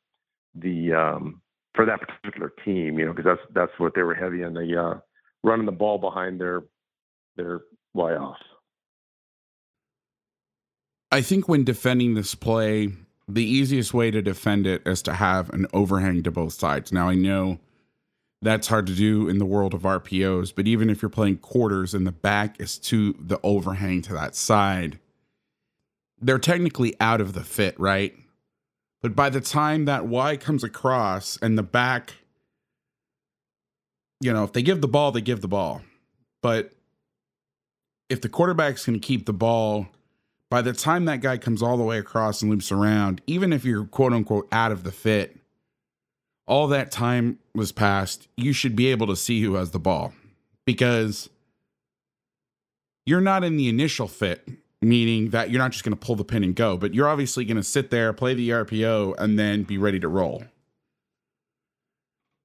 the 0.55 0.93
um, 0.93 1.41
for 1.75 1.85
that 1.85 1.99
particular 2.01 2.53
team, 2.63 2.99
you 2.99 3.05
know, 3.05 3.13
because 3.13 3.25
that's 3.25 3.53
that's 3.53 3.79
what 3.79 3.93
they 3.95 4.03
were 4.03 4.13
heavy 4.13 4.43
on 4.43 4.53
the 4.53 4.79
uh, 4.79 4.99
running 5.43 5.65
the 5.65 5.71
ball 5.71 5.97
behind 5.97 6.39
their 6.39 6.63
their 7.35 7.61
Y 7.93 8.13
off. 8.13 8.37
I 11.11 11.21
think 11.21 11.47
when 11.47 11.63
defending 11.63 12.15
this 12.15 12.33
play, 12.33 12.89
the 13.27 13.43
easiest 13.43 13.93
way 13.93 14.11
to 14.11 14.21
defend 14.21 14.65
it 14.65 14.81
is 14.85 15.01
to 15.03 15.13
have 15.13 15.49
an 15.51 15.67
overhang 15.73 16.23
to 16.23 16.31
both 16.31 16.53
sides. 16.53 16.91
Now 16.91 17.09
I 17.09 17.15
know 17.15 17.59
that's 18.43 18.67
hard 18.67 18.85
to 18.87 18.93
do 18.93 19.29
in 19.29 19.37
the 19.37 19.45
world 19.45 19.73
of 19.73 19.81
RPOs. 19.81 20.53
But 20.53 20.67
even 20.67 20.89
if 20.89 21.01
you're 21.01 21.09
playing 21.09 21.37
quarters 21.37 21.93
and 21.93 22.05
the 22.05 22.11
back 22.11 22.59
is 22.59 22.77
to 22.79 23.15
the 23.19 23.39
overhang 23.43 24.01
to 24.03 24.13
that 24.13 24.35
side, 24.35 24.99
they're 26.19 26.39
technically 26.39 26.95
out 26.99 27.21
of 27.21 27.33
the 27.33 27.43
fit, 27.43 27.79
right? 27.79 28.15
But 29.01 29.15
by 29.15 29.29
the 29.29 29.41
time 29.41 29.85
that 29.85 30.05
Y 30.05 30.37
comes 30.37 30.63
across 30.63 31.37
and 31.41 31.57
the 31.57 31.63
back, 31.63 32.13
you 34.21 34.31
know, 34.31 34.43
if 34.43 34.53
they 34.53 34.61
give 34.61 34.81
the 34.81 34.87
ball, 34.87 35.11
they 35.11 35.21
give 35.21 35.41
the 35.41 35.47
ball. 35.47 35.81
But 36.41 36.71
if 38.09 38.21
the 38.21 38.29
quarterback's 38.29 38.85
going 38.85 38.99
to 38.99 39.05
keep 39.05 39.25
the 39.25 39.33
ball, 39.33 39.87
by 40.49 40.61
the 40.61 40.71
time 40.71 41.05
that 41.05 41.21
guy 41.21 41.37
comes 41.37 41.61
all 41.61 41.77
the 41.77 41.83
way 41.83 41.97
across 41.97 42.41
and 42.41 42.51
loops 42.51 42.71
around, 42.71 43.21
even 43.27 43.51
if 43.51 43.65
you're 43.65 43.85
quote 43.85 44.13
unquote 44.13 44.47
out 44.51 44.71
of 44.71 44.83
the 44.83 44.91
fit, 44.91 45.37
all 46.47 46.67
that 46.67 46.91
time 46.91 47.39
was 47.53 47.71
passed, 47.71 48.27
you 48.35 48.53
should 48.53 48.75
be 48.75 48.87
able 48.87 49.07
to 49.07 49.15
see 49.15 49.41
who 49.41 49.55
has 49.55 49.71
the 49.71 49.79
ball 49.79 50.13
because 50.65 51.29
you're 53.05 53.21
not 53.21 53.43
in 53.43 53.57
the 53.57 53.69
initial 53.69 54.07
fit, 54.07 54.47
meaning 54.81 55.29
that 55.29 55.49
you're 55.49 55.61
not 55.61 55.71
just 55.71 55.83
going 55.83 55.95
to 55.97 56.05
pull 56.05 56.15
the 56.15 56.23
pin 56.23 56.43
and 56.43 56.55
go, 56.55 56.77
but 56.77 56.93
you're 56.93 57.07
obviously 57.07 57.45
going 57.45 57.57
to 57.57 57.63
sit 57.63 57.89
there, 57.89 58.11
play 58.13 58.33
the 58.33 58.49
RPO, 58.49 59.15
and 59.17 59.39
then 59.39 59.63
be 59.63 59.77
ready 59.77 59.99
to 59.99 60.07
roll. 60.07 60.43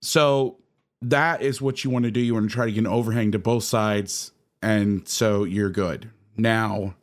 So 0.02 0.58
that 1.02 1.42
is 1.42 1.60
what 1.60 1.82
you 1.82 1.90
want 1.90 2.04
to 2.04 2.10
do. 2.10 2.20
You 2.20 2.34
want 2.34 2.48
to 2.48 2.54
try 2.54 2.66
to 2.66 2.72
get 2.72 2.80
an 2.80 2.86
overhang 2.86 3.32
to 3.32 3.38
both 3.38 3.64
sides, 3.64 4.32
and 4.62 5.06
so 5.08 5.44
you're 5.44 5.70
good. 5.70 6.10
Now, 6.36 6.94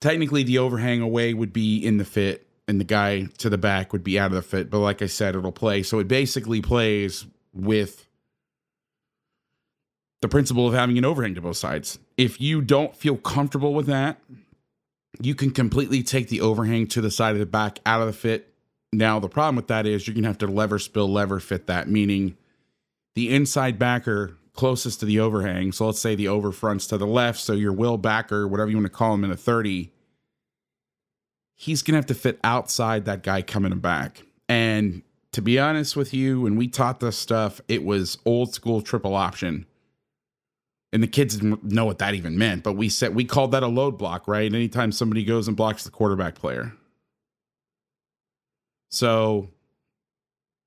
technically, 0.00 0.42
the 0.42 0.58
overhang 0.58 1.02
away 1.02 1.34
would 1.34 1.52
be 1.52 1.84
in 1.84 1.98
the 1.98 2.04
fit 2.04 2.45
and 2.68 2.80
the 2.80 2.84
guy 2.84 3.26
to 3.38 3.48
the 3.48 3.58
back 3.58 3.92
would 3.92 4.04
be 4.04 4.18
out 4.18 4.26
of 4.26 4.36
the 4.36 4.42
fit. 4.42 4.70
But 4.70 4.80
like 4.80 5.02
I 5.02 5.06
said, 5.06 5.36
it'll 5.36 5.52
play. 5.52 5.82
So 5.82 5.98
it 5.98 6.08
basically 6.08 6.60
plays 6.60 7.26
with 7.52 8.06
the 10.22 10.28
principle 10.28 10.66
of 10.66 10.74
having 10.74 10.98
an 10.98 11.04
overhang 11.04 11.34
to 11.34 11.40
both 11.40 11.56
sides. 11.56 11.98
If 12.16 12.40
you 12.40 12.60
don't 12.60 12.96
feel 12.96 13.16
comfortable 13.16 13.74
with 13.74 13.86
that, 13.86 14.18
you 15.20 15.34
can 15.34 15.50
completely 15.50 16.02
take 16.02 16.28
the 16.28 16.40
overhang 16.40 16.86
to 16.88 17.00
the 17.00 17.10
side 17.10 17.32
of 17.32 17.38
the 17.38 17.46
back 17.46 17.78
out 17.86 18.00
of 18.00 18.06
the 18.06 18.12
fit. 18.12 18.52
Now, 18.92 19.18
the 19.18 19.28
problem 19.28 19.56
with 19.56 19.68
that 19.68 19.86
is 19.86 20.06
you're 20.06 20.14
going 20.14 20.22
to 20.22 20.28
have 20.28 20.38
to 20.38 20.46
lever, 20.46 20.78
spill, 20.78 21.10
lever 21.10 21.40
fit 21.40 21.66
that, 21.66 21.88
meaning 21.88 22.36
the 23.14 23.34
inside 23.34 23.78
backer 23.78 24.36
closest 24.52 25.00
to 25.00 25.06
the 25.06 25.20
overhang. 25.20 25.70
So 25.72 25.86
let's 25.86 26.00
say 26.00 26.14
the 26.14 26.28
over 26.28 26.50
fronts 26.50 26.86
to 26.88 26.98
the 26.98 27.06
left. 27.06 27.38
So 27.38 27.52
your 27.52 27.72
will 27.72 27.98
backer, 27.98 28.48
whatever 28.48 28.70
you 28.70 28.76
want 28.76 28.86
to 28.86 28.90
call 28.90 29.14
him 29.14 29.24
in 29.24 29.30
a 29.30 29.36
30, 29.36 29.92
he's 31.56 31.82
going 31.82 31.94
to 31.94 31.96
have 31.96 32.06
to 32.06 32.14
fit 32.14 32.38
outside 32.44 33.06
that 33.06 33.22
guy 33.22 33.42
coming 33.42 33.76
back. 33.78 34.22
And 34.48 35.02
to 35.32 35.42
be 35.42 35.58
honest 35.58 35.96
with 35.96 36.14
you, 36.14 36.42
when 36.42 36.56
we 36.56 36.68
taught 36.68 37.00
this 37.00 37.16
stuff, 37.16 37.60
it 37.66 37.82
was 37.82 38.18
old 38.24 38.54
school 38.54 38.82
triple 38.82 39.14
option. 39.14 39.66
And 40.92 41.02
the 41.02 41.08
kids 41.08 41.36
didn't 41.36 41.64
know 41.64 41.84
what 41.84 41.98
that 41.98 42.14
even 42.14 42.38
meant, 42.38 42.62
but 42.62 42.74
we 42.74 42.88
said 42.88 43.14
we 43.14 43.24
called 43.24 43.50
that 43.52 43.62
a 43.62 43.66
load 43.66 43.98
block, 43.98 44.28
right? 44.28 44.52
Anytime 44.52 44.92
somebody 44.92 45.24
goes 45.24 45.48
and 45.48 45.56
blocks 45.56 45.82
the 45.82 45.90
quarterback 45.90 46.36
player. 46.36 46.72
So, 48.88 49.48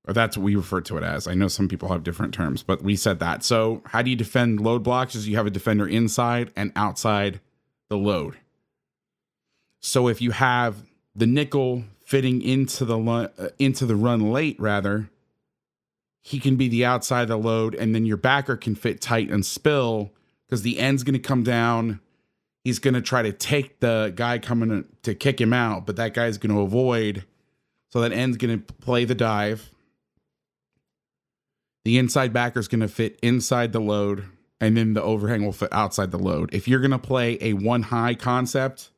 or 0.06 0.12
that's 0.12 0.36
what 0.36 0.44
we 0.44 0.56
refer 0.56 0.82
to 0.82 0.98
it 0.98 1.04
as. 1.04 1.26
I 1.26 1.34
know 1.34 1.48
some 1.48 1.68
people 1.68 1.88
have 1.88 2.04
different 2.04 2.34
terms, 2.34 2.62
but 2.62 2.82
we 2.82 2.96
said 2.96 3.18
that. 3.20 3.42
So, 3.42 3.82
how 3.86 4.02
do 4.02 4.10
you 4.10 4.16
defend 4.16 4.60
load 4.60 4.82
blocks? 4.82 5.14
Is 5.14 5.26
you 5.26 5.36
have 5.36 5.46
a 5.46 5.50
defender 5.50 5.88
inside 5.88 6.52
and 6.54 6.70
outside 6.76 7.40
the 7.88 7.96
load. 7.96 8.36
So, 9.80 10.08
if 10.08 10.20
you 10.20 10.32
have 10.32 10.84
the 11.14 11.26
nickel 11.26 11.84
fitting 12.04 12.42
into 12.42 12.84
the 12.84 12.98
uh, 12.98 13.48
into 13.58 13.86
the 13.86 13.96
run 13.96 14.30
late, 14.32 14.58
rather, 14.60 15.10
he 16.22 16.38
can 16.38 16.56
be 16.56 16.68
the 16.68 16.84
outside 16.84 17.22
of 17.22 17.28
the 17.28 17.38
load, 17.38 17.74
and 17.74 17.94
then 17.94 18.04
your 18.04 18.16
backer 18.16 18.56
can 18.56 18.74
fit 18.74 19.00
tight 19.00 19.30
and 19.30 19.44
spill 19.44 20.12
because 20.46 20.62
the 20.62 20.78
end's 20.78 21.02
going 21.02 21.14
to 21.14 21.18
come 21.18 21.42
down. 21.42 22.00
He's 22.64 22.78
going 22.78 22.94
to 22.94 23.00
try 23.00 23.22
to 23.22 23.32
take 23.32 23.80
the 23.80 24.12
guy 24.14 24.38
coming 24.38 24.84
to 25.02 25.14
kick 25.14 25.40
him 25.40 25.52
out, 25.52 25.86
but 25.86 25.96
that 25.96 26.12
guy's 26.12 26.36
going 26.36 26.54
to 26.54 26.60
avoid. 26.60 27.24
So 27.90 28.00
that 28.02 28.12
end's 28.12 28.36
going 28.36 28.60
to 28.60 28.72
play 28.74 29.04
the 29.04 29.14
dive. 29.14 29.70
The 31.84 31.96
inside 31.96 32.32
backer's 32.32 32.68
going 32.68 32.82
to 32.82 32.88
fit 32.88 33.18
inside 33.22 33.72
the 33.72 33.80
load, 33.80 34.26
and 34.60 34.76
then 34.76 34.92
the 34.92 35.02
overhang 35.02 35.44
will 35.44 35.52
fit 35.52 35.72
outside 35.72 36.10
the 36.10 36.18
load. 36.18 36.50
If 36.52 36.68
you're 36.68 36.80
going 36.80 36.90
to 36.90 36.98
play 36.98 37.38
a 37.40 37.54
one 37.54 37.84
high 37.84 38.14
concept, 38.14 38.90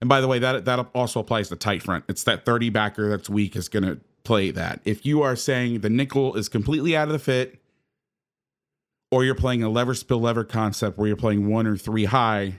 and 0.00 0.08
by 0.08 0.20
the 0.20 0.28
way, 0.28 0.38
that 0.38 0.64
that 0.66 0.86
also 0.94 1.20
applies 1.20 1.48
to 1.48 1.56
tight 1.56 1.82
front. 1.82 2.04
It's 2.08 2.24
that 2.24 2.44
30 2.44 2.70
backer 2.70 3.08
that's 3.08 3.30
weak 3.30 3.56
is 3.56 3.68
going 3.68 3.84
to 3.84 4.00
play 4.24 4.50
that. 4.50 4.80
If 4.84 5.06
you 5.06 5.22
are 5.22 5.36
saying 5.36 5.80
the 5.80 5.90
nickel 5.90 6.34
is 6.34 6.48
completely 6.48 6.96
out 6.96 7.08
of 7.08 7.12
the 7.12 7.18
fit, 7.18 7.60
or 9.10 9.24
you're 9.24 9.34
playing 9.34 9.62
a 9.62 9.68
lever 9.68 9.94
spill 9.94 10.20
lever 10.20 10.44
concept 10.44 10.98
where 10.98 11.06
you're 11.06 11.16
playing 11.16 11.48
one 11.48 11.66
or 11.66 11.76
three 11.76 12.06
high, 12.06 12.56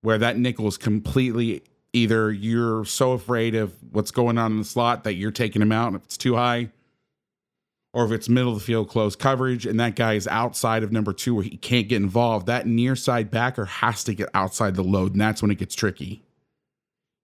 where 0.00 0.18
that 0.18 0.36
nickel 0.36 0.66
is 0.66 0.76
completely 0.76 1.62
either 1.92 2.32
you're 2.32 2.84
so 2.84 3.12
afraid 3.12 3.54
of 3.54 3.74
what's 3.90 4.10
going 4.10 4.38
on 4.38 4.52
in 4.52 4.58
the 4.58 4.64
slot 4.64 5.04
that 5.04 5.14
you're 5.14 5.30
taking 5.30 5.62
him 5.62 5.70
out 5.70 5.88
and 5.88 5.96
if 5.96 6.04
it's 6.04 6.16
too 6.16 6.34
high, 6.36 6.70
or 7.94 8.04
if 8.06 8.10
it's 8.10 8.28
middle 8.28 8.52
of 8.52 8.58
the 8.58 8.64
field 8.64 8.88
close 8.88 9.14
coverage 9.14 9.66
and 9.66 9.78
that 9.78 9.94
guy 9.94 10.14
is 10.14 10.26
outside 10.26 10.82
of 10.82 10.90
number 10.90 11.12
two 11.12 11.34
where 11.34 11.44
he 11.44 11.56
can't 11.56 11.88
get 11.88 11.96
involved, 11.96 12.46
that 12.46 12.66
near 12.66 12.96
side 12.96 13.30
backer 13.30 13.66
has 13.66 14.02
to 14.04 14.14
get 14.14 14.28
outside 14.34 14.74
the 14.74 14.82
load, 14.82 15.12
and 15.12 15.20
that's 15.20 15.42
when 15.42 15.50
it 15.50 15.58
gets 15.58 15.74
tricky 15.74 16.22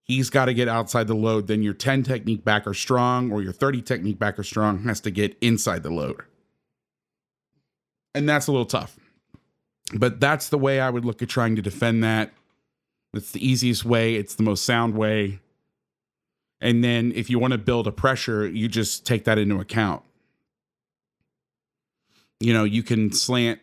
he's 0.09 0.31
got 0.31 0.45
to 0.45 0.53
get 0.55 0.67
outside 0.67 1.07
the 1.07 1.13
load. 1.13 1.47
Then 1.47 1.61
your 1.61 1.75
10 1.75 2.03
technique 2.03 2.43
backer 2.43 2.73
strong 2.73 3.31
or 3.31 3.41
your 3.41 3.53
30 3.53 3.83
technique 3.83 4.17
backer 4.17 4.43
strong 4.43 4.83
has 4.83 4.99
to 5.01 5.11
get 5.11 5.37
inside 5.39 5.83
the 5.83 5.91
load. 5.91 6.23
And 8.15 8.27
that's 8.27 8.47
a 8.47 8.51
little 8.51 8.65
tough. 8.65 8.97
But 9.93 10.19
that's 10.19 10.49
the 10.49 10.57
way 10.57 10.81
I 10.81 10.89
would 10.89 11.05
look 11.05 11.21
at 11.21 11.29
trying 11.29 11.55
to 11.55 11.61
defend 11.61 12.03
that. 12.03 12.33
It's 13.13 13.31
the 13.31 13.47
easiest 13.47 13.85
way, 13.85 14.15
it's 14.15 14.35
the 14.35 14.43
most 14.43 14.65
sound 14.65 14.95
way. 14.95 15.39
And 16.59 16.83
then 16.83 17.11
if 17.15 17.29
you 17.29 17.37
want 17.37 17.53
to 17.53 17.59
build 17.59 17.87
a 17.87 17.91
pressure, 17.91 18.47
you 18.47 18.67
just 18.67 19.05
take 19.05 19.25
that 19.25 19.37
into 19.37 19.59
account. 19.59 20.01
You 22.39 22.53
know, 22.53 22.63
you 22.63 22.81
can 22.81 23.11
slant. 23.11 23.59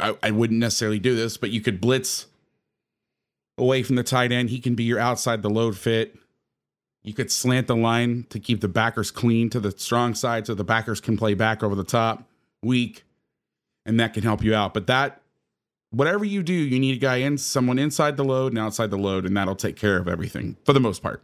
I, 0.00 0.16
I 0.22 0.30
wouldn't 0.30 0.58
necessarily 0.58 0.98
do 0.98 1.14
this, 1.14 1.36
but 1.36 1.50
you 1.50 1.60
could 1.60 1.80
blitz 1.80 2.26
away 3.58 3.82
from 3.82 3.96
the 3.96 4.02
tight 4.02 4.32
end. 4.32 4.50
He 4.50 4.60
can 4.60 4.74
be 4.74 4.84
your 4.84 4.98
outside 4.98 5.42
the 5.42 5.50
load 5.50 5.76
fit. 5.76 6.16
You 7.02 7.14
could 7.14 7.30
slant 7.30 7.66
the 7.66 7.76
line 7.76 8.26
to 8.30 8.40
keep 8.40 8.60
the 8.60 8.68
backers 8.68 9.10
clean 9.10 9.50
to 9.50 9.60
the 9.60 9.70
strong 9.70 10.14
side 10.14 10.46
so 10.46 10.54
the 10.54 10.64
backers 10.64 11.00
can 11.00 11.16
play 11.16 11.34
back 11.34 11.62
over 11.62 11.74
the 11.74 11.84
top, 11.84 12.24
weak, 12.62 13.04
and 13.86 13.98
that 14.00 14.14
can 14.14 14.22
help 14.22 14.42
you 14.42 14.54
out. 14.54 14.74
But 14.74 14.88
that, 14.88 15.22
whatever 15.90 16.24
you 16.24 16.42
do, 16.42 16.52
you 16.52 16.78
need 16.78 16.96
a 16.96 17.00
guy 17.00 17.16
in, 17.16 17.38
someone 17.38 17.78
inside 17.78 18.16
the 18.16 18.24
load 18.24 18.52
and 18.52 18.58
outside 18.58 18.90
the 18.90 18.98
load, 18.98 19.24
and 19.24 19.36
that'll 19.36 19.54
take 19.54 19.76
care 19.76 19.96
of 19.96 20.08
everything 20.08 20.56
for 20.64 20.72
the 20.72 20.80
most 20.80 21.02
part. 21.02 21.22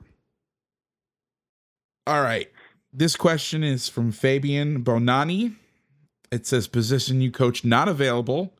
All 2.06 2.22
right. 2.22 2.50
This 2.92 3.16
question 3.16 3.64
is 3.64 3.88
from 3.88 4.12
Fabian 4.12 4.84
Bonani. 4.84 5.56
It 6.30 6.46
says 6.46 6.68
position 6.68 7.20
you 7.20 7.30
coach 7.30 7.64
not 7.64 7.88
available. 7.88 8.54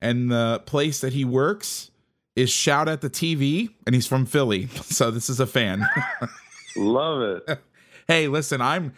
And 0.00 0.30
the 0.30 0.62
place 0.66 1.00
that 1.00 1.12
he 1.12 1.24
works 1.24 1.90
is 2.36 2.50
shout 2.50 2.88
at 2.88 3.00
the 3.00 3.10
TV, 3.10 3.70
and 3.86 3.94
he's 3.94 4.06
from 4.06 4.26
Philly, 4.26 4.66
so 4.82 5.10
this 5.10 5.28
is 5.28 5.40
a 5.40 5.46
fan. 5.46 5.86
Love 6.76 7.22
it. 7.22 7.60
hey, 8.08 8.28
listen, 8.28 8.60
I'm 8.60 8.92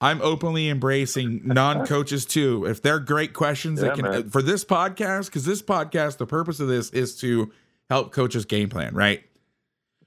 I'm 0.00 0.20
openly 0.20 0.68
embracing 0.68 1.42
non-coaches 1.44 2.26
too. 2.26 2.66
If 2.66 2.82
they're 2.82 3.00
great 3.00 3.32
questions 3.32 3.80
yeah, 3.80 3.88
that 3.88 3.94
can 3.94 4.04
man. 4.04 4.14
Uh, 4.14 4.30
for 4.30 4.42
this 4.42 4.64
podcast, 4.64 5.26
because 5.26 5.44
this 5.44 5.62
podcast, 5.62 6.18
the 6.18 6.26
purpose 6.26 6.60
of 6.60 6.68
this 6.68 6.90
is 6.90 7.16
to 7.20 7.50
help 7.88 8.12
coaches 8.12 8.44
game 8.44 8.68
plan, 8.68 8.94
right? 8.94 9.22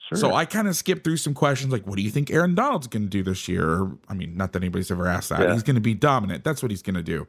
Sure. 0.10 0.18
So 0.18 0.34
I 0.34 0.46
kind 0.46 0.68
of 0.68 0.76
skipped 0.76 1.04
through 1.04 1.18
some 1.18 1.34
questions 1.34 1.72
like, 1.72 1.86
what 1.86 1.96
do 1.96 2.02
you 2.02 2.10
think 2.10 2.32
Aaron 2.32 2.56
Donald's 2.56 2.88
going 2.88 3.04
to 3.04 3.10
do 3.10 3.22
this 3.22 3.48
year? 3.48 3.68
Or, 3.68 3.98
I 4.08 4.14
mean, 4.16 4.36
not 4.36 4.54
that 4.54 4.64
anybody's 4.64 4.90
ever 4.90 5.08
asked 5.08 5.30
that. 5.30 5.42
Yeah. 5.42 5.54
He's 5.54 5.64
going 5.64 5.76
to 5.76 5.82
be 5.82 5.94
dominant. 5.94 6.44
That's 6.44 6.64
what 6.64 6.72
he's 6.72 6.82
going 6.82 6.96
to 6.96 7.04
do. 7.04 7.28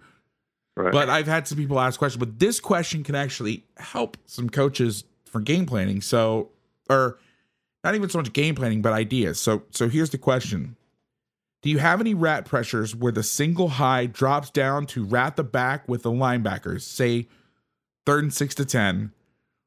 Right. 0.76 0.92
But 0.92 1.10
I've 1.10 1.26
had 1.26 1.46
some 1.46 1.58
people 1.58 1.78
ask 1.78 1.98
questions, 1.98 2.18
but 2.18 2.38
this 2.38 2.58
question 2.58 3.04
can 3.04 3.14
actually 3.14 3.64
help 3.76 4.16
some 4.24 4.48
coaches 4.48 5.04
for 5.30 5.40
game 5.40 5.66
planning. 5.66 6.00
So, 6.00 6.50
or 6.88 7.18
not 7.84 7.94
even 7.94 8.08
so 8.10 8.18
much 8.18 8.32
game 8.32 8.54
planning, 8.54 8.82
but 8.82 8.92
ideas. 8.92 9.40
So, 9.40 9.62
so 9.70 9.88
here's 9.88 10.10
the 10.10 10.18
question: 10.18 10.76
Do 11.62 11.70
you 11.70 11.78
have 11.78 12.00
any 12.00 12.14
rat 12.14 12.44
pressures 12.44 12.94
where 12.94 13.12
the 13.12 13.22
single 13.22 13.68
high 13.68 14.06
drops 14.06 14.50
down 14.50 14.86
to 14.86 15.04
rat 15.04 15.36
the 15.36 15.44
back 15.44 15.88
with 15.88 16.02
the 16.02 16.10
linebackers, 16.10 16.82
say 16.82 17.28
third 18.06 18.24
and 18.24 18.34
six 18.34 18.54
to 18.56 18.64
ten, 18.64 19.12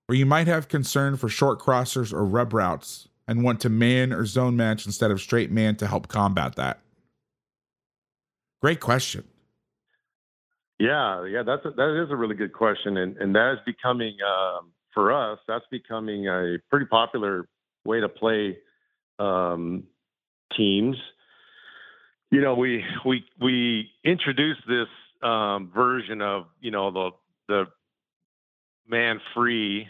where 0.07 0.17
you 0.17 0.25
might 0.25 0.47
have 0.47 0.67
concern 0.67 1.17
for 1.17 1.29
short 1.29 1.59
crossers 1.59 2.13
or 2.13 2.25
rub 2.25 2.53
routes 2.53 3.07
and 3.27 3.43
want 3.43 3.61
to 3.61 3.69
man 3.69 4.11
or 4.11 4.25
zone 4.25 4.55
match 4.55 4.85
instead 4.85 5.09
of 5.09 5.21
straight 5.21 5.49
man 5.49 5.75
to 5.77 5.87
help 5.87 6.07
combat 6.07 6.55
that? 6.55 6.79
Great 8.61 8.79
question. 8.79 9.23
Yeah, 10.79 11.25
yeah, 11.25 11.43
that's 11.43 11.65
a, 11.65 11.71
that 11.71 12.03
is 12.03 12.11
a 12.11 12.15
really 12.15 12.35
good 12.35 12.53
question, 12.53 12.97
and 12.97 13.15
and 13.17 13.35
that 13.35 13.53
is 13.53 13.59
becoming 13.65 14.17
um, 14.21 14.71
for 14.93 15.11
us, 15.11 15.39
that's 15.47 15.65
becoming 15.71 16.27
a 16.27 16.57
pretty 16.69 16.85
popular 16.85 17.47
way 17.85 17.99
to 17.99 18.09
play 18.09 18.57
um, 19.19 19.83
teams. 20.55 20.95
You 22.31 22.41
know, 22.41 22.55
we 22.55 22.83
we 23.05 23.23
we 23.39 23.89
introduced 24.03 24.61
this 24.67 24.87
um, 25.21 25.71
version 25.73 26.21
of 26.21 26.45
you 26.61 26.71
know 26.71 26.91
the 26.91 27.11
the 27.47 27.65
man 28.87 29.19
free 29.33 29.87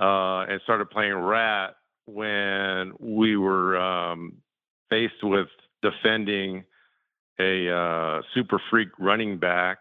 uh, 0.00 0.46
and 0.48 0.60
started 0.62 0.90
playing 0.90 1.14
rat 1.14 1.76
when 2.06 2.92
we 3.00 3.36
were 3.36 3.76
um, 3.76 4.34
faced 4.88 5.22
with 5.22 5.48
defending 5.82 6.64
a 7.40 7.70
uh, 7.70 8.22
super 8.34 8.60
freak 8.70 8.88
running 8.98 9.38
back, 9.38 9.78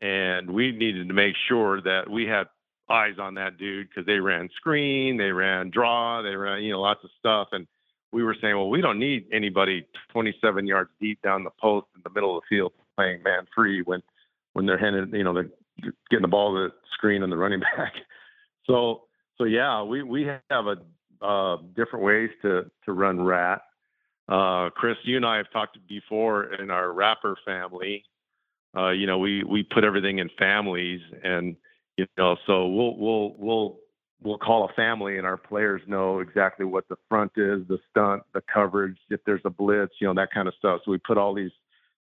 and 0.00 0.50
we 0.50 0.72
needed 0.72 1.08
to 1.08 1.14
make 1.14 1.34
sure 1.48 1.80
that 1.80 2.08
we 2.10 2.24
had 2.24 2.46
eyes 2.88 3.14
on 3.18 3.34
that 3.34 3.58
dude 3.58 3.88
because 3.88 4.06
they 4.06 4.18
ran 4.18 4.48
screen, 4.56 5.16
they 5.16 5.32
ran 5.32 5.70
draw, 5.70 6.22
they 6.22 6.36
ran 6.36 6.62
you 6.62 6.72
know 6.72 6.80
lots 6.80 7.02
of 7.04 7.10
stuff, 7.18 7.48
and 7.52 7.66
we 8.12 8.22
were 8.22 8.36
saying, 8.40 8.56
well, 8.56 8.70
we 8.70 8.80
don't 8.80 8.98
need 8.98 9.26
anybody 9.32 9.86
27 10.12 10.66
yards 10.66 10.90
deep 11.00 11.20
down 11.22 11.44
the 11.44 11.50
post 11.60 11.86
in 11.94 12.02
the 12.04 12.10
middle 12.10 12.36
of 12.36 12.42
the 12.42 12.56
field 12.56 12.72
playing 12.96 13.22
man 13.22 13.46
free 13.54 13.82
when 13.82 14.02
when 14.54 14.64
they're 14.64 14.78
handing 14.78 15.14
you 15.14 15.24
know 15.24 15.34
they're 15.34 15.50
getting 16.10 16.22
the 16.22 16.28
ball 16.28 16.54
to 16.54 16.68
the 16.68 16.74
screen 16.94 17.22
and 17.22 17.30
the 17.30 17.36
running 17.36 17.60
back. 17.76 17.92
So 18.66 19.02
so 19.38 19.44
yeah, 19.44 19.82
we 19.82 20.02
we 20.02 20.24
have 20.50 20.66
a 20.66 20.76
uh, 21.24 21.56
different 21.74 22.04
ways 22.04 22.30
to 22.42 22.70
to 22.84 22.92
run 22.92 23.22
rat. 23.22 23.62
Uh, 24.28 24.70
Chris, 24.70 24.96
you 25.04 25.16
and 25.16 25.24
I 25.24 25.36
have 25.36 25.50
talked 25.52 25.78
before 25.88 26.54
in 26.54 26.70
our 26.70 26.92
rapper 26.92 27.36
family. 27.44 28.04
Uh, 28.76 28.90
you 28.90 29.06
know, 29.06 29.18
we 29.18 29.44
we 29.44 29.62
put 29.62 29.84
everything 29.84 30.18
in 30.18 30.28
families, 30.38 31.00
and 31.22 31.56
you 31.96 32.06
know, 32.18 32.36
so 32.46 32.66
we'll 32.66 32.96
we'll 32.96 33.34
we'll 33.38 33.76
we'll 34.22 34.38
call 34.38 34.64
a 34.64 34.72
family 34.74 35.18
and 35.18 35.26
our 35.26 35.36
players 35.36 35.82
know 35.86 36.20
exactly 36.20 36.64
what 36.64 36.88
the 36.88 36.96
front 37.08 37.32
is, 37.36 37.66
the 37.68 37.78
stunt, 37.90 38.22
the 38.34 38.42
coverage, 38.52 38.96
if 39.10 39.20
there's 39.24 39.42
a 39.44 39.50
blitz, 39.50 39.92
you 40.00 40.06
know, 40.06 40.14
that 40.14 40.30
kind 40.32 40.48
of 40.48 40.54
stuff. 40.58 40.80
So 40.84 40.90
we 40.90 40.98
put 40.98 41.18
all 41.18 41.34
these 41.34 41.50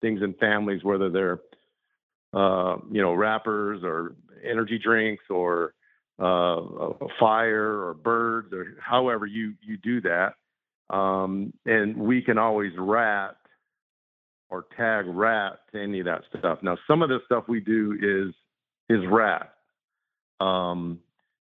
things 0.02 0.22
in 0.22 0.34
families, 0.36 0.84
whether 0.84 1.10
they're 1.10 1.40
uh, 2.34 2.78
you 2.90 3.02
know, 3.02 3.14
rappers 3.14 3.82
or 3.84 4.16
energy 4.44 4.80
drinks 4.82 5.24
or 5.30 5.74
uh, 6.20 6.62
fire 7.20 7.86
or 7.86 7.94
birds 7.94 8.54
or 8.54 8.76
however 8.80 9.26
you 9.26 9.54
you 9.62 9.78
do 9.78 10.02
that. 10.02 10.34
Um, 10.90 11.54
and 11.66 11.96
we 11.98 12.22
can 12.22 12.38
always 12.38 12.72
rat 12.78 13.38
or 14.50 14.66
tag 14.78 15.06
rat 15.08 15.60
to 15.74 15.82
any 15.82 16.00
of 16.00 16.06
that 16.06 16.22
stuff. 16.38 16.60
Now, 16.62 16.78
some 16.88 17.02
of 17.02 17.10
the 17.10 17.20
stuff 17.26 17.46
we 17.48 17.60
do 17.60 17.98
is 18.02 18.34
is 18.90 19.06
rat. 19.10 19.54
Um, 20.42 21.00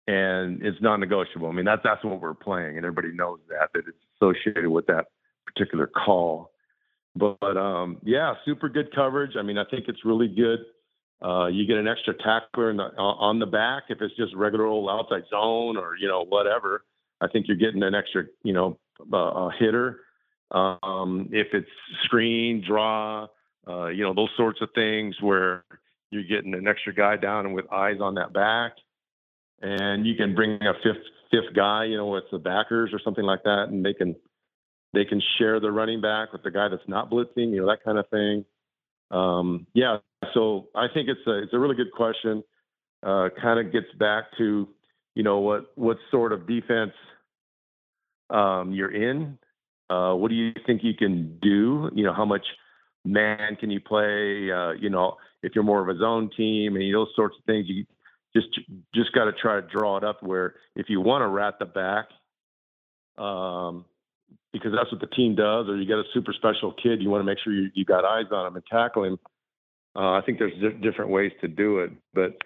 and 0.07 0.63
it's 0.63 0.81
non-negotiable. 0.81 1.47
I 1.47 1.51
mean, 1.51 1.65
that's 1.65 1.81
that's 1.83 2.03
what 2.03 2.19
we're 2.19 2.33
playing, 2.33 2.77
and 2.77 2.85
everybody 2.85 3.13
knows 3.13 3.39
that 3.49 3.69
that 3.73 3.83
it's 3.87 3.97
associated 4.15 4.67
with 4.67 4.87
that 4.87 5.05
particular 5.45 5.87
call. 5.87 6.51
But, 7.15 7.39
but 7.39 7.57
um, 7.57 7.97
yeah, 8.03 8.33
super 8.45 8.69
good 8.69 8.93
coverage. 8.93 9.33
I 9.37 9.43
mean, 9.43 9.57
I 9.57 9.65
think 9.69 9.85
it's 9.87 10.03
really 10.03 10.27
good. 10.27 10.59
Uh, 11.23 11.47
you 11.47 11.67
get 11.67 11.77
an 11.77 11.87
extra 11.87 12.13
tackler 12.15 12.73
the, 12.73 12.83
on 12.97 13.39
the 13.39 13.45
back 13.45 13.83
if 13.89 14.01
it's 14.01 14.15
just 14.15 14.33
regular 14.35 14.65
old 14.65 14.89
outside 14.89 15.23
zone 15.29 15.77
or 15.77 15.95
you 15.95 16.07
know 16.07 16.25
whatever. 16.25 16.85
I 17.21 17.27
think 17.27 17.47
you're 17.47 17.57
getting 17.57 17.83
an 17.83 17.93
extra 17.93 18.23
you 18.43 18.53
know 18.53 18.79
a 19.13 19.49
hitter. 19.59 20.01
Um, 20.51 21.29
if 21.31 21.47
it's 21.53 21.69
screen, 22.05 22.63
draw, 22.67 23.27
uh, 23.67 23.87
you 23.87 24.03
know, 24.03 24.13
those 24.15 24.29
sorts 24.35 24.61
of 24.61 24.69
things 24.73 25.15
where 25.21 25.63
you're 26.11 26.23
getting 26.23 26.53
an 26.53 26.67
extra 26.67 26.93
guy 26.93 27.17
down 27.17 27.45
and 27.45 27.55
with 27.55 27.71
eyes 27.71 27.97
on 28.01 28.15
that 28.15 28.33
back, 28.33 28.73
and 29.61 30.05
you 30.05 30.15
can 30.15 30.35
bring 30.35 30.53
a 30.61 30.73
fifth 30.83 31.03
fifth 31.31 31.55
guy, 31.55 31.85
you 31.85 31.97
know, 31.97 32.07
with 32.07 32.23
the 32.31 32.39
backers 32.39 32.91
or 32.93 32.99
something 33.03 33.23
like 33.23 33.43
that, 33.43 33.65
and 33.69 33.85
they 33.85 33.93
can 33.93 34.15
they 34.93 35.05
can 35.05 35.21
share 35.37 35.59
the 35.59 35.71
running 35.71 36.01
back 36.01 36.33
with 36.33 36.43
the 36.43 36.51
guy 36.51 36.67
that's 36.67 36.87
not 36.87 37.11
blitzing, 37.11 37.51
you 37.51 37.61
know, 37.61 37.67
that 37.67 37.83
kind 37.83 37.97
of 37.97 38.09
thing. 38.09 38.45
Um, 39.11 39.67
yeah, 39.73 39.97
so 40.33 40.67
I 40.75 40.87
think 40.93 41.09
it's 41.09 41.25
a 41.27 41.43
it's 41.43 41.53
a 41.53 41.59
really 41.59 41.75
good 41.75 41.91
question. 41.91 42.43
Uh, 43.01 43.29
kind 43.41 43.59
of 43.59 43.71
gets 43.71 43.91
back 43.97 44.25
to 44.37 44.67
you 45.15 45.23
know 45.23 45.39
what 45.39 45.71
what 45.75 45.97
sort 46.11 46.33
of 46.33 46.47
defense 46.47 46.93
um, 48.29 48.71
you're 48.71 48.93
in. 48.93 49.37
Uh, 49.89 50.13
what 50.13 50.29
do 50.29 50.35
you 50.35 50.51
think 50.67 50.83
you 50.83 50.93
can 50.93 51.39
do? 51.41 51.89
You 51.93 52.03
know, 52.03 52.13
how 52.13 52.25
much 52.25 52.45
man 53.05 53.55
can 53.55 53.71
you 53.71 53.79
play? 53.79 54.51
Uh, 54.51 54.71
you 54.71 54.89
know, 54.89 55.17
if 55.43 55.53
you're 55.55 55.63
more 55.63 55.81
of 55.81 55.95
a 55.95 55.99
zone 55.99 56.29
team 56.35 56.75
and 56.75 56.93
those 56.93 57.09
sorts 57.15 57.35
of 57.37 57.45
things, 57.45 57.65
you 57.67 57.85
just 58.35 58.47
just 58.93 59.11
got 59.13 59.25
to 59.25 59.31
try 59.33 59.59
to 59.59 59.67
draw 59.67 59.97
it 59.97 60.03
up 60.03 60.21
where 60.21 60.55
if 60.75 60.87
you 60.89 61.01
want 61.01 61.21
to 61.21 61.27
rat 61.27 61.55
the 61.59 61.65
back, 61.65 62.05
um, 63.17 63.85
because 64.53 64.71
that's 64.75 64.91
what 64.91 65.01
the 65.01 65.15
team 65.15 65.35
does, 65.35 65.67
or 65.67 65.77
you 65.77 65.87
got 65.87 65.99
a 65.99 66.03
super 66.13 66.33
special 66.33 66.73
kid, 66.73 67.01
you 67.01 67.09
want 67.09 67.21
to 67.21 67.25
make 67.25 67.37
sure 67.43 67.53
you, 67.53 67.69
you 67.73 67.85
got 67.85 68.05
eyes 68.05 68.25
on 68.31 68.47
him 68.47 68.55
and 68.55 68.65
tackle 68.65 69.03
him. 69.03 69.19
Uh, 69.95 70.11
I 70.11 70.21
think 70.25 70.39
there's 70.39 70.53
di- 70.61 70.79
different 70.81 71.11
ways 71.11 71.31
to 71.41 71.47
do 71.47 71.79
it, 71.79 71.91
but 72.13 72.37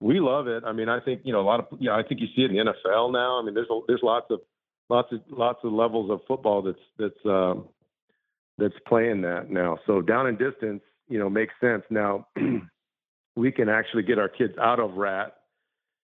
we 0.00 0.20
love 0.20 0.48
it. 0.48 0.64
I 0.64 0.72
mean, 0.72 0.88
I 0.88 1.00
think 1.00 1.22
you 1.24 1.32
know 1.32 1.40
a 1.40 1.48
lot 1.48 1.60
of 1.60 1.66
you 1.78 1.88
know, 1.88 1.94
I 1.94 2.02
think 2.02 2.20
you 2.20 2.26
see 2.34 2.42
it 2.42 2.50
in 2.50 2.56
the 2.56 2.72
NFL 2.72 3.12
now. 3.12 3.38
I 3.38 3.44
mean, 3.44 3.54
there's 3.54 3.68
a, 3.70 3.80
there's 3.86 4.02
lots 4.02 4.26
of 4.30 4.40
lots 4.88 5.12
of 5.12 5.20
lots 5.30 5.60
of 5.64 5.72
levels 5.72 6.10
of 6.10 6.20
football 6.26 6.62
that's 6.62 6.78
that's 6.98 7.26
um, 7.26 7.68
that's 8.58 8.74
playing 8.86 9.22
that 9.22 9.50
now. 9.50 9.78
So 9.86 10.00
down 10.00 10.26
in 10.26 10.36
distance, 10.36 10.82
you 11.08 11.18
know, 11.18 11.28
makes 11.30 11.54
sense. 11.60 11.82
Now 11.90 12.26
we 13.36 13.52
can 13.52 13.68
actually 13.68 14.02
get 14.02 14.18
our 14.18 14.28
kids 14.28 14.54
out 14.60 14.80
of 14.80 14.94
rat, 14.94 15.36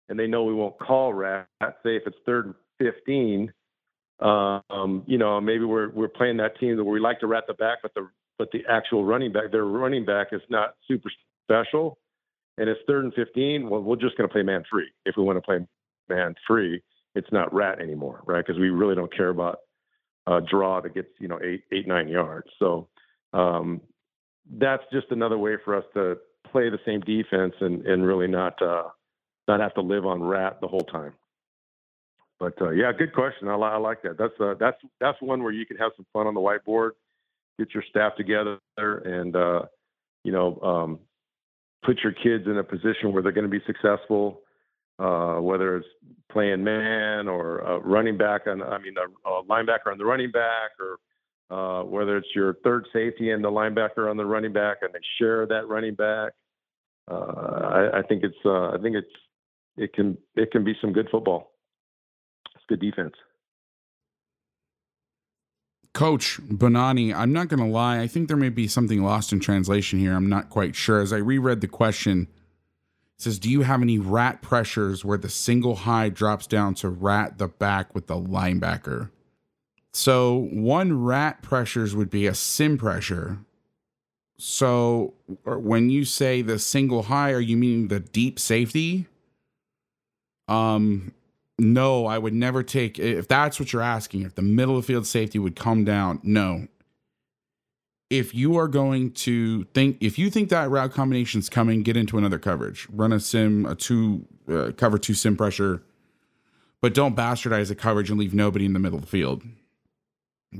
and 0.09 0.19
they 0.19 0.27
know 0.27 0.43
we 0.43 0.53
won't 0.53 0.77
call 0.79 1.13
rat. 1.13 1.47
Say 1.61 1.95
if 1.95 2.03
it's 2.05 2.17
third 2.25 2.45
and 2.47 2.55
fifteen, 2.79 3.53
um, 4.19 5.03
you 5.07 5.17
know, 5.17 5.41
maybe 5.41 5.63
we're 5.63 5.89
we're 5.89 6.07
playing 6.07 6.37
that 6.37 6.59
team 6.59 6.77
that 6.77 6.83
we 6.83 6.99
like 6.99 7.19
to 7.21 7.27
rat 7.27 7.45
the 7.47 7.53
back, 7.55 7.79
but 7.81 7.93
the 7.95 8.07
but 8.37 8.49
the 8.51 8.61
actual 8.69 9.03
running 9.03 9.31
back, 9.31 9.51
their 9.51 9.65
running 9.65 10.05
back 10.05 10.27
is 10.31 10.41
not 10.49 10.75
super 10.87 11.11
special, 11.45 11.97
and 12.57 12.69
it's 12.69 12.79
third 12.87 13.03
and 13.03 13.13
fifteen. 13.13 13.69
Well, 13.69 13.81
we're 13.81 13.95
just 13.95 14.17
going 14.17 14.27
to 14.29 14.33
play 14.33 14.43
man 14.43 14.63
three 14.69 14.89
if 15.05 15.15
we 15.17 15.23
want 15.23 15.37
to 15.37 15.41
play 15.41 15.59
man 16.09 16.35
three. 16.45 16.81
it's 17.15 17.31
not 17.31 17.53
rat 17.53 17.79
anymore, 17.79 18.21
right? 18.25 18.45
Because 18.45 18.59
we 18.59 18.69
really 18.69 18.95
don't 18.95 19.15
care 19.15 19.29
about 19.29 19.59
a 20.27 20.39
draw 20.39 20.81
that 20.81 20.93
gets 20.93 21.09
you 21.19 21.27
know 21.27 21.39
eight 21.43 21.63
eight 21.71 21.87
nine 21.87 22.07
yards. 22.07 22.47
So 22.59 22.87
um, 23.33 23.81
that's 24.49 24.83
just 24.91 25.07
another 25.11 25.37
way 25.37 25.55
for 25.63 25.75
us 25.75 25.85
to 25.93 26.17
play 26.51 26.69
the 26.69 26.79
same 26.85 27.01
defense 27.01 27.53
and 27.61 27.85
and 27.85 28.05
really 28.05 28.27
not 28.27 28.61
uh, 28.61 28.83
not 29.47 29.59
have 29.59 29.73
to 29.75 29.81
live 29.81 30.05
on 30.05 30.23
rat 30.23 30.59
the 30.61 30.67
whole 30.67 30.83
time. 30.83 31.13
But 32.39 32.59
uh, 32.61 32.71
yeah, 32.71 32.91
good 32.97 33.13
question. 33.13 33.47
I, 33.47 33.55
I 33.55 33.77
like 33.77 34.01
that. 34.03 34.17
That's 34.17 34.33
uh, 34.39 34.55
that's 34.59 34.77
that's 34.99 35.21
one 35.21 35.43
where 35.43 35.53
you 35.53 35.65
can 35.65 35.77
have 35.77 35.91
some 35.95 36.05
fun 36.13 36.27
on 36.27 36.33
the 36.33 36.41
whiteboard, 36.41 36.91
get 37.59 37.73
your 37.73 37.83
staff 37.89 38.15
together, 38.17 38.59
and 38.77 39.35
uh, 39.35 39.61
you 40.23 40.31
know 40.31 40.59
um, 40.61 40.99
put 41.85 41.99
your 42.03 42.13
kids 42.13 42.47
in 42.47 42.57
a 42.57 42.63
position 42.63 43.13
where 43.13 43.21
they're 43.21 43.31
going 43.31 43.49
to 43.49 43.59
be 43.59 43.63
successful 43.65 44.41
uh, 45.01 45.39
whether 45.41 45.77
it's 45.77 45.87
playing 46.31 46.63
man 46.63 47.27
or 47.27 47.81
running 47.83 48.17
back 48.17 48.41
on, 48.47 48.61
I 48.61 48.77
mean, 48.77 48.95
a, 48.97 49.29
a 49.29 49.43
linebacker 49.43 49.91
on 49.91 49.97
the 49.97 50.05
running 50.05 50.31
back, 50.31 50.71
or 50.79 50.97
uh, 51.51 51.83
whether 51.83 52.17
it's 52.17 52.29
your 52.33 52.55
third 52.63 52.87
safety 52.93 53.31
and 53.31 53.43
the 53.43 53.51
linebacker 53.51 54.09
on 54.09 54.15
the 54.15 54.25
running 54.25 54.53
back, 54.53 54.77
and 54.81 54.93
they 54.93 54.99
share 55.19 55.45
that 55.47 55.67
running 55.67 55.95
back. 55.95 56.31
Uh, 57.09 57.15
I, 57.15 57.99
I, 57.99 58.01
think 58.07 58.23
it's, 58.23 58.37
uh, 58.45 58.69
I 58.69 58.77
think 58.81 58.95
it's, 58.95 59.11
it 59.75 59.93
can, 59.93 60.17
it 60.35 60.51
can 60.51 60.63
be 60.63 60.73
some 60.79 60.93
good 60.93 61.09
football. 61.11 61.51
It's 62.55 62.63
good 62.69 62.79
defense. 62.79 63.13
Coach 65.93 66.39
Bonani, 66.41 67.13
I'm 67.13 67.33
not 67.33 67.49
going 67.49 67.59
to 67.59 67.65
lie. 67.65 67.99
I 67.99 68.07
think 68.07 68.29
there 68.29 68.37
may 68.37 68.49
be 68.49 68.67
something 68.69 69.03
lost 69.03 69.33
in 69.33 69.41
translation 69.41 69.99
here. 69.99 70.13
I'm 70.13 70.29
not 70.29 70.49
quite 70.49 70.73
sure. 70.73 71.01
As 71.01 71.11
I 71.11 71.17
reread 71.17 71.59
the 71.59 71.67
question, 71.67 72.29
it 73.17 73.23
says, 73.23 73.39
Do 73.39 73.49
you 73.49 73.63
have 73.63 73.81
any 73.81 73.99
rat 73.99 74.41
pressures 74.41 75.03
where 75.03 75.17
the 75.17 75.27
single 75.27 75.75
high 75.75 76.07
drops 76.07 76.47
down 76.47 76.75
to 76.75 76.87
rat 76.87 77.39
the 77.39 77.49
back 77.49 77.93
with 77.93 78.07
the 78.07 78.15
linebacker? 78.15 79.09
So, 79.93 80.47
one 80.51 81.03
rat 81.03 81.41
pressures 81.41 81.95
would 81.95 82.09
be 82.09 82.27
a 82.27 82.33
sim 82.33 82.77
pressure. 82.77 83.39
So, 84.37 85.13
when 85.45 85.89
you 85.89 86.05
say 86.05 86.41
the 86.41 86.59
single 86.59 87.03
high, 87.03 87.31
are 87.31 87.41
you 87.41 87.57
meaning 87.57 87.89
the 87.89 87.99
deep 87.99 88.39
safety? 88.39 89.07
Um, 90.47 91.13
no, 91.59 92.05
I 92.05 92.17
would 92.17 92.33
never 92.33 92.63
take 92.63 92.99
if 92.99 93.27
that's 93.27 93.59
what 93.59 93.73
you're 93.73 93.81
asking. 93.81 94.23
If 94.23 94.35
the 94.35 94.41
middle 94.41 94.77
of 94.77 94.85
field 94.85 95.05
safety 95.05 95.39
would 95.39 95.55
come 95.55 95.83
down, 95.83 96.19
no, 96.23 96.67
if 98.11 98.35
you 98.35 98.57
are 98.57 98.67
going 98.67 99.09
to 99.09 99.63
think 99.73 99.97
if 100.01 100.19
you 100.19 100.29
think 100.29 100.49
that 100.49 100.69
route 100.69 100.91
combination 100.91 101.39
is 101.39 101.49
coming 101.49 101.81
get 101.81 101.95
into 101.95 102.17
another 102.17 102.37
coverage 102.37 102.85
run 102.91 103.13
a 103.13 103.19
sim 103.19 103.65
a 103.65 103.73
two 103.73 104.27
uh, 104.51 104.71
cover 104.75 104.97
two 104.97 105.13
sim 105.13 105.35
pressure 105.35 105.81
but 106.81 106.93
don't 106.93 107.15
bastardize 107.15 107.69
the 107.69 107.75
coverage 107.75 108.09
and 108.09 108.19
leave 108.19 108.33
nobody 108.33 108.65
in 108.65 108.73
the 108.73 108.79
middle 108.79 108.97
of 108.97 109.05
the 109.05 109.09
field 109.09 109.43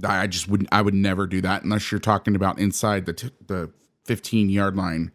i 0.05 0.27
just 0.27 0.47
wouldn't 0.47 0.69
i 0.71 0.81
would 0.81 0.93
never 0.93 1.27
do 1.27 1.41
that 1.41 1.63
unless 1.63 1.91
you're 1.91 1.99
talking 1.99 2.35
about 2.35 2.59
inside 2.59 3.05
the 3.05 3.13
t- 3.13 3.31
the 3.47 3.71
15 4.05 4.49
yard 4.49 4.75
line 4.75 5.11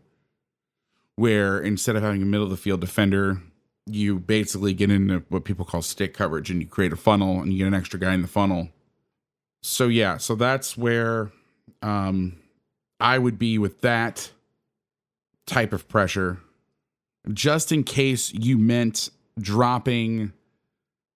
where 1.16 1.58
instead 1.58 1.96
of 1.96 2.02
having 2.02 2.22
a 2.22 2.26
middle 2.26 2.44
of 2.44 2.50
the 2.50 2.56
field 2.56 2.80
defender 2.80 3.40
you 3.88 4.18
basically 4.18 4.74
get 4.74 4.90
into 4.90 5.22
what 5.28 5.44
people 5.44 5.64
call 5.64 5.82
stick 5.82 6.12
coverage 6.12 6.50
and 6.50 6.60
you 6.60 6.68
create 6.68 6.92
a 6.92 6.96
funnel 6.96 7.40
and 7.40 7.52
you 7.52 7.58
get 7.58 7.68
an 7.68 7.74
extra 7.74 7.98
guy 7.98 8.12
in 8.12 8.22
the 8.22 8.28
funnel 8.28 8.68
so 9.62 9.88
yeah 9.88 10.16
so 10.16 10.34
that's 10.34 10.76
where 10.76 11.30
um, 11.82 12.38
I 13.00 13.18
would 13.18 13.38
be 13.38 13.58
with 13.58 13.80
that 13.82 14.30
type 15.46 15.72
of 15.72 15.88
pressure, 15.88 16.38
just 17.32 17.72
in 17.72 17.84
case 17.84 18.32
you 18.32 18.58
meant 18.58 19.10
dropping. 19.38 20.32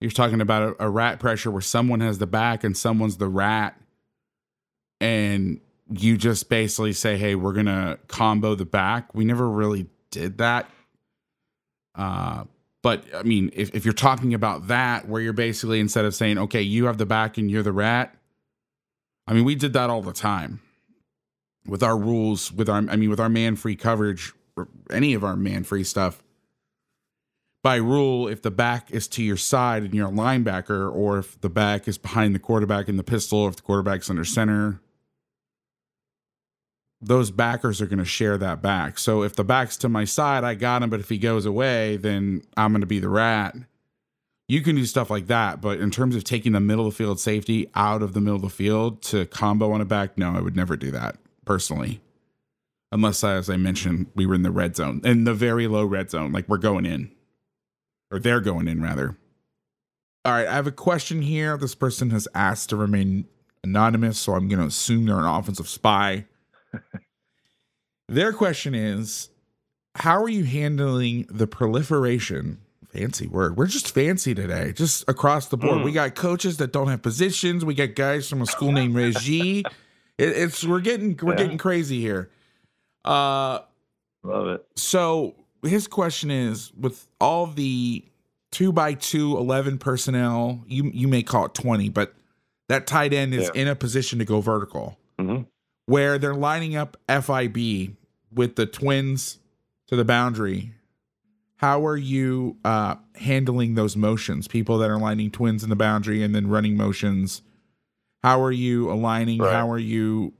You're 0.00 0.10
talking 0.10 0.40
about 0.40 0.76
a, 0.80 0.86
a 0.86 0.88
rat 0.88 1.20
pressure 1.20 1.50
where 1.50 1.60
someone 1.60 2.00
has 2.00 2.18
the 2.18 2.26
back 2.26 2.64
and 2.64 2.76
someone's 2.76 3.18
the 3.18 3.28
rat, 3.28 3.78
and 5.00 5.60
you 5.90 6.16
just 6.16 6.48
basically 6.48 6.92
say, 6.92 7.16
"Hey, 7.16 7.34
we're 7.34 7.52
gonna 7.52 7.98
combo 8.08 8.54
the 8.54 8.64
back." 8.64 9.14
We 9.14 9.24
never 9.24 9.48
really 9.48 9.86
did 10.10 10.38
that. 10.38 10.70
Uh, 11.94 12.44
but 12.82 13.04
I 13.14 13.22
mean, 13.24 13.50
if, 13.52 13.74
if 13.74 13.84
you're 13.84 13.92
talking 13.92 14.32
about 14.32 14.68
that, 14.68 15.06
where 15.06 15.20
you're 15.20 15.32
basically 15.32 15.80
instead 15.80 16.04
of 16.04 16.14
saying, 16.14 16.38
"Okay, 16.38 16.62
you 16.62 16.86
have 16.86 16.98
the 16.98 17.06
back 17.06 17.36
and 17.36 17.50
you're 17.50 17.62
the 17.62 17.72
rat," 17.72 18.14
I 19.26 19.34
mean, 19.34 19.44
we 19.44 19.54
did 19.54 19.72
that 19.74 19.90
all 19.90 20.02
the 20.02 20.12
time 20.12 20.60
with 21.66 21.82
our 21.82 21.96
rules, 21.96 22.52
with 22.52 22.68
our, 22.68 22.78
I 22.78 22.96
mean, 22.96 23.10
with 23.10 23.20
our 23.20 23.28
man 23.28 23.56
free 23.56 23.76
coverage, 23.76 24.32
any 24.90 25.14
of 25.14 25.24
our 25.24 25.36
man 25.36 25.64
free 25.64 25.84
stuff. 25.84 26.22
By 27.62 27.76
rule, 27.76 28.26
if 28.26 28.40
the 28.40 28.50
back 28.50 28.90
is 28.90 29.06
to 29.08 29.22
your 29.22 29.36
side 29.36 29.82
and 29.82 29.94
you're 29.94 30.08
a 30.08 30.12
linebacker, 30.12 30.92
or 30.92 31.18
if 31.18 31.40
the 31.40 31.50
back 31.50 31.86
is 31.86 31.98
behind 31.98 32.34
the 32.34 32.38
quarterback 32.38 32.88
in 32.88 32.96
the 32.96 33.04
pistol, 33.04 33.40
or 33.40 33.50
if 33.50 33.56
the 33.56 33.62
quarterback's 33.62 34.08
under 34.08 34.24
center, 34.24 34.80
those 37.02 37.30
backers 37.30 37.80
are 37.80 37.86
going 37.86 37.98
to 37.98 38.04
share 38.04 38.38
that 38.38 38.62
back. 38.62 38.98
So 38.98 39.22
if 39.22 39.36
the 39.36 39.44
back's 39.44 39.76
to 39.78 39.88
my 39.88 40.04
side, 40.04 40.42
I 40.42 40.54
got 40.54 40.82
him, 40.82 40.90
but 40.90 41.00
if 41.00 41.08
he 41.10 41.18
goes 41.18 41.44
away, 41.44 41.96
then 41.96 42.42
I'm 42.56 42.72
going 42.72 42.80
to 42.80 42.86
be 42.86 42.98
the 42.98 43.08
rat 43.08 43.56
you 44.50 44.62
can 44.62 44.74
do 44.74 44.84
stuff 44.84 45.10
like 45.10 45.28
that. 45.28 45.60
But 45.60 45.78
in 45.78 45.92
terms 45.92 46.16
of 46.16 46.24
taking 46.24 46.52
the 46.52 46.60
middle 46.60 46.88
of 46.88 46.92
the 46.92 46.96
field 46.96 47.20
safety 47.20 47.70
out 47.76 48.02
of 48.02 48.14
the 48.14 48.20
middle 48.20 48.34
of 48.34 48.42
the 48.42 48.50
field 48.50 49.00
to 49.02 49.26
combo 49.26 49.70
on 49.70 49.80
a 49.80 49.84
back, 49.84 50.18
no, 50.18 50.32
I 50.36 50.40
would 50.40 50.56
never 50.56 50.76
do 50.76 50.90
that 50.90 51.18
personally. 51.44 52.00
Unless, 52.90 53.22
as 53.22 53.48
I 53.48 53.56
mentioned, 53.56 54.08
we 54.16 54.26
were 54.26 54.34
in 54.34 54.42
the 54.42 54.50
red 54.50 54.74
zone, 54.74 55.02
in 55.04 55.22
the 55.22 55.34
very 55.34 55.68
low 55.68 55.84
red 55.84 56.10
zone, 56.10 56.32
like 56.32 56.48
we're 56.48 56.58
going 56.58 56.84
in, 56.84 57.12
or 58.10 58.18
they're 58.18 58.40
going 58.40 58.68
in 58.68 58.82
rather. 58.82 59.16
All 60.24 60.32
right, 60.32 60.46
I 60.46 60.54
have 60.54 60.66
a 60.66 60.72
question 60.72 61.22
here. 61.22 61.56
This 61.56 61.74
person 61.74 62.10
has 62.10 62.28
asked 62.34 62.70
to 62.70 62.76
remain 62.76 63.26
anonymous, 63.64 64.18
so 64.18 64.34
I'm 64.34 64.48
going 64.48 64.60
to 64.60 64.66
assume 64.66 65.06
they're 65.06 65.18
an 65.18 65.24
offensive 65.24 65.68
spy. 65.68 66.26
Their 68.08 68.32
question 68.32 68.74
is 68.74 69.30
How 69.94 70.22
are 70.22 70.28
you 70.28 70.44
handling 70.44 71.26
the 71.30 71.46
proliferation 71.46 72.58
fancy 72.92 73.26
word. 73.26 73.56
We're 73.56 73.66
just 73.66 73.92
fancy 73.92 74.34
today, 74.34 74.72
just 74.72 75.08
across 75.08 75.46
the 75.46 75.56
board. 75.56 75.78
Mm. 75.78 75.84
We 75.84 75.92
got 75.92 76.14
coaches 76.14 76.56
that 76.58 76.72
don't 76.72 76.88
have 76.88 77.02
positions. 77.02 77.64
We 77.64 77.74
got 77.74 77.94
guys 77.94 78.28
from 78.28 78.42
a 78.42 78.46
school 78.46 78.72
named 78.72 78.94
Reggie. 78.94 79.64
It, 80.18 80.36
it's 80.36 80.62
we're 80.64 80.80
getting 80.80 81.18
we're 81.22 81.32
yeah. 81.32 81.38
getting 81.38 81.56
crazy 81.56 81.98
here. 81.98 82.28
Uh, 83.06 83.60
Love 84.22 84.48
it. 84.48 84.66
So 84.76 85.34
his 85.62 85.86
question 85.86 86.30
is: 86.30 86.72
with 86.78 87.08
all 87.20 87.46
the 87.46 88.04
two 88.50 88.72
by 88.72 88.94
two 88.94 89.36
11 89.36 89.78
personnel, 89.78 90.62
you 90.66 90.90
you 90.94 91.08
may 91.08 91.22
call 91.22 91.46
it 91.46 91.54
twenty, 91.54 91.88
but 91.88 92.14
that 92.68 92.86
tight 92.86 93.12
end 93.12 93.34
is 93.34 93.50
Yeah. 93.54 93.62
in 93.62 93.68
a 93.68 93.74
position 93.74 94.18
to 94.20 94.24
go 94.24 94.40
vertical 94.40 94.98
Mhm. 95.18 95.46
where 95.86 96.18
they're 96.18 96.34
lining 96.34 96.76
up 96.76 96.96
FIB 97.08 97.96
with 98.32 98.56
the 98.56 98.66
twins 98.66 99.38
to 99.88 99.96
the 99.96 100.04
boundary. 100.04 100.74
How 101.56 101.84
are 101.84 101.96
you 101.96 102.56
uh, 102.64 102.94
handling 103.16 103.74
those 103.74 103.96
motions? 103.96 104.48
People 104.48 104.78
that 104.78 104.88
are 104.88 104.98
lining 104.98 105.30
twins 105.30 105.62
in 105.62 105.68
the 105.68 105.76
boundary 105.76 106.22
and 106.22 106.34
then 106.34 106.46
running 106.46 106.76
motions. 106.76 107.42
How 108.22 108.40
are 108.42 108.52
you 108.52 108.90
aligning? 108.90 109.38
Right. 109.40 109.52
How 109.52 109.70
are 109.70 109.78
you, 109.78 110.32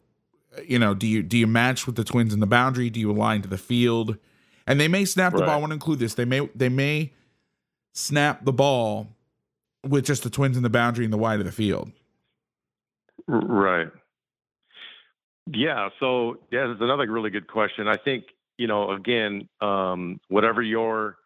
you 0.66 0.78
know, 0.78 0.94
do 0.94 1.06
you 1.06 1.22
do 1.22 1.36
you 1.36 1.46
match 1.46 1.86
with 1.86 1.96
the 1.96 2.04
twins 2.04 2.32
in 2.32 2.40
the 2.40 2.46
boundary? 2.46 2.88
Do 2.90 3.00
you 3.00 3.10
align 3.10 3.42
to 3.42 3.48
the 3.48 3.58
field? 3.58 4.16
And 4.70 4.80
they 4.80 4.86
may 4.86 5.04
snap 5.04 5.32
the 5.32 5.40
ball. 5.40 5.50
I 5.50 5.56
want 5.56 5.70
to 5.70 5.74
include 5.74 5.98
this. 5.98 6.14
They 6.14 6.24
may 6.24 6.48
they 6.54 6.68
may 6.68 7.12
snap 7.92 8.44
the 8.44 8.52
ball 8.52 9.08
with 9.84 10.04
just 10.04 10.22
the 10.22 10.30
twins 10.30 10.56
in 10.56 10.62
the 10.62 10.70
boundary 10.70 11.04
and 11.04 11.12
the 11.12 11.18
wide 11.18 11.40
of 11.40 11.44
the 11.46 11.50
field. 11.50 11.90
Right. 13.26 13.88
Yeah. 15.52 15.88
So 15.98 16.38
yeah, 16.52 16.68
that's 16.68 16.80
another 16.80 17.10
really 17.10 17.30
good 17.30 17.48
question. 17.48 17.88
I 17.88 17.96
think 17.96 18.26
you 18.58 18.68
know 18.68 18.92
again, 18.92 19.48
um, 19.60 20.20
whatever 20.28 20.62
your 20.62 21.16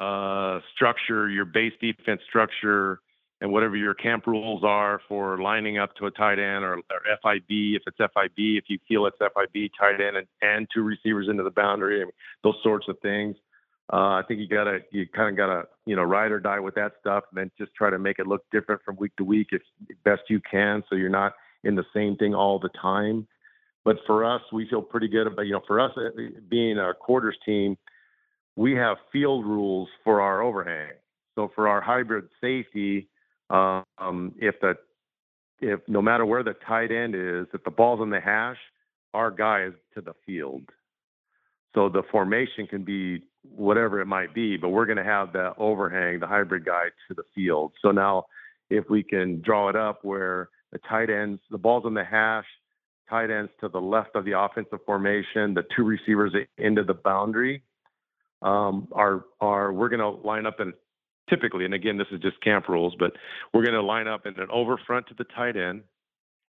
uh, 0.00 0.58
structure, 0.74 1.28
your 1.28 1.44
base 1.44 1.74
defense 1.80 2.22
structure, 2.28 2.98
and 3.42 3.50
whatever 3.50 3.76
your 3.76 3.92
camp 3.92 4.28
rules 4.28 4.62
are 4.62 5.00
for 5.08 5.42
lining 5.42 5.76
up 5.76 5.94
to 5.96 6.06
a 6.06 6.10
tight 6.12 6.38
end 6.38 6.64
or, 6.64 6.76
or 6.76 7.18
FIB, 7.22 7.74
if 7.74 7.82
it's 7.86 7.96
FIB, 7.98 8.36
if 8.36 8.64
you 8.68 8.78
feel 8.86 9.04
it's 9.04 9.18
FIB, 9.18 9.68
tight 9.78 10.00
end 10.00 10.16
and, 10.16 10.26
and 10.42 10.68
two 10.72 10.82
receivers 10.82 11.26
into 11.28 11.42
the 11.42 11.50
boundary, 11.50 12.02
and 12.02 12.12
those 12.44 12.54
sorts 12.62 12.86
of 12.88 12.96
things. 13.00 13.34
Uh, 13.92 14.14
I 14.14 14.22
think 14.28 14.38
you 14.38 14.46
gotta, 14.46 14.78
you 14.92 15.08
kind 15.08 15.28
of 15.28 15.36
gotta, 15.36 15.64
you 15.86 15.96
know, 15.96 16.04
ride 16.04 16.30
or 16.30 16.38
die 16.38 16.60
with 16.60 16.76
that 16.76 16.92
stuff, 17.00 17.24
and 17.32 17.40
then 17.40 17.50
just 17.58 17.74
try 17.74 17.90
to 17.90 17.98
make 17.98 18.20
it 18.20 18.28
look 18.28 18.44
different 18.52 18.80
from 18.84 18.94
week 18.96 19.14
to 19.16 19.24
week, 19.24 19.48
if 19.50 19.62
best 20.04 20.22
you 20.28 20.40
can, 20.48 20.84
so 20.88 20.94
you're 20.94 21.10
not 21.10 21.32
in 21.64 21.74
the 21.74 21.84
same 21.92 22.16
thing 22.16 22.36
all 22.36 22.60
the 22.60 22.70
time. 22.80 23.26
But 23.84 23.96
for 24.06 24.24
us, 24.24 24.42
we 24.52 24.68
feel 24.68 24.82
pretty 24.82 25.08
good 25.08 25.26
about, 25.26 25.46
you 25.46 25.52
know, 25.52 25.62
for 25.66 25.80
us 25.80 25.90
uh, 25.96 26.10
being 26.48 26.78
a 26.78 26.94
quarters 26.94 27.36
team, 27.44 27.76
we 28.54 28.74
have 28.74 28.98
field 29.10 29.44
rules 29.44 29.88
for 30.04 30.20
our 30.20 30.42
overhang. 30.42 30.92
So 31.34 31.50
for 31.56 31.66
our 31.66 31.80
hybrid 31.80 32.28
safety, 32.40 33.08
um, 33.52 34.34
if 34.38 34.54
the 34.60 34.74
if 35.60 35.80
no 35.86 36.02
matter 36.02 36.26
where 36.26 36.42
the 36.42 36.54
tight 36.66 36.90
end 36.90 37.14
is, 37.14 37.46
if 37.54 37.62
the 37.64 37.70
ball's 37.70 38.00
in 38.00 38.10
the 38.10 38.20
hash, 38.20 38.58
our 39.14 39.30
guy 39.30 39.64
is 39.64 39.74
to 39.94 40.00
the 40.00 40.14
field. 40.26 40.62
So 41.74 41.88
the 41.88 42.02
formation 42.10 42.66
can 42.66 42.84
be 42.84 43.22
whatever 43.42 44.00
it 44.00 44.06
might 44.06 44.34
be, 44.34 44.56
but 44.56 44.70
we're 44.70 44.86
going 44.86 44.98
to 44.98 45.04
have 45.04 45.32
the 45.32 45.54
overhang, 45.56 46.20
the 46.20 46.26
hybrid 46.26 46.64
guy 46.64 46.86
to 47.08 47.14
the 47.14 47.22
field. 47.34 47.72
So 47.80 47.90
now, 47.90 48.26
if 48.70 48.88
we 48.90 49.02
can 49.02 49.40
draw 49.40 49.68
it 49.68 49.76
up 49.76 50.04
where 50.04 50.48
the 50.72 50.78
tight 50.88 51.10
ends, 51.10 51.40
the 51.50 51.58
ball's 51.58 51.84
in 51.86 51.94
the 51.94 52.04
hash, 52.04 52.46
tight 53.08 53.30
ends 53.30 53.50
to 53.60 53.68
the 53.68 53.80
left 53.80 54.16
of 54.16 54.24
the 54.24 54.38
offensive 54.38 54.80
formation, 54.84 55.54
the 55.54 55.64
two 55.76 55.84
receivers 55.84 56.34
into 56.58 56.82
the 56.82 56.94
boundary, 56.94 57.62
um, 58.42 58.88
are 58.92 59.24
are 59.40 59.72
we're 59.72 59.88
going 59.88 60.00
to 60.00 60.26
line 60.26 60.46
up 60.46 60.60
in 60.60 60.72
typically, 61.32 61.64
and 61.64 61.74
again, 61.74 61.96
this 61.96 62.08
is 62.10 62.20
just 62.20 62.40
camp 62.42 62.68
rules, 62.68 62.94
but 62.98 63.12
we're 63.52 63.62
going 63.64 63.74
to 63.74 63.82
line 63.82 64.08
up 64.08 64.26
in 64.26 64.38
an 64.38 64.48
over 64.52 64.78
front 64.86 65.06
to 65.06 65.14
the 65.14 65.24
tight 65.24 65.56
end, 65.56 65.82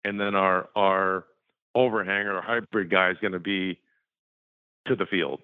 and 0.05 0.21
then 0.21 0.35
our 0.35 0.69
our 0.77 1.25
overhang 1.75 2.27
or 2.27 2.41
hybrid 2.43 2.91
guy 2.91 3.11
is 3.11 3.17
going 3.21 3.33
to 3.33 3.39
be 3.39 3.79
to 4.87 4.97
the 4.97 5.07
field. 5.07 5.41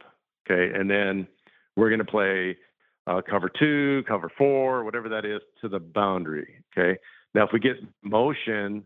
Okay, 0.51 0.77
and 0.79 0.91
then 0.91 1.27
we're 1.77 1.89
going 1.89 1.99
to 1.99 2.05
play 2.05 2.57
uh, 3.07 3.21
cover 3.29 3.51
two, 3.59 4.03
cover 4.07 4.31
four, 4.37 4.85
whatever 4.85 5.09
that 5.09 5.25
is, 5.25 5.41
to 5.61 5.69
the 5.69 5.81
boundary. 5.81 6.65
Okay. 6.77 6.99
Now, 7.35 7.45
if 7.45 7.51
we 7.53 7.61
get 7.61 7.77
motion, 8.03 8.85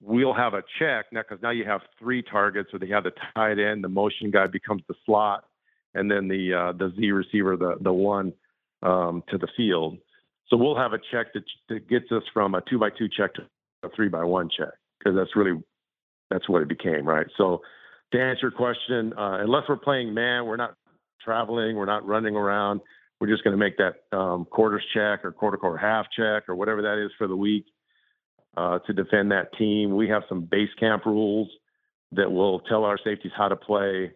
we'll 0.00 0.34
have 0.34 0.54
a 0.54 0.62
check 0.78 1.06
now 1.12 1.22
because 1.22 1.42
now 1.42 1.50
you 1.50 1.64
have 1.64 1.80
three 1.98 2.22
targets, 2.22 2.70
So 2.70 2.78
they 2.78 2.88
have 2.88 3.04
the 3.04 3.12
tight 3.34 3.58
end, 3.58 3.82
the 3.82 3.88
motion 3.88 4.30
guy 4.30 4.46
becomes 4.46 4.82
the 4.88 4.94
slot, 5.04 5.44
and 5.94 6.10
then 6.10 6.28
the 6.28 6.54
uh, 6.54 6.72
the 6.72 6.92
Z 6.96 7.10
receiver, 7.10 7.56
the 7.56 7.76
the 7.80 7.92
one 7.92 8.32
um, 8.82 9.22
to 9.30 9.38
the 9.38 9.48
field. 9.56 9.98
So 10.48 10.56
we'll 10.56 10.76
have 10.76 10.92
a 10.92 10.98
check 11.10 11.32
that, 11.34 11.44
that 11.68 11.88
gets 11.88 12.10
us 12.12 12.22
from 12.32 12.54
a 12.54 12.60
two 12.68 12.78
by 12.78 12.90
two 12.90 13.08
check 13.08 13.34
to 13.34 13.42
a 13.82 13.88
three 13.94 14.08
by 14.08 14.24
one 14.24 14.48
check 14.56 14.74
because 14.98 15.16
that's 15.16 15.34
really 15.36 15.60
that's 16.30 16.48
what 16.48 16.62
it 16.62 16.68
became, 16.68 17.06
right? 17.06 17.26
So 17.36 17.62
to 18.12 18.20
answer 18.20 18.42
your 18.42 18.50
question, 18.50 19.12
uh, 19.18 19.38
unless 19.40 19.64
we're 19.68 19.76
playing 19.76 20.14
man, 20.14 20.46
we're 20.46 20.56
not 20.56 20.74
traveling, 21.22 21.76
we're 21.76 21.86
not 21.86 22.06
running 22.06 22.36
around. 22.36 22.80
We're 23.20 23.28
just 23.28 23.44
going 23.44 23.52
to 23.52 23.58
make 23.58 23.76
that 23.78 24.16
um, 24.16 24.44
quarters 24.44 24.84
check 24.92 25.24
or 25.24 25.32
quarter 25.32 25.56
quarter 25.56 25.78
half 25.78 26.06
check 26.16 26.48
or 26.48 26.56
whatever 26.56 26.82
that 26.82 27.02
is 27.02 27.10
for 27.16 27.26
the 27.26 27.36
week 27.36 27.64
uh, 28.56 28.80
to 28.80 28.92
defend 28.92 29.30
that 29.32 29.56
team. 29.56 29.96
We 29.96 30.08
have 30.08 30.22
some 30.28 30.42
base 30.42 30.68
camp 30.78 31.06
rules 31.06 31.48
that 32.12 32.30
will 32.30 32.60
tell 32.60 32.84
our 32.84 32.98
safeties 33.02 33.32
how 33.36 33.48
to 33.48 33.56
play, 33.56 34.12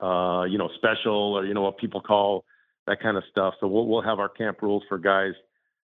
uh, 0.00 0.44
you 0.48 0.58
know, 0.58 0.70
special 0.76 1.34
or 1.34 1.44
you 1.44 1.54
know 1.54 1.62
what 1.62 1.78
people 1.78 2.00
call 2.00 2.44
that 2.88 3.00
kind 3.00 3.16
of 3.16 3.22
stuff. 3.30 3.54
So 3.60 3.68
we'll 3.68 3.86
we'll 3.86 4.02
have 4.02 4.18
our 4.18 4.28
camp 4.28 4.62
rules 4.62 4.82
for 4.88 4.98
guys 4.98 5.32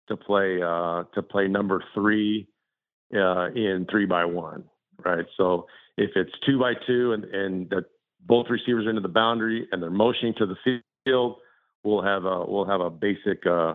to 0.08 0.16
play 0.16 0.62
uh, 0.62 1.04
to 1.16 1.22
play 1.22 1.47
number 1.47 1.84
three 1.93 2.47
uh, 3.14 3.47
in 3.47 3.88
three 3.89 4.06
by 4.06 4.26
one, 4.26 4.64
right? 5.04 5.26
So 5.36 5.66
if 5.97 6.12
it's 6.16 6.32
two 6.45 6.60
by 6.60 6.74
two 6.88 7.14
and 7.14 7.26
and 7.26 7.70
the, 7.70 7.86
both 8.26 8.47
receivers 8.49 8.86
are 8.86 8.89
into 8.89 9.02
the 9.02 9.08
boundary 9.08 9.68
and 9.72 9.82
they're 9.82 9.89
motioning 9.89 10.36
to 10.38 10.45
the 10.45 10.80
field, 11.06 11.38
we'll 11.84 12.04
have 12.04 12.26
a 12.26 12.45
we'll 12.45 12.66
have 12.68 12.82
a 12.82 12.89
basic 12.89 13.45
uh, 13.47 13.74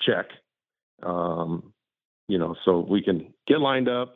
check, 0.00 0.26
um, 1.02 1.72
you 2.28 2.38
know, 2.38 2.54
so 2.64 2.86
we 2.88 3.02
can 3.02 3.34
get 3.46 3.60
lined 3.60 3.88
up. 3.88 4.14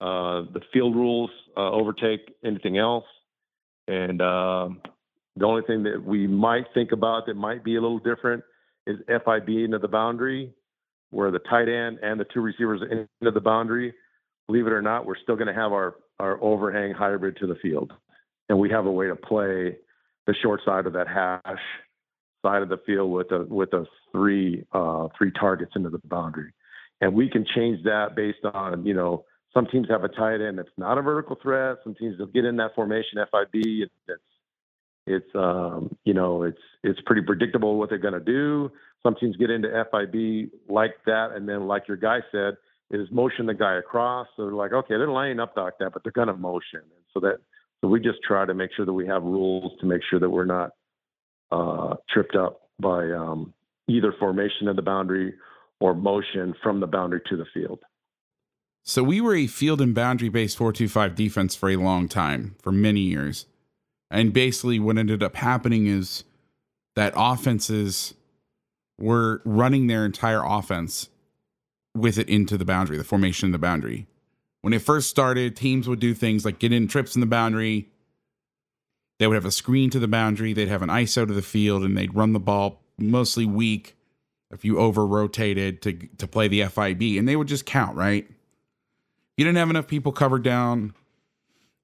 Uh, 0.00 0.42
the 0.54 0.62
field 0.72 0.94
rules 0.94 1.30
uh, 1.56 1.70
overtake 1.70 2.20
anything 2.42 2.78
else, 2.78 3.04
and 3.86 4.22
um, 4.22 4.80
the 5.40 5.46
only 5.46 5.62
thing 5.62 5.82
that 5.84 6.04
we 6.04 6.26
might 6.26 6.66
think 6.74 6.92
about 6.92 7.26
that 7.26 7.34
might 7.34 7.64
be 7.64 7.76
a 7.76 7.80
little 7.80 7.98
different 7.98 8.44
is 8.86 8.98
FIB 9.08 9.48
into 9.48 9.78
the 9.78 9.88
boundary, 9.88 10.52
where 11.10 11.30
the 11.30 11.38
tight 11.38 11.68
end 11.68 11.98
and 12.02 12.20
the 12.20 12.26
two 12.32 12.40
receivers 12.40 12.82
into 12.82 13.32
the 13.32 13.40
boundary. 13.40 13.94
Believe 14.46 14.66
it 14.66 14.72
or 14.72 14.82
not, 14.82 15.06
we're 15.06 15.18
still 15.22 15.36
going 15.36 15.48
to 15.48 15.54
have 15.54 15.72
our 15.72 15.96
our 16.18 16.42
overhang 16.42 16.92
hybrid 16.92 17.38
to 17.38 17.46
the 17.46 17.54
field, 17.62 17.92
and 18.50 18.58
we 18.58 18.68
have 18.68 18.84
a 18.84 18.92
way 18.92 19.06
to 19.06 19.16
play 19.16 19.76
the 20.26 20.34
short 20.42 20.60
side 20.66 20.86
of 20.86 20.92
that 20.92 21.08
hash 21.08 21.58
side 22.44 22.62
of 22.62 22.68
the 22.68 22.78
field 22.84 23.10
with 23.10 23.32
a 23.32 23.44
with 23.48 23.72
a 23.72 23.86
three 24.12 24.66
uh, 24.72 25.08
three 25.16 25.32
targets 25.32 25.72
into 25.74 25.88
the 25.88 26.00
boundary, 26.04 26.52
and 27.00 27.14
we 27.14 27.30
can 27.30 27.46
change 27.54 27.82
that 27.84 28.14
based 28.14 28.44
on 28.52 28.84
you 28.84 28.92
know 28.92 29.24
some 29.54 29.66
teams 29.66 29.88
have 29.88 30.04
a 30.04 30.08
tight 30.08 30.42
end 30.42 30.58
that's 30.58 30.68
not 30.76 30.98
a 30.98 31.02
vertical 31.02 31.36
threat. 31.42 31.78
Some 31.82 31.94
teams 31.94 32.18
will 32.18 32.26
get 32.26 32.44
in 32.44 32.56
that 32.56 32.74
formation 32.74 33.18
FIB. 33.30 33.54
It's 33.54 34.20
it's, 35.14 35.34
um, 35.34 35.96
you 36.04 36.14
know 36.14 36.42
it's 36.42 36.58
it's 36.82 37.00
pretty 37.06 37.22
predictable 37.22 37.78
what 37.78 37.88
they're 37.88 37.98
going 37.98 38.14
to 38.14 38.20
do. 38.20 38.70
Some 39.02 39.14
teams 39.18 39.36
get 39.36 39.50
into 39.50 39.68
FIB 39.90 40.50
like 40.68 40.94
that, 41.06 41.32
and 41.34 41.48
then 41.48 41.66
like 41.66 41.88
your 41.88 41.96
guy 41.96 42.20
said, 42.30 42.56
is 42.90 43.08
motion 43.10 43.46
the 43.46 43.54
guy 43.54 43.76
across. 43.76 44.26
So 44.36 44.44
they're 44.44 44.54
like, 44.54 44.72
okay, 44.72 44.96
they're 44.96 45.08
lining 45.08 45.40
up 45.40 45.54
like 45.56 45.78
that, 45.80 45.92
but 45.92 46.02
they're 46.02 46.12
going 46.12 46.28
to 46.28 46.36
motion. 46.36 46.80
And 46.80 47.04
so 47.14 47.20
that 47.20 47.38
so 47.80 47.88
we 47.88 48.00
just 48.00 48.18
try 48.26 48.44
to 48.44 48.54
make 48.54 48.70
sure 48.76 48.84
that 48.84 48.92
we 48.92 49.06
have 49.06 49.22
rules 49.22 49.72
to 49.80 49.86
make 49.86 50.02
sure 50.08 50.20
that 50.20 50.28
we're 50.28 50.44
not 50.44 50.70
uh, 51.50 51.94
tripped 52.12 52.36
up 52.36 52.62
by 52.78 53.10
um, 53.10 53.54
either 53.88 54.14
formation 54.18 54.68
of 54.68 54.76
the 54.76 54.82
boundary 54.82 55.34
or 55.80 55.94
motion 55.94 56.54
from 56.62 56.80
the 56.80 56.86
boundary 56.86 57.22
to 57.30 57.36
the 57.36 57.46
field. 57.54 57.80
So 58.82 59.02
we 59.02 59.20
were 59.20 59.34
a 59.34 59.46
field 59.46 59.80
and 59.80 59.94
boundary 59.94 60.28
based 60.28 60.56
425 60.56 61.14
defense 61.14 61.54
for 61.54 61.70
a 61.70 61.76
long 61.76 62.08
time, 62.08 62.56
for 62.62 62.72
many 62.72 63.00
years. 63.00 63.46
And 64.10 64.32
basically 64.32 64.78
what 64.78 64.98
ended 64.98 65.22
up 65.22 65.36
happening 65.36 65.86
is 65.86 66.24
that 66.96 67.12
offenses 67.16 68.14
were 68.98 69.40
running 69.44 69.86
their 69.86 70.04
entire 70.04 70.42
offense 70.44 71.08
with 71.94 72.18
it 72.18 72.28
into 72.28 72.56
the 72.56 72.64
boundary, 72.64 72.96
the 72.96 73.04
formation 73.04 73.46
of 73.48 73.52
the 73.52 73.58
boundary. 73.58 74.06
When 74.62 74.72
it 74.72 74.82
first 74.82 75.08
started, 75.08 75.56
teams 75.56 75.88
would 75.88 76.00
do 76.00 76.12
things 76.12 76.44
like 76.44 76.58
get 76.58 76.72
in 76.72 76.88
trips 76.88 77.14
in 77.14 77.20
the 77.20 77.26
boundary. 77.26 77.88
They 79.18 79.26
would 79.26 79.34
have 79.34 79.46
a 79.46 79.50
screen 79.50 79.90
to 79.90 79.98
the 79.98 80.08
boundary, 80.08 80.52
they'd 80.52 80.68
have 80.68 80.82
an 80.82 80.88
ISO 80.88 81.26
to 81.26 81.32
the 81.32 81.42
field, 81.42 81.82
and 81.82 81.96
they'd 81.96 82.14
run 82.14 82.32
the 82.32 82.40
ball 82.40 82.82
mostly 82.98 83.46
weak 83.46 83.96
if 84.50 84.64
you 84.64 84.78
over 84.78 85.06
rotated 85.06 85.80
to 85.82 85.92
to 86.18 86.26
play 86.26 86.48
the 86.48 86.64
FIB, 86.64 87.18
and 87.18 87.28
they 87.28 87.36
would 87.36 87.48
just 87.48 87.64
count, 87.64 87.96
right? 87.96 88.28
you 89.40 89.44
didn't 89.44 89.56
have 89.56 89.70
enough 89.70 89.86
people 89.86 90.12
covered 90.12 90.42
down 90.42 90.92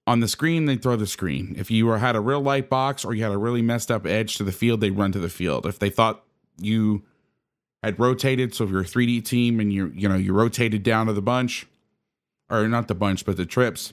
on 0.07 0.21
the 0.21 0.29
screen, 0.29 0.67
they'd 0.67 0.83
throw 0.83 0.97
the 0.97 1.07
screen. 1.07 1.55
If 1.59 1.71
you 1.71 1.89
had 1.89 2.15
a 2.15 2.21
real 2.21 2.41
light 2.41 2.69
box 2.69 3.05
or 3.05 3.15
you 3.15 3.25
had 3.25 3.33
a 3.33 3.39
really 3.39 3.63
messed 3.63 3.91
up 3.91 4.07
edge 4.07 4.37
to 4.37 4.45
the 4.45 4.53
field, 4.53 4.81
they'd 4.81 4.97
run 4.97 5.13
to 5.13 5.19
the 5.19 5.29
field. 5.29 5.67
If 5.67 5.79
they 5.79 5.91
thought 5.91 6.25
you 6.59 7.05
had 7.83 7.99
rotated, 7.99 8.55
so 8.55 8.65
if 8.65 8.71
you're 8.71 8.83
a 8.83 8.85
3D 8.85 9.25
team 9.25 9.61
and 9.61 9.73
you 9.73 9.93
you 9.95 10.09
know 10.09 10.17
you 10.17 10.33
rotated 10.33 10.83
down 10.83 11.07
to 11.07 11.13
the 11.13 11.23
bunch, 11.23 11.67
or 12.51 12.69
not 12.69 12.89
the 12.89 12.95
bunch, 12.95 13.25
but 13.25 13.37
the 13.37 13.47
trips, 13.47 13.93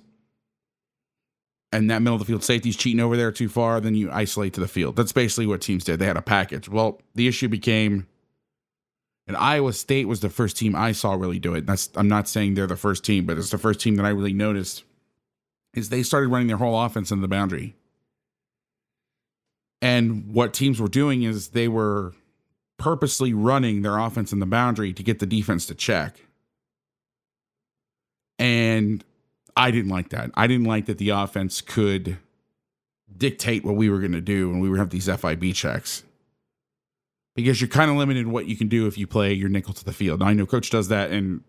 and 1.71 1.89
that 1.89 2.01
middle 2.01 2.15
of 2.15 2.19
the 2.19 2.25
field 2.25 2.43
safety's 2.43 2.75
cheating 2.77 2.99
over 2.99 3.17
there 3.17 3.31
too 3.31 3.49
far, 3.49 3.81
then 3.81 3.95
you 3.95 4.11
isolate 4.11 4.53
to 4.53 4.61
the 4.61 4.67
field. 4.67 4.95
That's 4.95 5.11
basically 5.11 5.47
what 5.47 5.61
teams 5.61 5.83
did. 5.83 5.99
They 5.99 6.05
had 6.05 6.17
a 6.17 6.21
package. 6.21 6.69
Well, 6.69 7.01
the 7.15 7.27
issue 7.27 7.47
became 7.47 8.07
And 9.27 9.37
Iowa 9.37 9.73
State 9.73 10.07
was 10.07 10.19
the 10.19 10.29
first 10.29 10.57
team 10.57 10.75
I 10.75 10.91
saw 10.91 11.13
really 11.13 11.39
do 11.39 11.55
it. 11.55 11.65
That's 11.65 11.89
I'm 11.95 12.07
not 12.07 12.27
saying 12.27 12.53
they're 12.53 12.67
the 12.67 12.75
first 12.75 13.03
team, 13.03 13.25
but 13.25 13.37
it's 13.37 13.49
the 13.49 13.57
first 13.57 13.79
team 13.79 13.95
that 13.95 14.05
I 14.05 14.09
really 14.09 14.33
noticed 14.33 14.83
is 15.73 15.89
they 15.89 16.03
started 16.03 16.29
running 16.29 16.47
their 16.47 16.57
whole 16.57 16.79
offense 16.79 17.11
in 17.11 17.21
the 17.21 17.27
boundary. 17.27 17.75
And 19.81 20.33
what 20.33 20.53
teams 20.53 20.79
were 20.79 20.87
doing 20.87 21.23
is 21.23 21.49
they 21.49 21.67
were 21.67 22.13
purposely 22.77 23.33
running 23.33 23.81
their 23.81 23.97
offense 23.97 24.31
in 24.31 24.39
the 24.39 24.45
boundary 24.45 24.93
to 24.93 25.03
get 25.03 25.19
the 25.19 25.25
defense 25.25 25.65
to 25.67 25.75
check. 25.75 26.21
And 28.39 29.03
I 29.55 29.71
didn't 29.71 29.91
like 29.91 30.09
that. 30.09 30.31
I 30.35 30.47
didn't 30.47 30.65
like 30.65 30.85
that 30.85 30.97
the 30.97 31.09
offense 31.09 31.61
could 31.61 32.17
dictate 33.15 33.63
what 33.63 33.75
we 33.75 33.89
were 33.89 33.99
going 33.99 34.13
to 34.13 34.21
do 34.21 34.49
when 34.49 34.59
we 34.59 34.69
would 34.69 34.79
have 34.79 34.89
these 34.89 35.07
FIB 35.07 35.53
checks. 35.53 36.03
Because 37.35 37.61
you're 37.61 37.67
kind 37.67 37.89
of 37.89 37.97
limited 37.97 38.27
what 38.27 38.45
you 38.45 38.55
can 38.55 38.67
do 38.67 38.87
if 38.87 38.97
you 38.97 39.07
play 39.07 39.33
your 39.33 39.49
nickel 39.49 39.73
to 39.73 39.83
the 39.83 39.93
field. 39.93 40.19
Now, 40.19 40.27
I 40.27 40.33
know 40.33 40.45
coach 40.45 40.69
does 40.69 40.87
that 40.89 41.11
and 41.11 41.41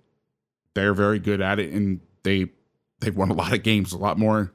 they're 0.75 0.95
very 0.95 1.19
good 1.19 1.41
at 1.41 1.59
it 1.59 1.73
and 1.73 2.01
they 2.23 2.51
they've 3.05 3.17
won 3.17 3.31
a 3.31 3.35
lot 3.35 3.53
of 3.53 3.63
games, 3.63 3.93
a 3.93 3.99
lot 3.99 4.19
more 4.19 4.53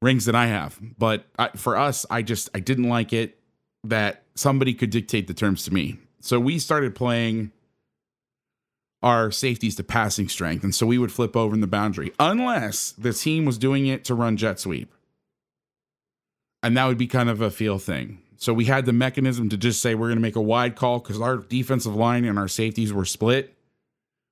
rings 0.00 0.24
than 0.24 0.34
I 0.34 0.46
have. 0.46 0.78
But 0.98 1.26
I, 1.38 1.48
for 1.56 1.76
us, 1.76 2.06
I 2.10 2.22
just 2.22 2.48
I 2.54 2.60
didn't 2.60 2.88
like 2.88 3.12
it 3.12 3.38
that 3.84 4.24
somebody 4.34 4.74
could 4.74 4.90
dictate 4.90 5.26
the 5.26 5.34
terms 5.34 5.64
to 5.64 5.74
me. 5.74 5.98
So 6.20 6.38
we 6.38 6.58
started 6.58 6.94
playing 6.94 7.52
our 9.02 9.30
safeties 9.30 9.76
to 9.76 9.82
passing 9.82 10.28
strength, 10.28 10.62
and 10.62 10.74
so 10.74 10.86
we 10.86 10.98
would 10.98 11.12
flip 11.12 11.36
over 11.36 11.54
in 11.54 11.60
the 11.60 11.66
boundary 11.66 12.12
unless 12.18 12.92
the 12.92 13.12
team 13.12 13.46
was 13.46 13.56
doing 13.56 13.86
it 13.86 14.04
to 14.04 14.14
run 14.14 14.36
jet 14.36 14.60
sweep, 14.60 14.92
and 16.62 16.76
that 16.76 16.86
would 16.86 16.98
be 16.98 17.06
kind 17.06 17.30
of 17.30 17.40
a 17.40 17.50
feel 17.50 17.78
thing. 17.78 18.20
So 18.36 18.54
we 18.54 18.66
had 18.66 18.86
the 18.86 18.92
mechanism 18.92 19.48
to 19.50 19.56
just 19.56 19.82
say 19.82 19.94
we're 19.94 20.08
going 20.08 20.18
to 20.18 20.22
make 20.22 20.36
a 20.36 20.40
wide 20.40 20.76
call 20.76 20.98
because 20.98 21.20
our 21.20 21.38
defensive 21.38 21.94
line 21.94 22.24
and 22.24 22.38
our 22.38 22.48
safeties 22.48 22.92
were 22.92 23.04
split 23.04 23.54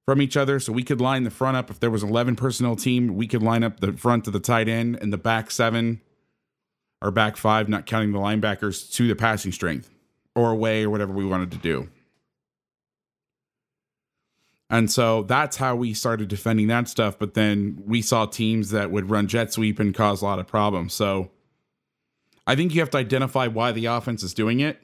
from 0.09 0.23
each 0.23 0.39
other. 0.39 0.59
So 0.59 0.73
we 0.73 0.85
could 0.85 1.03
line 1.03 1.25
the 1.25 1.31
front 1.31 1.59
up. 1.59 1.69
If 1.69 1.81
there 1.81 1.91
was 1.91 2.03
11 2.03 2.37
personnel 2.37 2.77
team, 2.77 3.15
we 3.15 3.27
could 3.27 3.43
line 3.43 3.63
up 3.63 3.81
the 3.81 3.93
front 3.93 4.25
to 4.25 4.31
the 4.31 4.41
tight 4.41 4.67
end 4.67 4.97
and 5.03 5.13
the 5.13 5.19
back 5.19 5.51
seven 5.51 6.01
or 7.03 7.11
back 7.11 7.37
five, 7.37 7.69
not 7.69 7.85
counting 7.85 8.13
the 8.13 8.19
linebackers, 8.19 8.91
to 8.95 9.07
the 9.07 9.15
passing 9.15 9.53
strength 9.53 9.91
or 10.35 10.51
away 10.51 10.85
or 10.85 10.89
whatever 10.89 11.13
we 11.13 11.27
wanted 11.27 11.51
to 11.51 11.59
do. 11.59 11.91
And 14.71 14.91
so 14.91 15.25
that's 15.25 15.59
how 15.59 15.77
we 15.77 15.93
started 15.93 16.29
defending 16.29 16.69
that 16.69 16.89
stuff. 16.89 17.19
But 17.19 17.35
then 17.35 17.83
we 17.85 18.01
saw 18.01 18.25
teams 18.25 18.71
that 18.71 18.91
would 18.91 19.11
run 19.11 19.27
jet 19.27 19.53
sweep 19.53 19.79
and 19.79 19.95
cause 19.95 20.23
a 20.23 20.25
lot 20.25 20.39
of 20.39 20.47
problems. 20.47 20.95
So 20.95 21.31
I 22.47 22.57
think 22.57 22.75
you 22.75 22.81
have 22.81 22.91
to 22.93 22.99
identify 22.99 23.47
why 23.47 23.73
the 23.73 23.85
offense 23.85 24.23
is 24.23 24.33
doing 24.33 24.61
it. 24.61 24.81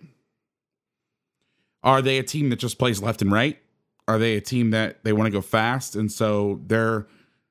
Are 1.83 2.03
they 2.03 2.19
a 2.19 2.23
team 2.23 2.51
that 2.51 2.59
just 2.59 2.79
plays 2.79 3.01
left 3.01 3.23
and 3.23 3.33
right? 3.33 3.59
Are 4.07 4.19
they 4.19 4.37
a 4.37 4.41
team 4.41 4.71
that 4.71 5.03
they 5.05 5.13
want 5.13 5.27
to 5.27 5.31
go 5.31 5.41
fast? 5.41 5.97
And 5.97 6.11
so 6.13 6.61
they're, 6.67 7.07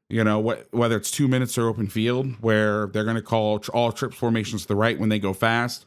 you 0.10 0.24
know, 0.24 0.40
whether 0.72 0.98
it's 0.98 1.10
two 1.10 1.28
minutes 1.28 1.58
or 1.58 1.68
open 1.68 1.88
field, 1.88 2.28
where 2.42 2.88
they're 2.88 3.04
going 3.04 3.16
to 3.16 3.22
call 3.22 3.60
all 3.74 3.92
trips 3.92 4.16
formations 4.16 4.64
to 4.64 4.68
the 4.68 4.76
right 4.76 5.00
when 5.00 5.10
they 5.10 5.20
go 5.20 5.34
fast 5.34 5.86